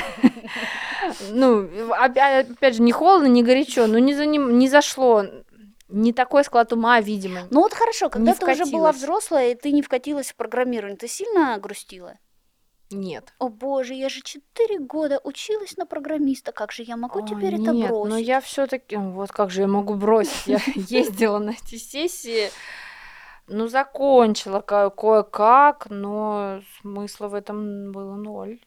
ну, 1.31 1.69
опять, 1.93 2.51
опять 2.51 2.75
же, 2.75 2.83
не 2.83 2.93
холодно, 2.93 3.29
не 3.29 3.45
горячо, 3.45 3.87
ну, 3.87 3.99
не, 3.99 4.15
за 4.15 4.27
не 4.27 4.69
зашло, 4.69 5.25
не 5.89 6.13
такой 6.13 6.45
склад 6.45 6.73
ума, 6.73 7.01
видимо. 7.01 7.43
Ну 7.51 7.61
вот 7.61 7.73
хорошо, 7.73 8.11
когда 8.11 8.35
ты 8.35 8.45
уже 8.45 8.67
была 8.67 8.93
взрослая, 8.93 9.53
и 9.53 9.55
ты 9.55 9.73
не 9.73 9.83
вкатилась 9.83 10.33
в 10.33 10.35
программирование, 10.35 10.99
ты 10.99 11.07
сильно 11.07 11.59
грустила? 11.59 12.19
Нет. 12.91 13.35
О 13.39 13.49
боже, 13.49 13.95
я 13.95 14.09
же 14.09 14.23
четыре 14.23 14.79
года 14.79 15.21
училась 15.23 15.77
на 15.77 15.85
программиста, 15.87 16.53
как 16.53 16.73
же 16.73 16.83
я 16.83 16.97
могу 16.97 17.23
О, 17.23 17.27
теперь 17.27 17.55
это 17.55 17.73
нет, 17.73 17.91
бросить? 17.91 18.11
но 18.11 18.19
я 18.19 18.41
все-таки, 18.41 18.97
вот 18.97 19.31
как 19.31 19.51
же 19.51 19.63
я 19.63 19.67
могу 19.69 19.95
бросить? 19.95 20.47
Я 20.47 20.59
ездила 20.75 21.39
на 21.39 21.51
эти 21.51 21.77
сессии, 21.77 22.51
ну, 23.47 23.69
закончила 23.69 24.61
ко- 24.61 24.91
кое-как, 24.91 25.87
но 25.91 26.61
смысла 26.81 27.29
в 27.29 27.35
этом 27.35 27.93
было 27.93 28.15
ноль. 28.17 28.61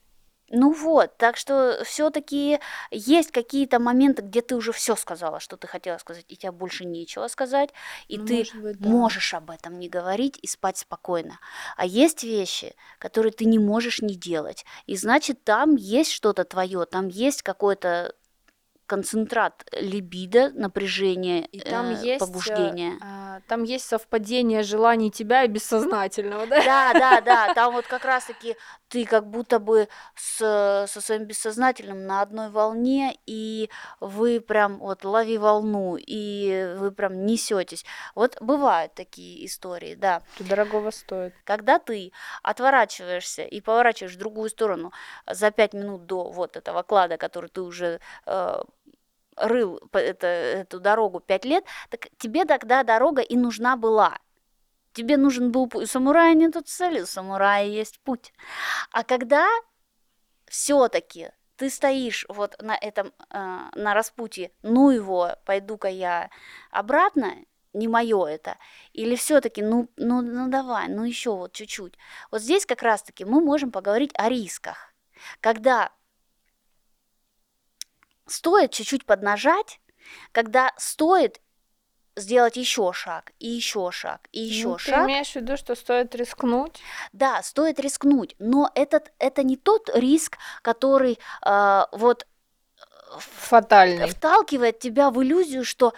Ну 0.53 0.73
вот, 0.73 1.15
так 1.17 1.37
что 1.37 1.81
все-таки 1.85 2.59
есть 2.91 3.31
какие-то 3.31 3.79
моменты, 3.79 4.21
где 4.21 4.41
ты 4.41 4.55
уже 4.57 4.73
все 4.73 4.97
сказала, 4.97 5.39
что 5.39 5.55
ты 5.55 5.65
хотела 5.65 5.97
сказать, 5.97 6.25
и 6.27 6.35
тебе 6.35 6.51
больше 6.51 6.83
нечего 6.83 7.27
сказать, 7.27 7.69
и 8.09 8.17
Ну, 8.17 8.25
ты 8.25 8.33
может 8.33 8.55
быть, 8.55 8.79
да. 8.81 8.89
можешь 8.89 9.33
об 9.33 9.49
этом 9.49 9.79
не 9.79 9.87
говорить 9.87 10.37
и 10.41 10.47
спать 10.47 10.77
спокойно. 10.77 11.39
А 11.77 11.85
есть 11.85 12.23
вещи, 12.25 12.75
которые 12.99 13.31
ты 13.31 13.45
не 13.45 13.59
можешь 13.59 14.01
не 14.01 14.15
делать, 14.15 14.65
и 14.87 14.97
значит 14.97 15.41
там 15.45 15.75
есть 15.75 16.11
что-то 16.11 16.43
твое, 16.43 16.85
там 16.85 17.07
есть 17.07 17.43
какой-то 17.43 18.13
концентрат 18.91 19.63
либидо, 19.71 20.49
напряжения, 20.49 21.45
И 21.45 21.61
там 21.61 21.91
э, 21.91 21.93
есть, 21.93 22.21
э, 22.21 22.25
побуждения. 22.25 22.97
а, 23.01 23.39
там 23.47 23.63
есть 23.63 23.87
совпадение 23.87 24.63
желаний 24.63 25.09
тебя 25.09 25.45
и 25.45 25.47
бессознательного, 25.47 26.45
да? 26.45 26.61
Да, 26.65 26.93
да, 26.93 27.21
да, 27.47 27.53
там 27.53 27.71
вот 27.71 27.87
как 27.87 28.03
раз-таки 28.03 28.57
ты 28.89 29.05
как 29.05 29.27
будто 29.27 29.59
бы 29.59 29.87
с, 30.15 30.35
со 30.89 31.01
своим 31.01 31.23
бессознательным 31.23 32.05
на 32.05 32.21
одной 32.21 32.49
волне, 32.49 33.17
и 33.25 33.69
вы 34.01 34.41
прям 34.41 34.79
вот 34.79 35.05
лови 35.05 35.37
волну, 35.37 35.95
и 35.95 36.75
вы 36.77 36.91
прям 36.91 37.25
несетесь. 37.25 37.85
Вот 38.13 38.41
бывают 38.41 38.93
такие 38.93 39.45
истории, 39.45 39.95
да. 39.95 40.21
Это 40.37 40.49
дорогого 40.49 40.91
стоит. 40.91 41.33
Когда 41.45 41.79
ты 41.79 42.11
отворачиваешься 42.43 43.43
и 43.43 43.61
поворачиваешь 43.61 44.15
в 44.15 44.19
другую 44.19 44.49
сторону 44.49 44.91
за 45.25 45.51
пять 45.51 45.71
минут 45.73 46.05
до 46.07 46.29
вот 46.29 46.57
этого 46.57 46.83
клада, 46.83 47.15
который 47.15 47.49
ты 47.49 47.61
уже 47.61 48.01
э, 48.25 48.61
рыл 49.41 49.79
это, 49.93 50.27
эту 50.27 50.79
дорогу 50.79 51.19
пять 51.19 51.45
лет, 51.45 51.63
так 51.89 52.07
тебе 52.17 52.45
тогда 52.45 52.83
дорога 52.83 53.21
и 53.21 53.35
нужна 53.35 53.75
была. 53.75 54.17
Тебе 54.93 55.17
нужен 55.17 55.51
был 55.51 55.67
путь. 55.67 55.83
У 55.83 55.87
самурая 55.87 56.33
нет 56.33 56.55
цели, 56.65 57.01
у 57.01 57.05
самурая 57.05 57.65
есть 57.65 57.99
путь. 58.01 58.33
А 58.91 59.03
когда 59.03 59.47
все-таки 60.47 61.31
ты 61.55 61.69
стоишь 61.69 62.25
вот 62.27 62.61
на 62.61 62.75
этом, 62.75 63.13
э, 63.29 63.69
на 63.75 63.93
распутье, 63.93 64.51
ну 64.63 64.89
его, 64.89 65.35
пойду-ка 65.45 65.87
я 65.87 66.29
обратно, 66.71 67.35
не 67.73 67.87
мое 67.87 68.25
это, 68.25 68.57
или 68.93 69.15
все-таки, 69.15 69.61
ну, 69.61 69.89
ну, 69.95 70.21
ну 70.21 70.49
давай, 70.49 70.89
ну 70.89 71.03
еще 71.03 71.35
вот 71.35 71.53
чуть-чуть. 71.53 71.93
Вот 72.31 72.41
здесь 72.41 72.65
как 72.65 72.81
раз-таки 72.81 73.25
мы 73.25 73.41
можем 73.41 73.71
поговорить 73.71 74.11
о 74.15 74.27
рисках, 74.27 74.93
когда 75.39 75.91
стоит 78.31 78.71
чуть-чуть 78.71 79.05
поднажать, 79.05 79.79
когда 80.31 80.71
стоит 80.77 81.41
сделать 82.17 82.57
еще 82.57 82.91
шаг, 82.93 83.31
и 83.39 83.47
еще 83.47 83.89
шаг, 83.91 84.27
и 84.31 84.39
еще 84.41 84.69
Ну, 84.69 84.75
ты 84.75 84.83
шаг. 84.83 85.05
имеешь 85.07 85.31
в 85.31 85.35
виду, 85.37 85.55
что 85.57 85.75
стоит 85.75 86.13
рискнуть? 86.15 86.79
Да, 87.13 87.41
стоит 87.41 87.79
рискнуть, 87.79 88.35
но 88.39 88.69
этот, 88.75 89.11
это 89.19 89.43
не 89.43 89.55
тот 89.55 89.89
риск, 89.95 90.37
который 90.61 91.19
э, 91.45 91.83
вот 91.93 92.27
Фатальный. 93.17 94.07
вталкивает 94.07 94.79
тебя 94.79 95.09
в 95.11 95.21
иллюзию, 95.21 95.63
что 95.65 95.93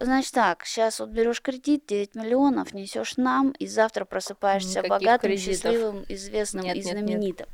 Значит 0.00 0.32
так, 0.32 0.64
сейчас 0.64 1.00
вот 1.00 1.10
берешь 1.10 1.42
кредит 1.42 1.84
9 1.86 2.14
миллионов, 2.14 2.72
несешь 2.72 3.18
нам, 3.18 3.50
и 3.50 3.66
завтра 3.66 4.06
просыпаешься 4.06 4.78
Никаких 4.80 4.88
богатым, 4.88 5.30
кредитов. 5.30 5.54
счастливым, 5.54 6.04
известным 6.08 6.64
Нет, 6.64 6.76
и 6.76 6.78
нет, 6.78 6.86
нет. 6.86 6.96
знаменитым. 6.98 7.46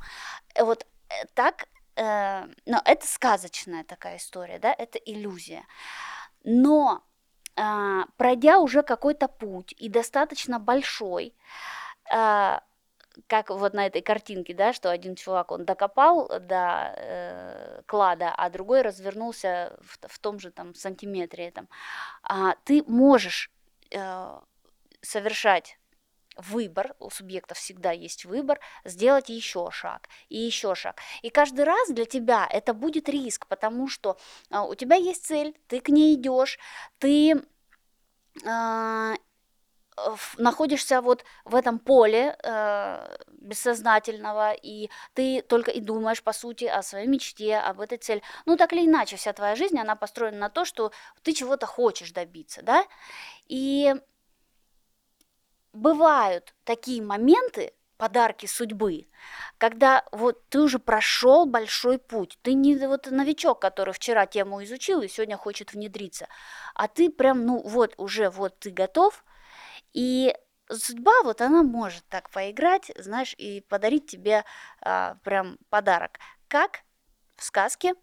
Э, 0.55 0.63
Вот 0.63 0.87
э, 1.09 1.27
так, 1.35 1.67
э, 1.99 2.47
но 2.67 2.83
это 2.85 3.07
сказочная 3.07 3.85
такая 3.85 4.17
история, 4.17 4.59
да, 4.59 4.75
это 4.77 4.99
иллюзия. 4.99 5.65
Но 6.45 7.03
а, 7.59 8.05
пройдя 8.17 8.61
уже 8.61 8.83
какой-то 8.83 9.27
путь 9.27 9.75
и 9.77 9.89
достаточно 9.89 10.61
большой, 10.61 11.35
а, 12.11 12.63
как 13.27 13.51
вот 13.51 13.75
на 13.75 13.87
этой 13.87 14.01
картинке, 14.01 14.55
да, 14.55 14.73
что 14.73 14.91
один 14.91 15.17
чувак, 15.17 15.51
он 15.51 15.65
докопал 15.65 16.29
до 16.29 16.95
э, 16.97 17.83
клада, 17.87 18.33
а 18.37 18.49
другой 18.49 18.83
развернулся 18.83 19.77
в, 19.81 19.99
в 20.07 20.19
том 20.21 20.39
же 20.39 20.53
там 20.53 20.75
сантиметре 20.75 21.49
этом, 21.49 21.69
а, 22.23 22.55
ты 22.65 22.85
можешь 22.87 23.51
э, 23.91 24.41
совершать 25.01 25.78
выбор, 26.39 26.95
у 26.99 27.11
субъекта 27.11 27.55
всегда 27.55 27.91
есть 27.91 28.25
выбор, 28.25 28.61
сделать 28.85 29.29
еще 29.29 29.69
шаг 29.71 30.09
и 30.29 30.39
еще 30.39 30.75
шаг. 30.75 31.01
И 31.23 31.31
каждый 31.31 31.65
раз 31.65 31.91
для 31.91 32.05
тебя 32.05 32.49
это 32.51 32.73
будет 32.73 33.09
риск, 33.09 33.47
потому 33.47 33.89
что 33.89 34.17
а, 34.51 34.65
у 34.65 34.75
тебя 34.75 34.97
есть 34.97 35.27
цель, 35.27 35.55
ты 35.67 35.81
к 35.81 35.89
ней 35.89 36.15
идешь, 36.15 36.59
ты 36.99 37.43
а, 38.47 39.15
находишься 40.37 41.01
вот 41.01 41.25
в 41.45 41.55
этом 41.55 41.79
поле 41.79 42.37
э, 42.43 43.17
бессознательного, 43.33 44.53
и 44.53 44.91
ты 45.15 45.43
только 45.43 45.71
и 45.71 45.81
думаешь, 45.81 46.23
по 46.23 46.33
сути, 46.33 46.65
о 46.65 46.83
своей 46.83 47.07
мечте, 47.07 47.57
об 47.57 47.81
этой 47.81 47.99
цели. 47.99 48.23
Ну, 48.47 48.57
так 48.57 48.73
или 48.73 48.87
иначе, 48.87 49.17
вся 49.17 49.33
твоя 49.33 49.57
жизнь, 49.57 49.79
она 49.79 49.97
построена 49.97 50.39
на 50.39 50.51
то, 50.51 50.65
что 50.65 50.93
ты 51.23 51.33
чего-то 51.33 51.67
хочешь 51.67 52.13
добиться, 52.13 52.63
да? 52.63 52.85
И 53.49 53.95
бывают 55.73 56.55
такие 56.65 57.03
моменты, 57.03 57.73
подарки 57.99 58.47
судьбы, 58.47 59.09
когда 59.59 60.05
вот 60.13 60.49
ты 60.49 60.61
уже 60.61 60.79
прошел 60.79 61.47
большой 61.47 61.99
путь, 61.99 62.39
ты 62.43 62.55
не 62.55 62.77
вот 62.87 63.11
новичок, 63.11 63.61
который 63.61 63.93
вчера 63.93 64.25
тему 64.27 64.63
изучил 64.63 65.03
и 65.03 65.09
сегодня 65.09 65.37
хочет 65.37 65.73
внедриться, 65.73 66.29
а 66.75 66.87
ты 66.87 67.11
прям, 67.11 67.45
ну 67.45 67.61
вот, 67.61 67.95
уже 67.97 68.31
вот 68.31 68.59
ты 68.61 68.71
готов, 68.71 69.25
и 69.93 70.35
судьба 70.71 71.23
вот 71.25 71.41
она 71.41 71.63
может 71.63 72.05
так 72.09 72.31
поиграть, 72.31 72.93
знаешь, 72.97 73.35
и 73.37 73.61
подарить 73.63 74.07
тебе 74.07 74.45
а, 74.81 75.17
прям 75.25 75.59
подарок, 75.69 76.19
как 76.47 76.81
в 77.37 77.45
сказке 77.45 77.95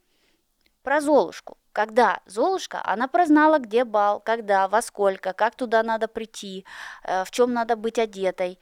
про 0.84 0.99
Золушку. 0.99 1.57
Когда 1.76 2.21
Золушка, 2.26 2.82
она 2.86 3.09
прознала, 3.09 3.59
где 3.59 3.84
бал, 3.84 4.21
когда, 4.21 4.69
во 4.69 4.82
сколько, 4.82 5.34
как 5.34 5.55
туда 5.55 5.84
надо 5.84 6.07
прийти, 6.07 6.65
э, 7.03 7.26
в 7.26 7.32
чем 7.32 7.51
надо 7.51 7.76
быть 7.76 7.99
одетой. 7.99 8.61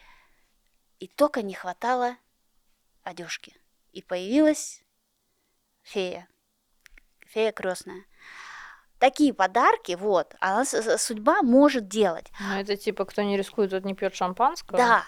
И 0.98 1.08
только 1.08 1.44
не 1.44 1.54
хватало 1.54 2.18
одежки. 3.04 3.56
И 3.92 4.02
появилась 4.02 4.82
фея, 5.84 6.28
фея 7.28 7.52
крестная. 7.52 8.04
Такие 8.98 9.32
подарки, 9.32 9.92
вот, 9.92 10.34
она 10.40 10.66
судьба 10.66 11.44
может 11.44 11.88
делать. 11.88 12.32
Ну, 12.40 12.60
это 12.60 12.76
типа, 12.76 13.06
кто 13.06 13.22
не 13.22 13.38
рискует, 13.38 13.70
тот 13.70 13.86
не 13.86 13.94
пьет 13.94 14.16
шампанского. 14.16 14.76
Да, 14.80 15.04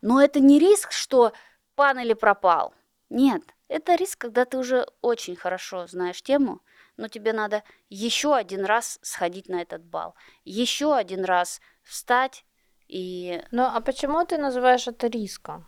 но 0.00 0.22
это 0.22 0.38
не 0.38 0.60
риск, 0.60 0.92
что 0.92 1.32
пан 1.74 1.98
или 1.98 2.14
пропал. 2.14 2.72
Нет, 3.10 3.42
это 3.66 3.96
риск, 3.96 4.20
когда 4.20 4.44
ты 4.44 4.58
уже 4.58 4.86
очень 5.00 5.34
хорошо 5.34 5.88
знаешь 5.88 6.22
тему, 6.22 6.60
но 6.96 7.08
тебе 7.08 7.32
надо 7.32 7.62
еще 7.88 8.34
один 8.34 8.64
раз 8.64 8.98
сходить 9.02 9.48
на 9.48 9.62
этот 9.62 9.84
бал, 9.84 10.14
еще 10.44 10.94
один 10.94 11.24
раз 11.24 11.60
встать 11.82 12.44
и... 12.88 13.42
Ну, 13.50 13.64
а 13.64 13.80
почему 13.80 14.24
ты 14.26 14.38
называешь 14.38 14.86
это 14.86 15.06
риском? 15.06 15.66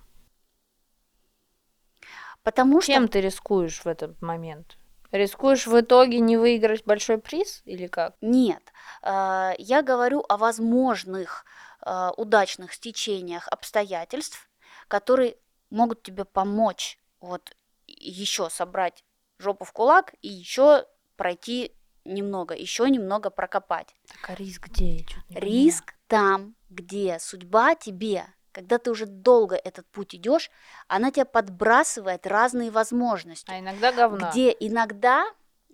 Потому 2.42 2.82
что... 2.82 2.92
Чем 2.92 3.08
ты 3.08 3.22
рискуешь 3.22 3.80
в 3.84 3.86
этот 3.86 4.20
момент? 4.20 4.76
Рискуешь 5.10 5.66
в 5.66 5.80
итоге 5.80 6.20
не 6.20 6.36
выиграть 6.36 6.84
большой 6.84 7.18
приз 7.18 7.62
или 7.64 7.86
как? 7.86 8.16
Нет, 8.20 8.62
э, 9.02 9.52
я 9.58 9.82
говорю 9.82 10.24
о 10.28 10.36
возможных 10.36 11.46
э, 11.80 12.10
удачных 12.16 12.74
стечениях 12.74 13.48
обстоятельств, 13.48 14.50
которые 14.88 15.36
могут 15.70 16.02
тебе 16.02 16.24
помочь 16.24 16.98
вот 17.20 17.56
еще 17.86 18.50
собрать 18.50 19.04
жопу 19.38 19.64
в 19.64 19.72
кулак 19.72 20.14
и 20.20 20.28
еще 20.28 20.86
пройти 21.16 21.72
немного, 22.04 22.54
еще 22.54 22.88
немного 22.90 23.30
прокопать. 23.30 23.94
Так 24.08 24.30
а 24.30 24.34
риск 24.34 24.68
где? 24.68 25.06
Риск 25.30 25.94
там, 26.06 26.54
где 26.70 27.18
судьба 27.18 27.74
тебе, 27.74 28.26
когда 28.52 28.78
ты 28.78 28.90
уже 28.90 29.06
долго 29.06 29.56
этот 29.56 29.86
путь 29.90 30.14
идешь, 30.14 30.50
она 30.86 31.10
тебя 31.10 31.24
подбрасывает 31.24 32.26
разные 32.26 32.70
возможности. 32.70 33.50
А 33.50 33.58
иногда 33.58 33.92
говна. 33.92 34.30
где 34.30 34.50
иногда 34.50 35.24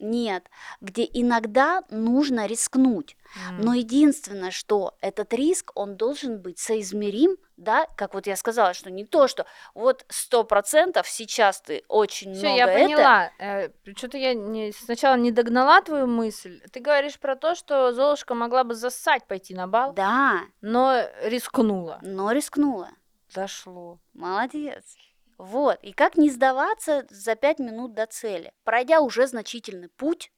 нет, 0.00 0.50
где 0.80 1.08
иногда 1.12 1.82
нужно 1.90 2.46
рискнуть. 2.46 3.16
М. 3.48 3.60
Но 3.60 3.74
единственное, 3.74 4.50
что 4.50 4.96
этот 5.00 5.32
риск, 5.34 5.72
он 5.74 5.96
должен 5.96 6.40
быть 6.40 6.58
соизмерим, 6.58 7.36
да, 7.56 7.86
как 7.96 8.14
вот 8.14 8.26
я 8.26 8.36
сказала, 8.36 8.72
что 8.72 8.90
не 8.90 9.04
то, 9.04 9.28
что 9.28 9.44
вот 9.74 10.06
сто 10.08 10.44
процентов 10.44 11.06
сейчас 11.08 11.60
ты 11.60 11.84
очень 11.88 12.32
Все, 12.34 12.46
много 12.46 12.56
я 12.56 12.66
это, 12.66 12.84
поняла. 12.84 13.70
Что-то 13.96 14.16
я 14.16 14.34
не, 14.34 14.72
сначала 14.72 15.16
не 15.16 15.30
догнала 15.30 15.80
твою 15.82 16.06
мысль. 16.06 16.60
Ты 16.72 16.80
говоришь 16.80 17.18
про 17.18 17.36
то, 17.36 17.54
что 17.54 17.92
Золушка 17.92 18.34
могла 18.34 18.64
бы 18.64 18.74
зассать 18.74 19.26
пойти 19.26 19.54
на 19.54 19.68
бал, 19.68 19.92
да, 19.92 20.40
но 20.62 21.02
рискнула. 21.22 21.98
но 22.02 22.32
рискнула. 22.32 22.88
Зашло. 23.28 24.00
Молодец. 24.14 24.96
Вот, 25.40 25.78
и 25.82 25.92
как 25.94 26.18
не 26.18 26.28
сдаваться 26.28 27.06
за 27.08 27.34
пять 27.34 27.58
минут 27.60 27.94
до 27.94 28.04
цели? 28.04 28.52
Пройдя 28.62 29.00
уже 29.00 29.26
значительный 29.26 29.88
путь, 29.88 30.30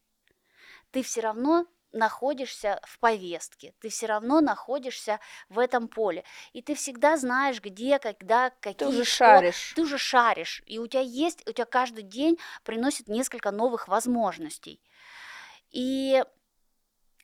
ты 0.91 1.03
все 1.03 1.19
равно 1.19 1.65
находишься 1.91 2.79
в 2.87 2.97
повестке, 2.99 3.73
ты 3.81 3.89
все 3.89 4.05
равно 4.05 4.39
находишься 4.39 5.19
в 5.49 5.59
этом 5.59 5.89
поле, 5.89 6.23
и 6.53 6.61
ты 6.61 6.73
всегда 6.73 7.17
знаешь, 7.17 7.61
где, 7.61 7.99
когда, 7.99 8.51
какие, 8.61 8.75
Ты 8.75 8.87
уже 8.87 9.03
что. 9.03 9.17
шаришь. 9.17 9.73
ты 9.75 9.81
уже 9.81 9.97
шаришь, 9.97 10.63
и 10.67 10.79
у 10.79 10.87
тебя 10.87 11.01
есть, 11.01 11.45
у 11.49 11.51
тебя 11.51 11.65
каждый 11.65 12.03
день 12.03 12.39
приносит 12.63 13.09
несколько 13.09 13.51
новых 13.51 13.89
возможностей. 13.89 14.79
И, 15.71 16.23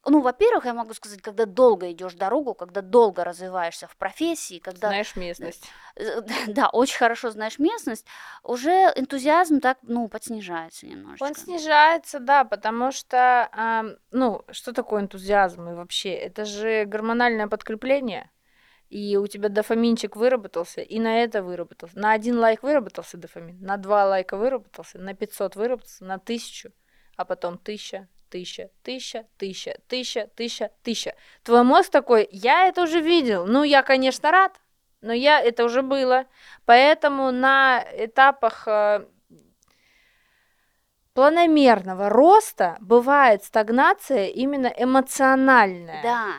ну, 0.05 0.21
во-первых, 0.21 0.65
я 0.65 0.73
могу 0.73 0.93
сказать, 0.93 1.21
когда 1.21 1.45
долго 1.45 1.91
идешь 1.91 2.13
дорогу, 2.13 2.53
когда 2.53 2.81
долго 2.81 3.23
развиваешься 3.23 3.87
в 3.87 3.97
профессии, 3.97 4.59
когда 4.59 4.87
Знаешь 4.87 5.15
местность. 5.15 5.69
Э, 5.95 6.21
да, 6.47 6.69
очень 6.69 6.97
хорошо 6.97 7.31
знаешь 7.31 7.59
местность, 7.59 8.05
уже 8.43 8.71
энтузиазм 8.95 9.59
так, 9.59 9.77
ну, 9.81 10.07
подснижается 10.07 10.87
немножечко. 10.87 11.25
Он 11.25 11.35
снижается, 11.35 12.19
да, 12.19 12.45
потому 12.45 12.91
что, 12.91 13.49
ам, 13.51 13.97
ну, 14.11 14.43
что 14.51 14.73
такое 14.73 15.01
энтузиазм 15.01 15.69
и 15.69 15.73
вообще? 15.73 16.13
Это 16.13 16.45
же 16.45 16.85
гормональное 16.85 17.47
подкрепление, 17.47 18.31
и 18.89 19.17
у 19.17 19.27
тебя 19.27 19.49
дофаминчик 19.49 20.15
выработался, 20.15 20.81
и 20.81 20.99
на 20.99 21.21
это 21.23 21.43
выработался. 21.43 21.99
На 21.99 22.13
один 22.13 22.39
лайк 22.39 22.63
выработался 22.63 23.17
дофамин, 23.17 23.59
на 23.61 23.77
два 23.77 24.05
лайка 24.05 24.37
выработался, 24.37 24.97
на 24.97 25.13
500 25.13 25.55
выработался, 25.55 26.05
на 26.05 26.17
тысячу, 26.17 26.71
а 27.17 27.25
потом 27.25 27.57
тысяча, 27.57 28.07
тысяча, 28.29 28.69
тысяча, 28.83 29.25
тысяча, 29.37 29.77
тысяча, 29.87 30.27
тысяча, 30.35 30.71
тысяча. 30.83 31.15
Твой 31.43 31.63
мозг 31.63 31.89
такой, 31.89 32.27
я 32.31 32.67
это 32.67 32.83
уже 32.83 33.01
видел, 33.01 33.45
ну, 33.45 33.63
я, 33.63 33.81
конечно, 33.83 34.31
рад, 34.31 34.59
но 35.01 35.13
я 35.13 35.39
это 35.41 35.63
уже 35.65 35.81
было. 35.81 36.25
Поэтому 36.65 37.31
на 37.31 37.85
этапах 37.97 38.67
э, 38.67 39.05
планомерного 41.13 42.09
роста 42.09 42.77
бывает 42.79 43.43
стагнация 43.43 44.27
именно 44.27 44.67
эмоциональная. 44.67 46.01
Да, 46.03 46.33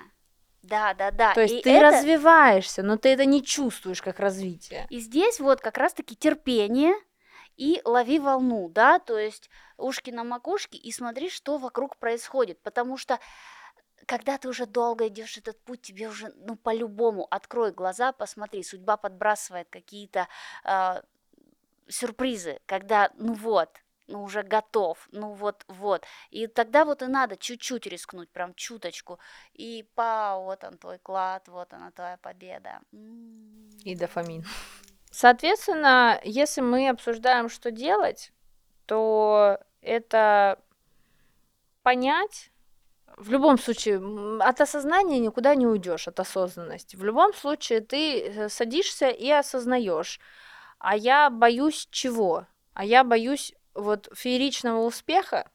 да, 0.63 0.95
да, 0.95 1.11
да. 1.11 1.35
То 1.35 1.43
есть 1.43 1.55
И 1.57 1.63
ты 1.63 1.71
это- 1.73 1.87
развиваешься, 1.97 2.83
но 2.83 2.97
ты 2.97 3.11
это 3.11 3.25
не 3.25 3.43
чувствуешь 3.43 4.03
как 4.03 4.21
развитие. 4.21 4.87
И 4.91 5.01
здесь 5.01 5.41
вот 5.41 5.61
как 5.61 5.77
раз-таки 5.79 6.15
терпение 6.17 6.95
и 7.61 7.83
лови 7.85 8.19
волну, 8.19 8.71
да, 8.71 8.99
то 8.99 9.19
есть 9.19 9.51
ушки 9.77 10.11
на 10.11 10.25
макушке 10.25 10.79
и 10.79 10.91
смотри, 10.93 11.29
что 11.29 11.59
вокруг 11.59 11.99
происходит, 11.99 12.59
потому 12.63 12.97
что 12.97 13.19
когда 14.07 14.39
ты 14.39 14.49
уже 14.49 14.65
долго 14.65 15.09
идешь 15.09 15.37
этот 15.37 15.63
путь, 15.65 15.83
тебе 15.83 16.09
уже, 16.09 16.33
ну, 16.37 16.57
по-любому, 16.57 17.27
открой 17.31 17.73
глаза, 17.73 18.13
посмотри, 18.13 18.63
судьба 18.63 18.97
подбрасывает 18.97 19.69
какие-то 19.69 20.27
э, 20.65 21.03
сюрпризы, 21.87 22.61
когда, 22.65 23.11
ну 23.17 23.35
вот, 23.35 23.69
ну 24.07 24.23
уже 24.23 24.43
готов, 24.43 25.07
ну 25.13 25.35
вот, 25.35 25.65
вот. 25.69 26.07
И 26.31 26.47
тогда 26.47 26.87
вот 26.87 27.03
и 27.03 27.07
надо 27.07 27.37
чуть-чуть 27.37 27.87
рискнуть, 27.87 28.31
прям 28.31 28.55
чуточку. 28.55 29.19
И 29.53 29.87
па, 29.95 30.39
вот 30.39 30.65
он 30.65 30.79
твой 30.79 30.99
клад, 30.99 31.47
вот 31.49 31.75
она 31.75 31.91
твоя 31.91 32.17
победа. 32.17 32.81
И 33.85 33.95
дофамин. 33.95 34.47
Соответственно, 35.11 36.21
если 36.25 36.61
мы 36.61 36.89
обсуждаем, 36.89 37.49
что 37.49 37.71
делать, 37.71 38.33
то 38.87 39.59
это 39.83 40.59
понять, 41.83 42.51
в 43.17 43.31
любом 43.31 43.59
случае, 43.59 44.01
от 44.41 44.61
осознания 44.61 45.19
никуда 45.19 45.55
не 45.55 45.67
уйдешь, 45.67 46.09
от 46.09 46.21
осознанности. 46.21 46.97
В 46.97 47.05
любом 47.05 47.35
случае, 47.35 47.81
ты 47.81 48.23
э, 48.23 48.49
садишься 48.49 49.09
и 49.09 49.29
осознаешь. 49.31 50.21
А 50.79 50.97
я 50.97 51.29
боюсь 51.29 51.87
чего? 51.91 52.47
А 52.73 52.85
я 52.85 53.05
боюсь 53.05 53.53
вот 53.75 54.09
фееричного 54.15 54.87
успеха. 54.87 55.51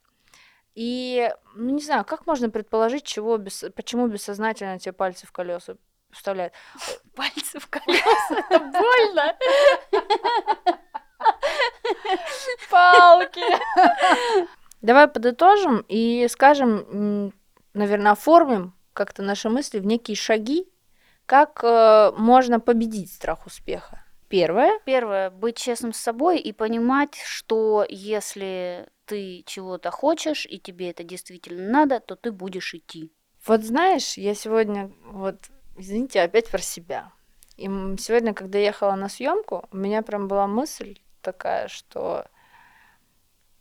И, 0.75 1.33
ну 1.55 1.73
не 1.73 1.81
знаю, 1.81 2.05
как 2.05 2.27
можно 2.27 2.49
предположить, 2.49 3.03
чего 3.03 3.37
без, 3.37 3.65
почему 3.75 4.07
бессознательно 4.07 4.77
тебе 4.77 4.93
пальцы 4.93 5.25
в 5.25 5.31
колеса 5.31 5.77
вставляют? 6.15 6.53
Пальцы 7.15 7.59
в 7.59 7.67
колеса, 7.69 8.45
это 8.49 8.59
больно. 8.59 9.35
Палки. 12.69 13.41
Давай 14.81 15.07
подытожим 15.07 15.83
и 15.87 16.27
скажем, 16.29 17.33
наверное, 17.73 18.11
оформим 18.11 18.75
как-то 18.93 19.23
наши 19.23 19.49
мысли 19.49 19.79
в 19.79 19.85
некие 19.85 20.15
шаги, 20.15 20.67
как 21.25 21.63
э, 21.63 22.11
можно 22.17 22.59
победить 22.59 23.11
страх 23.11 23.45
успеха. 23.45 24.03
Первое. 24.29 24.79
Первое, 24.85 25.29
быть 25.29 25.57
честным 25.57 25.93
с 25.93 25.97
собой 25.97 26.39
и 26.39 26.51
понимать, 26.51 27.15
что 27.25 27.85
если 27.87 28.87
ты 29.05 29.43
чего-то 29.45 29.91
хочешь 29.91 30.45
и 30.45 30.59
тебе 30.59 30.89
это 30.89 31.03
действительно 31.03 31.69
надо, 31.69 31.99
то 31.99 32.15
ты 32.15 32.31
будешь 32.31 32.73
идти. 32.73 33.11
Вот 33.45 33.63
знаешь, 33.63 34.17
я 34.17 34.33
сегодня, 34.33 34.91
вот, 35.05 35.35
извините, 35.75 36.21
опять 36.21 36.49
про 36.49 36.59
себя. 36.59 37.11
И 37.57 37.65
сегодня, 37.99 38.33
когда 38.33 38.59
ехала 38.59 38.95
на 38.95 39.09
съемку, 39.09 39.67
у 39.71 39.77
меня 39.77 40.01
прям 40.01 40.27
была 40.27 40.47
мысль 40.47 40.99
такая, 41.21 41.67
что 41.67 42.25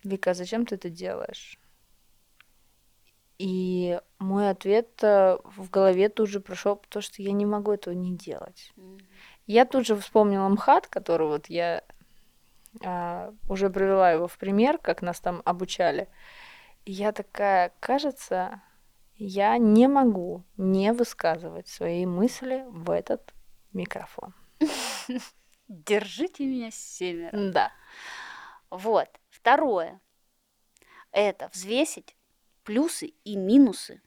Вика, 0.02 0.30
а 0.30 0.34
зачем 0.34 0.66
ты 0.66 0.74
это 0.74 0.90
делаешь? 0.90 1.58
И 3.38 4.00
мой 4.18 4.50
ответ 4.50 5.02
э, 5.02 5.38
в 5.44 5.70
голове 5.70 6.08
тут 6.08 6.28
же 6.28 6.40
прошел, 6.40 6.76
потому 6.76 7.02
что 7.02 7.22
я 7.22 7.32
не 7.32 7.46
могу 7.46 7.72
этого 7.72 7.94
не 7.94 8.16
делать. 8.16 8.72
Mm-hmm. 8.76 9.00
Я 9.46 9.64
тут 9.64 9.86
же 9.86 9.96
вспомнила 9.96 10.48
МХАТ, 10.48 10.86
который 10.86 11.26
вот 11.26 11.46
я 11.48 11.82
а, 12.82 13.34
уже 13.48 13.70
привела 13.70 14.12
его 14.12 14.26
в 14.26 14.38
пример, 14.38 14.78
как 14.78 15.02
нас 15.02 15.20
там 15.20 15.42
обучали. 15.44 16.08
И 16.84 16.92
я 16.92 17.12
такая, 17.12 17.72
кажется, 17.80 18.62
я 19.16 19.58
не 19.58 19.88
могу 19.88 20.44
не 20.56 20.92
высказывать 20.92 21.68
свои 21.68 22.06
мысли 22.06 22.64
в 22.68 22.90
этот 22.90 23.32
микрофон. 23.72 24.34
Держите 25.68 26.46
меня 26.46 26.70
семеро. 26.70 27.52
Да. 27.52 27.72
Вот. 28.70 29.08
Второе. 29.30 30.00
Это 31.12 31.48
взвесить 31.52 32.16
плюсы 32.64 33.14
и 33.24 33.36
минусы 33.36 34.02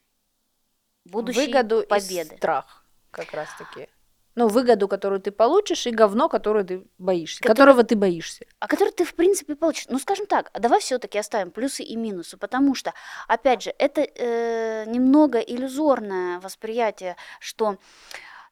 будущей 1.06 1.48
Выгоду 1.48 1.86
победы. 1.88 2.36
И 2.36 2.38
страх 2.38 2.86
как 3.12 3.34
раз 3.34 3.50
таки 3.58 3.90
ну, 4.38 4.48
выгоду, 4.48 4.88
которую 4.88 5.20
ты 5.20 5.32
получишь, 5.32 5.88
и 5.88 5.92
говно, 5.92 6.30
которое 6.30 6.64
ты 6.64 6.84
боишься, 7.00 7.42
который... 7.42 7.56
которого 7.56 7.84
ты 7.84 7.96
боишься. 7.96 8.46
А 8.60 8.68
который 8.68 8.92
ты, 8.92 9.04
в 9.04 9.16
принципе, 9.16 9.56
получишь. 9.56 9.88
Ну, 9.90 9.98
скажем 9.98 10.28
так, 10.28 10.52
давай 10.54 10.80
все-таки 10.80 11.18
оставим 11.18 11.50
плюсы 11.50 11.82
и 11.82 11.96
минусы, 11.96 12.38
потому 12.38 12.76
что, 12.76 12.94
опять 13.28 13.64
же, 13.64 13.74
это 13.80 14.02
э, 14.02 14.86
немного 14.86 15.40
иллюзорное 15.40 16.40
восприятие, 16.40 17.16
что 17.40 17.80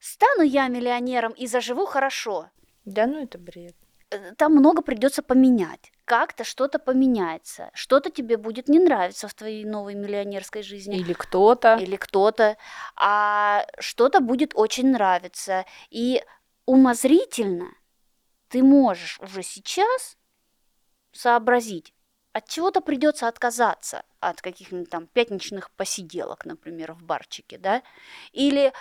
стану 0.00 0.42
я 0.42 0.66
миллионером 0.66 1.30
и 1.30 1.46
заживу 1.46 1.86
хорошо. 1.86 2.50
Да 2.84 3.06
ну 3.06 3.22
это 3.22 3.38
бред. 3.38 3.76
Э, 4.10 4.34
там 4.36 4.52
много 4.52 4.82
придется 4.82 5.22
поменять. 5.22 5.92
Как-то 6.04 6.44
что-то 6.44 6.78
поменяется. 6.78 7.70
Что-то 7.74 8.10
тебе 8.10 8.36
будет 8.36 8.68
не 8.68 8.78
нравиться 8.78 9.28
в 9.28 9.34
твоей 9.34 9.64
новой 9.64 9.94
миллионерской 9.94 10.62
жизни. 10.62 10.98
Или 10.98 11.12
кто-то. 11.12 11.76
Или 11.76 11.96
кто-то. 11.96 12.56
А 12.96 13.66
что-то 13.78 14.20
будет 14.20 14.52
очень 14.54 14.92
нравиться. 14.92 15.64
И 15.90 16.22
умозрительно 16.64 17.70
ты 18.48 18.62
можешь 18.62 19.18
уже 19.20 19.42
сейчас 19.42 20.16
сообразить, 21.12 21.94
от 22.32 22.48
чего-то 22.48 22.82
придется 22.82 23.28
отказаться, 23.28 24.04
от 24.20 24.42
каких-нибудь 24.42 24.90
там 24.90 25.06
пятничных 25.06 25.70
посиделок, 25.70 26.44
например, 26.44 26.92
в 26.92 27.02
барчике, 27.02 27.56
да, 27.56 27.82
или 28.32 28.74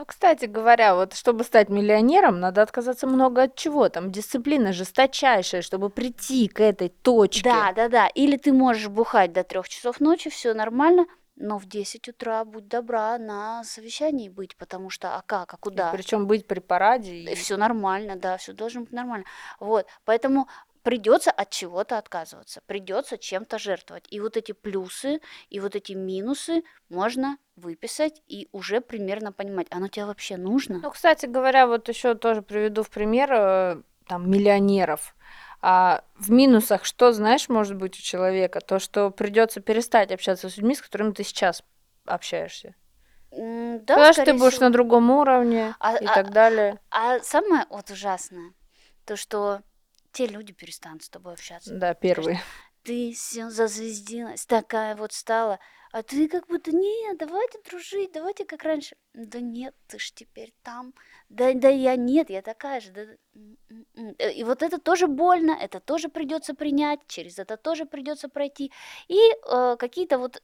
ну, 0.00 0.06
кстати 0.06 0.46
говоря, 0.46 0.94
вот 0.94 1.12
чтобы 1.12 1.44
стать 1.44 1.68
миллионером, 1.68 2.40
надо 2.40 2.62
отказаться 2.62 3.06
много 3.06 3.42
от 3.42 3.54
чего. 3.54 3.86
Там 3.90 4.10
дисциплина 4.10 4.72
жесточайшая, 4.72 5.60
чтобы 5.60 5.90
прийти 5.90 6.48
к 6.48 6.60
этой 6.60 6.88
точке. 6.88 7.44
Да, 7.44 7.72
да, 7.72 7.90
да. 7.90 8.06
Или 8.06 8.38
ты 8.38 8.54
можешь 8.54 8.88
бухать 8.88 9.34
до 9.34 9.44
трех 9.44 9.68
часов 9.68 10.00
ночи, 10.00 10.30
все 10.30 10.54
нормально, 10.54 11.04
но 11.36 11.58
в 11.58 11.66
10 11.66 12.08
утра 12.08 12.46
будь 12.46 12.66
добра 12.66 13.18
на 13.18 13.62
совещании 13.62 14.30
быть, 14.30 14.56
потому 14.56 14.88
что 14.88 15.16
а 15.16 15.22
как, 15.26 15.52
а 15.52 15.58
куда? 15.58 15.92
Причем 15.92 16.26
быть 16.26 16.46
при 16.46 16.60
параде. 16.60 17.14
И... 17.14 17.34
Все 17.34 17.58
нормально, 17.58 18.16
да, 18.16 18.38
все 18.38 18.54
должно 18.54 18.80
быть 18.80 18.92
нормально. 18.92 19.26
Вот, 19.58 19.86
поэтому 20.06 20.48
придется 20.82 21.30
от 21.30 21.50
чего-то 21.50 21.98
отказываться, 21.98 22.60
придется 22.66 23.18
чем-то 23.18 23.58
жертвовать. 23.58 24.06
И 24.10 24.20
вот 24.20 24.36
эти 24.36 24.52
плюсы, 24.52 25.20
и 25.48 25.60
вот 25.60 25.76
эти 25.76 25.92
минусы 25.92 26.62
можно 26.88 27.36
выписать 27.56 28.22
и 28.26 28.48
уже 28.52 28.80
примерно 28.80 29.32
понимать, 29.32 29.66
оно 29.70 29.88
тебе 29.88 30.06
вообще 30.06 30.36
нужно. 30.36 30.80
Ну, 30.82 30.90
кстати 30.90 31.26
говоря, 31.26 31.66
вот 31.66 31.88
еще 31.88 32.14
тоже 32.14 32.42
приведу 32.42 32.82
в 32.82 32.90
пример 32.90 33.32
э, 33.32 33.82
там 34.06 34.30
миллионеров. 34.30 35.14
А 35.62 36.04
в 36.16 36.30
минусах 36.30 36.84
что, 36.84 37.12
знаешь, 37.12 37.48
может 37.48 37.76
быть 37.76 37.98
у 37.98 38.02
человека? 38.02 38.60
То, 38.60 38.78
что 38.78 39.10
придется 39.10 39.60
перестать 39.60 40.10
общаться 40.10 40.48
с 40.48 40.56
людьми, 40.56 40.74
с 40.74 40.80
которыми 40.80 41.12
ты 41.12 41.22
сейчас 41.22 41.62
общаешься. 42.06 42.74
да, 43.30 43.78
Потому 43.86 44.12
что 44.14 44.24
ты 44.24 44.32
будешь 44.32 44.54
всего. 44.54 44.66
на 44.66 44.72
другом 44.72 45.10
уровне 45.10 45.74
а, 45.78 45.96
и 45.96 46.06
а, 46.06 46.14
так 46.14 46.30
далее. 46.30 46.78
А 46.90 47.18
самое 47.20 47.66
вот 47.68 47.90
ужасное, 47.90 48.54
то, 49.04 49.16
что 49.16 49.60
те 50.12 50.26
люди 50.26 50.52
перестанут 50.52 51.02
с 51.02 51.08
тобой 51.08 51.34
общаться. 51.34 51.74
Да, 51.74 51.94
первые. 51.94 52.40
Ты 52.82 53.12
все 53.12 53.50
зазвездилась, 53.50 54.46
такая 54.46 54.96
вот 54.96 55.12
стала, 55.12 55.58
а 55.92 56.02
ты 56.02 56.28
как 56.28 56.46
будто, 56.46 56.70
нет, 56.72 57.18
давайте 57.18 57.58
дружить, 57.68 58.12
давайте 58.12 58.44
как 58.44 58.62
раньше. 58.62 58.96
Да 59.12 59.40
нет, 59.40 59.74
ты 59.88 59.98
ж 59.98 60.12
теперь 60.12 60.54
там. 60.62 60.94
Да, 61.28 61.52
да 61.52 61.68
я 61.68 61.96
нет, 61.96 62.30
я 62.30 62.42
такая 62.42 62.80
же. 62.80 62.92
Да... 62.92 63.02
Э, 64.18 64.32
и 64.32 64.44
вот 64.44 64.62
это 64.62 64.78
тоже 64.78 65.08
больно, 65.08 65.50
это 65.50 65.80
тоже 65.80 66.08
придется 66.08 66.54
принять, 66.54 67.00
через 67.06 67.38
это 67.38 67.56
тоже 67.56 67.86
придется 67.86 68.28
пройти. 68.28 68.72
И 69.08 69.18
э, 69.18 69.76
какие-то 69.78 70.18
вот 70.18 70.42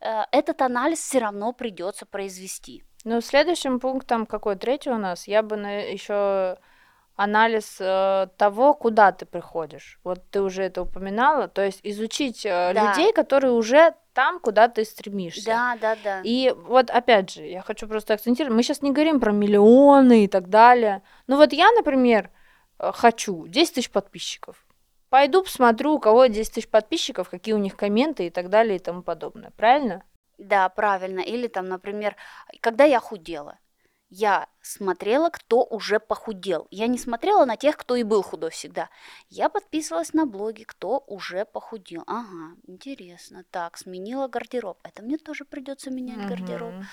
э, 0.00 0.22
этот 0.32 0.62
анализ 0.62 0.98
все 1.00 1.18
равно 1.18 1.52
придется 1.52 2.04
произвести. 2.06 2.82
Ну, 3.04 3.20
следующим 3.20 3.78
пунктом, 3.78 4.26
какой 4.26 4.56
третий 4.56 4.90
у 4.90 4.98
нас, 4.98 5.28
я 5.28 5.42
бы 5.42 5.56
на, 5.56 5.82
еще 5.82 6.58
анализ 7.16 7.78
э, 7.80 8.28
того, 8.36 8.74
куда 8.74 9.10
ты 9.10 9.24
приходишь. 9.24 9.98
Вот 10.04 10.22
ты 10.30 10.42
уже 10.42 10.62
это 10.62 10.82
упоминала, 10.82 11.48
то 11.48 11.64
есть 11.64 11.80
изучить 11.82 12.44
э, 12.44 12.72
да. 12.74 12.90
людей, 12.90 13.12
которые 13.12 13.52
уже 13.52 13.94
там, 14.12 14.38
куда 14.38 14.68
ты 14.68 14.84
стремишься. 14.84 15.46
Да, 15.46 15.78
да, 15.80 15.96
да. 16.04 16.20
И 16.22 16.54
вот 16.54 16.90
опять 16.90 17.32
же, 17.32 17.42
я 17.46 17.62
хочу 17.62 17.88
просто 17.88 18.14
акцентировать, 18.14 18.54
мы 18.54 18.62
сейчас 18.62 18.82
не 18.82 18.92
говорим 18.92 19.18
про 19.18 19.32
миллионы 19.32 20.24
и 20.24 20.28
так 20.28 20.50
далее. 20.50 21.02
Ну 21.26 21.36
вот 21.36 21.54
я, 21.54 21.72
например, 21.72 22.30
э, 22.78 22.92
хочу 22.92 23.46
10 23.46 23.74
тысяч 23.74 23.90
подписчиков. 23.90 24.66
Пойду 25.08 25.42
посмотрю, 25.42 25.94
у 25.94 25.98
кого 25.98 26.26
10 26.26 26.52
тысяч 26.52 26.68
подписчиков, 26.68 27.30
какие 27.30 27.54
у 27.54 27.58
них 27.58 27.76
комменты 27.76 28.26
и 28.26 28.30
так 28.30 28.50
далее 28.50 28.76
и 28.76 28.80
тому 28.80 29.02
подобное. 29.02 29.52
Правильно? 29.56 30.02
Да, 30.36 30.68
правильно. 30.68 31.20
Или 31.20 31.46
там, 31.46 31.66
например, 31.68 32.14
когда 32.60 32.84
я 32.84 33.00
худела, 33.00 33.58
я 34.10 34.46
смотрела, 34.66 35.30
кто 35.30 35.64
уже 35.64 36.00
похудел. 36.00 36.66
Я 36.70 36.88
не 36.88 36.98
смотрела 36.98 37.44
на 37.44 37.56
тех, 37.56 37.76
кто 37.76 37.94
и 37.94 38.02
был 38.02 38.22
худой 38.22 38.50
всегда. 38.50 38.88
Я 39.28 39.48
подписывалась 39.48 40.12
на 40.12 40.26
блоги, 40.26 40.64
кто 40.64 41.04
уже 41.06 41.44
похудел. 41.44 42.02
Ага, 42.06 42.56
интересно. 42.66 43.44
Так, 43.50 43.78
сменила 43.78 44.26
гардероб. 44.28 44.78
Это 44.82 45.02
мне 45.02 45.18
тоже 45.18 45.44
придется 45.44 45.90
менять 45.90 46.26
гардероб. 46.28 46.74
Мгм. 46.74 46.86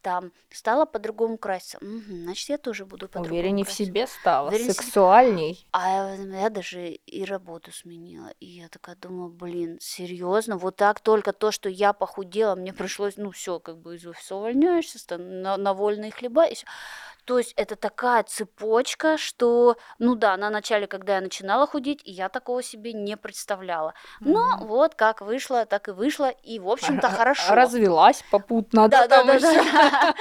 Там 0.00 0.32
стала 0.50 0.86
по-другому 0.86 1.36
краситься. 1.38 1.78
Мгм, 1.82 2.22
значит, 2.24 2.48
я 2.48 2.58
тоже 2.58 2.86
буду 2.86 3.08
по-другому 3.08 3.34
Уверенней 3.34 3.64
в 3.64 3.66
краситься. 3.66 3.90
себе 3.92 4.06
стала, 4.06 4.48
Уверенней 4.48 4.70
в 4.70 4.72
себе. 4.72 4.82
сексуальней. 4.84 5.66
А 5.72 6.14
я 6.16 6.50
даже 6.50 6.92
и 6.92 7.24
работу 7.24 7.72
сменила. 7.72 8.32
И 8.40 8.46
я 8.46 8.68
такая 8.68 8.96
думаю, 8.96 9.30
блин, 9.30 9.76
серьезно, 9.80 10.56
вот 10.56 10.76
так 10.76 11.00
только 11.00 11.32
то, 11.32 11.50
что 11.50 11.68
я 11.68 11.92
похудела, 11.92 12.54
мне 12.54 12.72
пришлось, 12.72 13.16
ну 13.16 13.32
все, 13.32 13.58
как 13.60 13.78
бы 13.78 13.96
из 13.96 14.06
офиса 14.06 14.36
увольняешься, 14.36 15.18
на, 15.18 15.56
на 15.56 15.74
вольные 15.74 16.10
хлеба. 16.10 16.46
И 16.46 16.54
всё. 16.54 16.66
То 17.28 17.36
есть 17.36 17.52
это 17.56 17.76
такая 17.76 18.22
цепочка, 18.22 19.18
что, 19.18 19.76
ну 19.98 20.14
да, 20.14 20.34
на 20.38 20.48
начале, 20.48 20.86
когда 20.86 21.16
я 21.16 21.20
начинала 21.20 21.66
худеть, 21.66 22.00
я 22.06 22.30
такого 22.30 22.62
себе 22.62 22.94
не 22.94 23.18
представляла. 23.18 23.92
Но 24.20 24.56
Мгм. 24.56 24.66
вот 24.66 24.94
как 24.94 25.20
вышло, 25.20 25.66
так 25.66 25.88
и 25.88 25.90
вышло, 25.90 26.30
и 26.30 26.58
в 26.58 26.66
общем-то 26.66 27.10
хорошо. 27.10 27.54
Развелась 27.54 28.24
попутно. 28.30 28.88
Да, 28.88 29.06
да, 29.06 29.24
да, 29.24 29.38
да. 29.40 30.14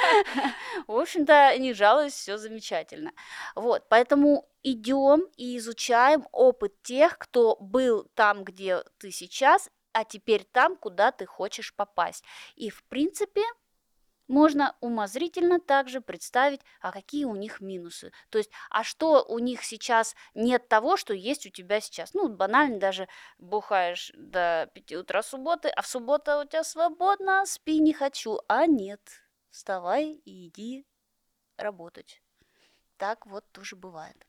В 0.88 0.98
общем-то, 0.98 1.58
не 1.58 1.72
жалуюсь, 1.72 2.12
все 2.12 2.38
замечательно. 2.38 3.14
Вот, 3.56 3.84
поэтому 3.88 4.46
идем 4.64 5.28
и 5.38 5.56
изучаем 5.60 6.28
опыт 6.34 6.74
тех, 6.84 7.18
кто 7.18 7.56
был 7.62 8.12
там, 8.16 8.44
где 8.44 8.84
ты 8.98 9.12
сейчас, 9.12 9.70
а 9.94 10.04
теперь 10.04 10.44
там, 10.44 10.76
куда 10.76 11.14
ты 11.14 11.26
хочешь 11.26 11.74
попасть. 11.74 12.26
И, 12.58 12.70
в 12.70 12.84
принципе, 12.84 13.44
можно 14.28 14.76
умозрительно 14.82 15.60
также 15.60 16.02
представить, 16.02 16.62
а 16.82 16.92
какие 16.92 17.26
у 17.26 17.36
них 17.36 17.62
минусы. 17.62 18.12
То 18.30 18.38
есть, 18.38 18.52
а 18.70 18.84
что 18.84 19.24
у 19.24 19.40
них 19.40 19.64
сейчас 19.64 20.16
нет 20.34 20.68
того, 20.68 20.98
что 20.98 21.14
есть 21.14 21.46
у 21.46 21.50
тебя 21.50 21.80
сейчас. 21.80 22.14
Ну, 22.14 22.30
банально 22.30 22.80
даже 22.80 23.08
бухаешь 23.38 24.12
до 24.16 24.70
5 24.74 24.94
утра 24.94 25.24
субботы, 25.24 25.70
а 25.70 25.82
в 25.82 25.88
субботу 25.88 26.42
у 26.42 26.46
тебя 26.46 26.64
свободно, 26.64 27.46
спи 27.46 27.80
не 27.80 27.94
хочу. 27.94 28.40
А 28.48 28.66
нет, 28.68 29.02
вставай 29.50 30.22
и 30.26 30.48
иди 30.48 30.86
работать. 31.58 32.22
Так 32.98 33.26
вот 33.26 33.50
тоже 33.52 33.76
бывает. 33.76 34.27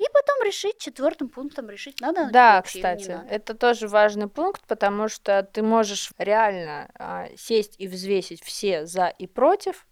И 0.00 0.04
потом 0.14 0.42
решить, 0.46 0.78
четвертым 0.78 1.28
пунктом 1.28 1.68
решить, 1.68 2.00
надо 2.00 2.30
Да, 2.32 2.56
вообще 2.56 2.78
кстати, 2.78 3.10
надо. 3.10 3.28
это 3.28 3.54
тоже 3.54 3.86
важный 3.86 4.28
пункт, 4.28 4.62
потому 4.66 5.08
что 5.08 5.42
ты 5.42 5.62
можешь 5.62 6.10
реально 6.16 6.90
а, 6.94 7.28
сесть 7.36 7.74
и 7.78 7.86
взвесить 7.86 8.42
все 8.42 8.86
за 8.86 9.08
и 9.08 9.26
против 9.26 9.86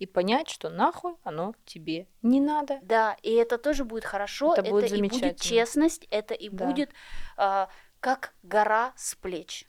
и 0.00 0.06
понять, 0.06 0.48
что 0.48 0.68
нахуй 0.68 1.14
оно 1.22 1.54
тебе 1.64 2.08
не 2.22 2.40
надо. 2.40 2.80
Да, 2.82 3.16
и 3.22 3.30
это 3.34 3.56
тоже 3.56 3.84
будет 3.84 4.04
хорошо, 4.04 4.54
Это 4.54 4.62
это, 4.62 4.70
будет 4.70 4.92
и 4.92 5.02
будет 5.02 5.40
честность, 5.40 6.08
это 6.10 6.34
и 6.34 6.48
Да. 6.48 6.66
будет 6.66 6.90
а, 7.36 7.68
как 8.00 8.34
гора 8.42 8.92
с 8.96 9.14
плеч. 9.14 9.68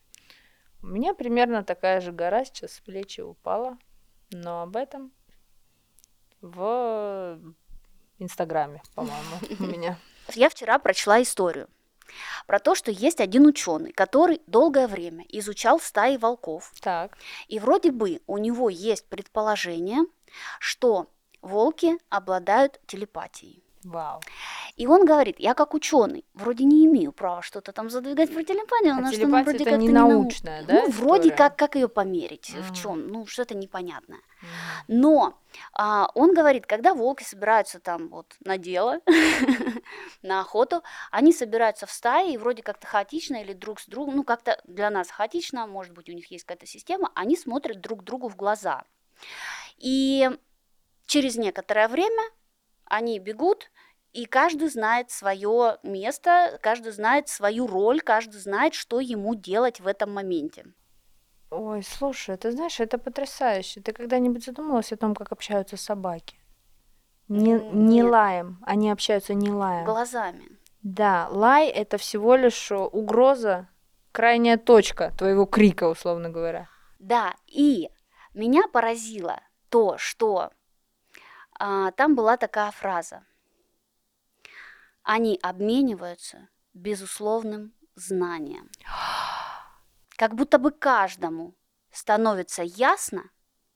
У 0.82 0.88
меня 0.88 1.14
примерно 1.14 1.64
такая 1.64 2.02
же 2.02 2.12
гора 2.12 2.46
сейчас 2.46 2.74
с 2.74 2.80
плечи 2.80 3.22
упала, 3.22 3.78
но 4.32 4.64
об 4.64 4.76
этом 4.76 5.12
в 6.42 7.40
Инстаграме, 8.20 8.82
по-моему, 8.96 9.38
у 9.60 9.64
меня. 9.64 9.98
Я 10.34 10.50
вчера 10.50 10.80
прочла 10.80 11.22
историю 11.22 11.68
про 12.48 12.60
то, 12.60 12.76
что 12.76 12.92
есть 12.92 13.20
один 13.20 13.46
ученый, 13.46 13.92
который 13.92 14.42
долгое 14.48 14.88
время 14.88 15.26
изучал 15.30 15.80
стаи 15.80 16.18
волков, 16.18 16.72
Так, 16.82 17.18
и 17.48 17.60
вроде 17.60 17.92
бы 17.92 18.22
у 18.28 18.38
него 18.38 18.70
есть 18.70 19.08
предположение, 19.08 20.06
что 20.60 21.08
волки 21.42 21.98
обладают 22.10 22.80
телепатией. 22.88 23.64
Вау. 23.86 24.22
И 24.76 24.88
он 24.88 25.06
говорит, 25.06 25.40
я 25.40 25.54
как 25.54 25.74
ученый 25.74 26.26
вроде 26.34 26.64
не 26.64 26.86
имею 26.86 27.12
права 27.12 27.42
что-то 27.42 27.72
там 27.72 27.90
задвигать 27.90 28.34
про 28.34 28.44
телепатию, 28.44 28.94
А 28.94 28.96
но 28.96 29.12
что 29.12 29.26
она 29.26 29.44
телепатия 29.44 29.44
вроде 29.44 29.58
это 29.58 29.64
как-то 29.66 29.78
не 29.78 29.88
не 29.88 29.94
нау- 29.94 30.10
научная, 30.10 30.64
да, 30.64 30.74
Ну, 30.74 30.90
вроде 30.92 31.30
история? 31.30 31.36
как, 31.38 31.56
как 31.58 31.76
ее 31.76 31.88
померить, 31.90 32.50
в 32.50 32.66
Мгм. 32.68 32.74
чем, 32.74 33.08
ну, 33.08 33.26
что-то 33.26 33.56
непонятное. 33.56 34.20
Мгм. 34.42 34.50
Но 34.88 35.40
а, 35.74 36.10
он 36.16 36.34
говорит, 36.34 36.66
когда 36.66 36.94
волки 36.94 37.24
собираются 37.24 37.80
там 37.80 38.10
вот 38.10 38.36
на 38.44 38.58
дело, 38.58 39.00
на 40.22 40.40
охоту, 40.42 40.82
они 41.12 41.34
собираются 41.34 41.86
в 41.86 41.92
стаи 41.92 42.34
и 42.34 42.38
вроде 42.38 42.64
как-то 42.64 42.88
хаотично 42.88 43.38
или 43.38 43.54
друг 43.54 43.80
с 43.80 43.86
другом, 43.88 44.16
ну 44.16 44.24
как-то 44.24 44.60
для 44.66 44.90
нас 44.90 45.10
хаотично, 45.10 45.68
может 45.68 45.94
быть 45.94 46.10
у 46.10 46.14
них 46.14 46.32
есть 46.32 46.46
какая-то 46.46 46.66
система, 46.66 47.12
они 47.16 47.36
смотрят 47.38 47.82
друг 47.82 48.04
другу 48.04 48.28
в 48.30 48.36
глаза. 48.36 48.84
И 49.78 50.30
через 51.06 51.36
некоторое 51.38 51.88
время 51.88 52.24
они 52.86 53.20
бегут, 53.20 53.72
и 54.14 54.26
каждый 54.26 54.70
знает 54.70 55.10
свое 55.10 55.78
место, 55.84 56.60
каждый 56.62 56.92
знает 56.92 57.28
свою 57.30 57.68
роль, 57.68 58.02
каждый 58.02 58.40
знает, 58.40 58.74
что 58.76 59.00
ему 59.00 59.36
делать 59.36 59.80
в 59.80 59.88
этом 59.88 60.14
моменте. 60.14 60.66
Ой, 61.50 61.84
слушай, 61.84 62.36
ты 62.38 62.52
знаешь, 62.52 62.80
это 62.80 62.98
потрясающе. 62.98 63.82
Ты 63.82 63.92
когда-нибудь 63.92 64.46
задумалась 64.46 64.92
о 64.92 64.98
том, 64.98 65.14
как 65.14 65.32
общаются 65.32 65.78
собаки? 65.78 66.36
Не, 67.28 67.60
не 67.72 68.04
лаем, 68.04 68.60
они 68.64 68.92
общаются 68.92 69.34
не 69.34 69.50
лаем. 69.50 69.86
Глазами. 69.86 70.60
Да, 70.82 71.28
лай 71.32 71.68
это 71.68 71.98
всего 71.98 72.36
лишь 72.36 72.72
угроза, 72.72 73.70
крайняя 74.12 74.58
точка 74.58 75.14
твоего 75.18 75.46
крика, 75.46 75.88
условно 75.88 76.30
говоря. 76.30 76.70
Да, 77.00 77.36
и 77.48 77.90
меня 78.34 78.68
поразило 78.68 79.40
то, 79.70 79.98
что 79.98 80.52
там 81.58 82.16
была 82.16 82.38
такая 82.38 82.72
фраза. 82.72 83.24
Они 85.04 85.40
обмениваются 85.42 86.50
безусловным 86.74 87.74
знанием. 87.96 88.70
Как 90.16 90.36
будто 90.36 90.58
бы 90.58 90.72
каждому 90.72 91.56
становится 91.92 92.64
ясно, 92.64 93.30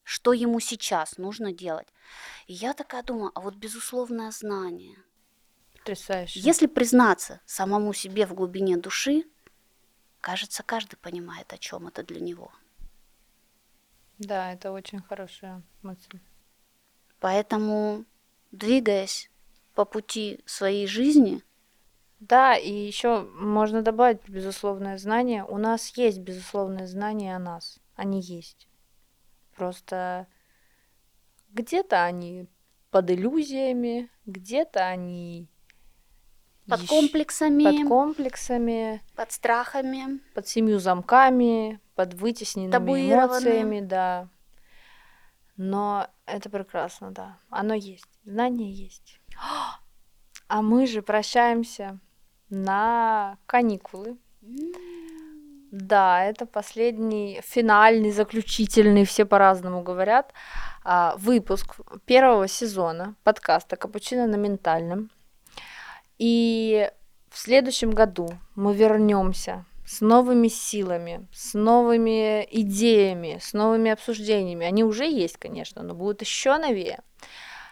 что 0.04 0.34
ему 0.34 0.60
сейчас 0.60 1.18
нужно 1.18 1.52
делать. 1.52 1.88
И 2.48 2.54
я 2.54 2.74
такая 2.74 3.04
думаю, 3.04 3.32
а 3.36 3.42
вот 3.42 3.56
безусловное 3.56 4.32
знание. 4.32 4.98
Потрясающе. 5.74 6.40
Если 6.40 6.68
признаться 6.68 7.42
самому 7.46 7.94
себе 7.94 8.26
в 8.26 8.34
глубине 8.34 8.78
души, 8.78 9.26
кажется, 10.22 10.64
каждый 10.64 10.96
понимает, 10.96 11.52
о 11.52 11.58
чем 11.58 11.88
это 11.88 12.04
для 12.04 12.22
него. 12.22 12.52
Да, 14.18 14.54
это 14.54 14.72
очень 14.72 15.02
хорошая 15.02 15.62
мысль. 15.82 16.20
Поэтому, 17.20 18.06
двигаясь 18.52 19.30
по 19.76 19.86
пути 19.86 20.42
своей 20.46 20.88
жизни, 20.88 21.42
Да, 22.20 22.56
и 22.56 22.72
еще 22.72 23.22
можно 23.36 23.84
добавить 23.84 24.28
безусловное 24.28 24.98
знание. 24.98 25.44
У 25.44 25.58
нас 25.60 25.96
есть 25.98 26.18
безусловное 26.18 26.88
знание 26.88 27.36
о 27.36 27.40
нас. 27.40 27.78
Они 27.96 28.22
есть. 28.22 28.68
Просто 29.56 30.26
где-то 31.54 32.04
они 32.06 32.48
под 32.90 33.12
иллюзиями, 33.12 34.10
где-то 34.26 34.88
они 34.88 35.48
под 36.68 36.82
ещё- 36.82 36.90
комплексами, 36.90 37.64
под 37.64 37.88
комплексами, 37.88 39.02
под 39.16 39.32
страхами, 39.32 40.20
под 40.34 40.48
семью 40.48 40.80
замками, 40.80 41.80
под 41.96 42.16
вытесненными 42.16 42.72
эмоциями, 43.14 43.80
да. 43.82 44.28
Но 45.58 46.08
это 46.28 46.50
прекрасно, 46.50 47.12
да. 47.12 47.38
Оно 47.50 47.74
есть. 47.74 48.08
Знание 48.26 48.72
есть. 48.72 49.20
А 50.48 50.62
мы 50.62 50.88
же 50.88 51.02
прощаемся 51.02 52.00
на 52.50 53.38
каникулы. 53.46 54.18
Да, 55.72 56.24
это 56.24 56.46
последний, 56.46 57.42
финальный, 57.44 58.12
заключительный, 58.12 59.04
все 59.04 59.26
по-разному 59.26 59.84
говорят, 59.84 60.34
а, 60.86 61.16
выпуск 61.18 61.76
первого 62.06 62.48
сезона 62.48 63.16
подкаста 63.24 63.76
«Капучино 63.76 64.28
на 64.28 64.38
ментальном». 64.38 65.12
И 66.18 66.90
в 67.30 67.38
следующем 67.38 67.92
году 67.92 68.30
мы 68.56 68.74
вернемся 68.74 69.66
с 69.88 70.02
новыми 70.02 70.50
силами, 70.50 71.28
с 71.32 71.54
новыми 71.54 72.46
идеями, 72.52 73.40
с 73.42 73.54
новыми 73.54 73.90
обсуждениями. 73.90 74.66
Они 74.66 74.84
уже 74.84 75.06
есть, 75.10 75.38
конечно, 75.38 75.82
но 75.82 75.96
будут 75.96 76.20
еще 76.22 76.58
новее. 76.58 77.00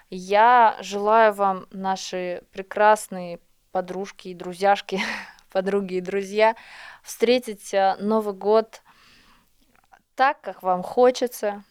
Я 0.09 0.77
желаю 0.79 1.33
вам, 1.33 1.67
наши 1.71 2.43
прекрасные 2.53 3.41
подружки 3.73 4.29
и 4.29 4.33
друзьяшки, 4.33 5.01
подруги 5.51 5.95
и 5.95 6.01
друзья, 6.01 6.55
встретить 7.03 7.73
э, 7.73 7.97
Новый 7.99 8.33
год 8.33 8.81
так, 10.15 10.39
как 10.39 10.63
вам 10.63 10.83
хочется, 10.83 11.65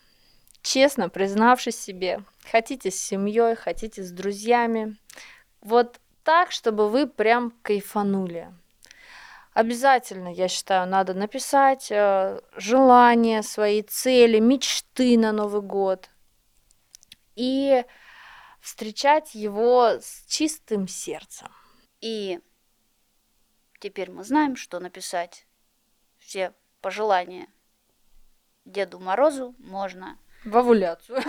честно 0.61 1.09
признавшись 1.09 1.81
себе, 1.81 2.21
хотите 2.51 2.91
с 2.91 2.97
семьей, 2.97 3.55
хотите 3.55 4.03
с 4.03 4.11
друзьями, 4.11 4.99
вот 5.63 6.01
так, 6.23 6.53
чтобы 6.53 6.91
вы 6.91 7.07
прям 7.07 7.55
кайфанули. 7.63 8.53
Обязательно, 9.55 10.35
я 10.35 10.49
считаю, 10.49 10.89
надо 10.89 11.15
написать 11.15 11.87
э, 11.93 12.41
желания, 12.57 13.41
свои 13.43 13.83
цели, 13.83 14.41
мечты 14.41 15.17
на 15.17 15.31
Новый 15.31 15.63
год. 15.63 16.11
И 17.37 17.85
встречать 18.61 19.37
его 19.37 20.01
с 20.01 20.25
чистым 20.27 20.89
сердцем. 20.89 21.49
И 22.01 22.41
теперь 23.79 24.11
мы 24.11 24.25
знаем, 24.25 24.57
что 24.57 24.81
написать 24.81 25.47
все 26.19 26.53
пожелания 26.81 27.47
Деду 28.65 28.99
Морозу 28.99 29.55
можно 29.59 30.19
В 30.45 30.57
овуляцию. 30.57 31.19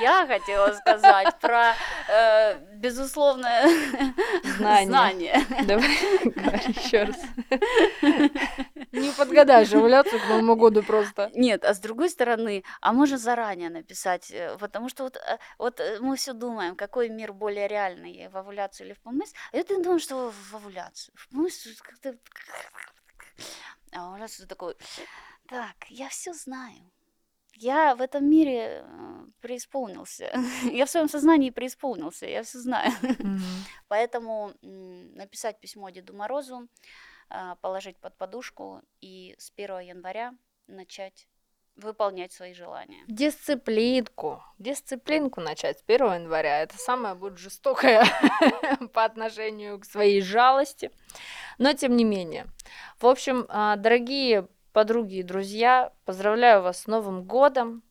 Я 0.00 0.26
хотела 0.26 0.72
сказать 0.72 1.38
про 1.40 1.74
э, 2.08 2.58
безусловное 2.76 3.68
Знание. 4.56 4.86
знание. 4.86 5.46
Давай 5.64 5.96
говори 6.24 6.74
еще 6.74 7.04
раз. 7.04 7.16
Не 8.92 9.12
подгадаешь 9.12 9.72
овуляцию 9.72 10.20
к 10.20 10.28
Новому 10.28 10.56
году 10.56 10.82
просто. 10.82 11.30
Нет, 11.34 11.64
а 11.64 11.74
с 11.74 11.78
другой 11.78 12.10
стороны, 12.10 12.64
а 12.80 12.92
можно 12.92 13.16
заранее 13.16 13.70
написать, 13.70 14.30
э, 14.30 14.56
потому 14.58 14.88
что 14.88 15.04
вот, 15.04 15.16
э, 15.16 15.38
вот 15.58 15.80
э, 15.80 15.98
мы 16.00 16.16
все 16.16 16.32
думаем, 16.32 16.74
какой 16.74 17.08
мир 17.08 17.32
более 17.32 17.68
реальный, 17.68 18.28
в 18.28 18.36
овуляцию 18.36 18.88
или 18.88 18.94
в 18.94 19.00
ПМС, 19.00 19.32
а 19.52 19.56
я 19.56 19.64
думаю, 19.64 20.00
что 20.00 20.30
в 20.30 20.54
овуляцию. 20.54 21.14
В 21.16 21.28
ПМС 21.28 21.80
как-то... 21.80 22.16
А 23.94 24.10
у 24.10 24.16
нас 24.16 24.36
такой, 24.48 24.74
так, 25.52 25.76
я 25.90 26.08
все 26.08 26.32
знаю. 26.32 26.90
Я 27.56 27.94
в 27.94 28.00
этом 28.00 28.24
мире 28.24 28.82
э, 28.82 29.26
преисполнился. 29.40 30.32
Я 30.72 30.86
в 30.86 30.90
своем 30.90 31.10
сознании 31.10 31.50
преисполнился, 31.50 32.26
я 32.26 32.42
все 32.42 32.58
знаю. 32.58 32.90
Поэтому 33.88 34.52
написать 34.62 35.60
письмо 35.60 35.90
Деду 35.90 36.14
Морозу, 36.14 36.68
а, 37.28 37.56
положить 37.56 37.98
под 37.98 38.16
подушку 38.16 38.80
и 39.02 39.34
с 39.38 39.52
1 39.54 39.80
января 39.80 40.32
начать 40.68 41.28
выполнять 41.76 42.32
свои 42.32 42.54
желания. 42.54 43.04
Дисциплинку. 43.06 44.42
Дисциплинку 44.58 45.42
начать 45.42 45.80
с 45.80 45.82
1 45.86 46.14
января. 46.14 46.62
Это 46.62 46.78
самое 46.78 47.14
будет 47.14 47.36
жестокое 47.36 48.06
по 48.94 49.04
отношению 49.04 49.78
к 49.78 49.84
своей 49.84 50.22
жалости. 50.22 50.90
Но 51.58 51.74
тем 51.74 51.96
не 51.96 52.04
менее. 52.04 52.46
В 52.98 53.06
общем, 53.06 53.44
а, 53.50 53.76
дорогие 53.76 54.48
подруги 54.72 55.16
и 55.16 55.22
друзья, 55.22 55.92
поздравляю 56.04 56.62
вас 56.62 56.82
с 56.82 56.86
Новым 56.86 57.24
годом. 57.24 57.82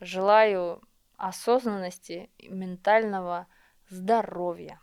Желаю 0.00 0.82
осознанности 1.16 2.30
и 2.38 2.48
ментального 2.48 3.46
здоровья. 3.88 4.80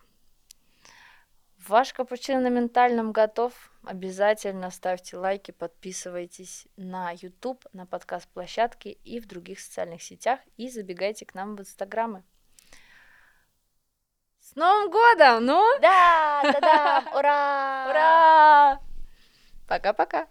Ваш 1.68 1.94
капучино 1.94 2.40
на 2.40 2.50
ментальном 2.50 3.12
готов. 3.12 3.54
Обязательно 3.84 4.72
ставьте 4.72 5.18
лайки, 5.18 5.52
подписывайтесь 5.52 6.68
на 6.78 7.12
YouTube, 7.12 7.66
на 7.74 7.86
подкаст-площадке 7.86 8.92
и 8.92 9.20
в 9.20 9.28
других 9.28 9.60
социальных 9.60 10.02
сетях. 10.02 10.40
И 10.58 10.70
забегайте 10.70 11.26
к 11.26 11.34
нам 11.34 11.56
в 11.56 11.62
инстаграмы. 11.62 12.24
С 14.40 14.56
Новым 14.56 14.90
годом! 14.90 15.46
Ну, 15.46 15.64
Да, 15.82 16.42
да, 16.44 16.60
да, 16.62 17.04
ура! 17.14 17.88
ура! 17.90 18.80
Пока-пока! 19.68 20.28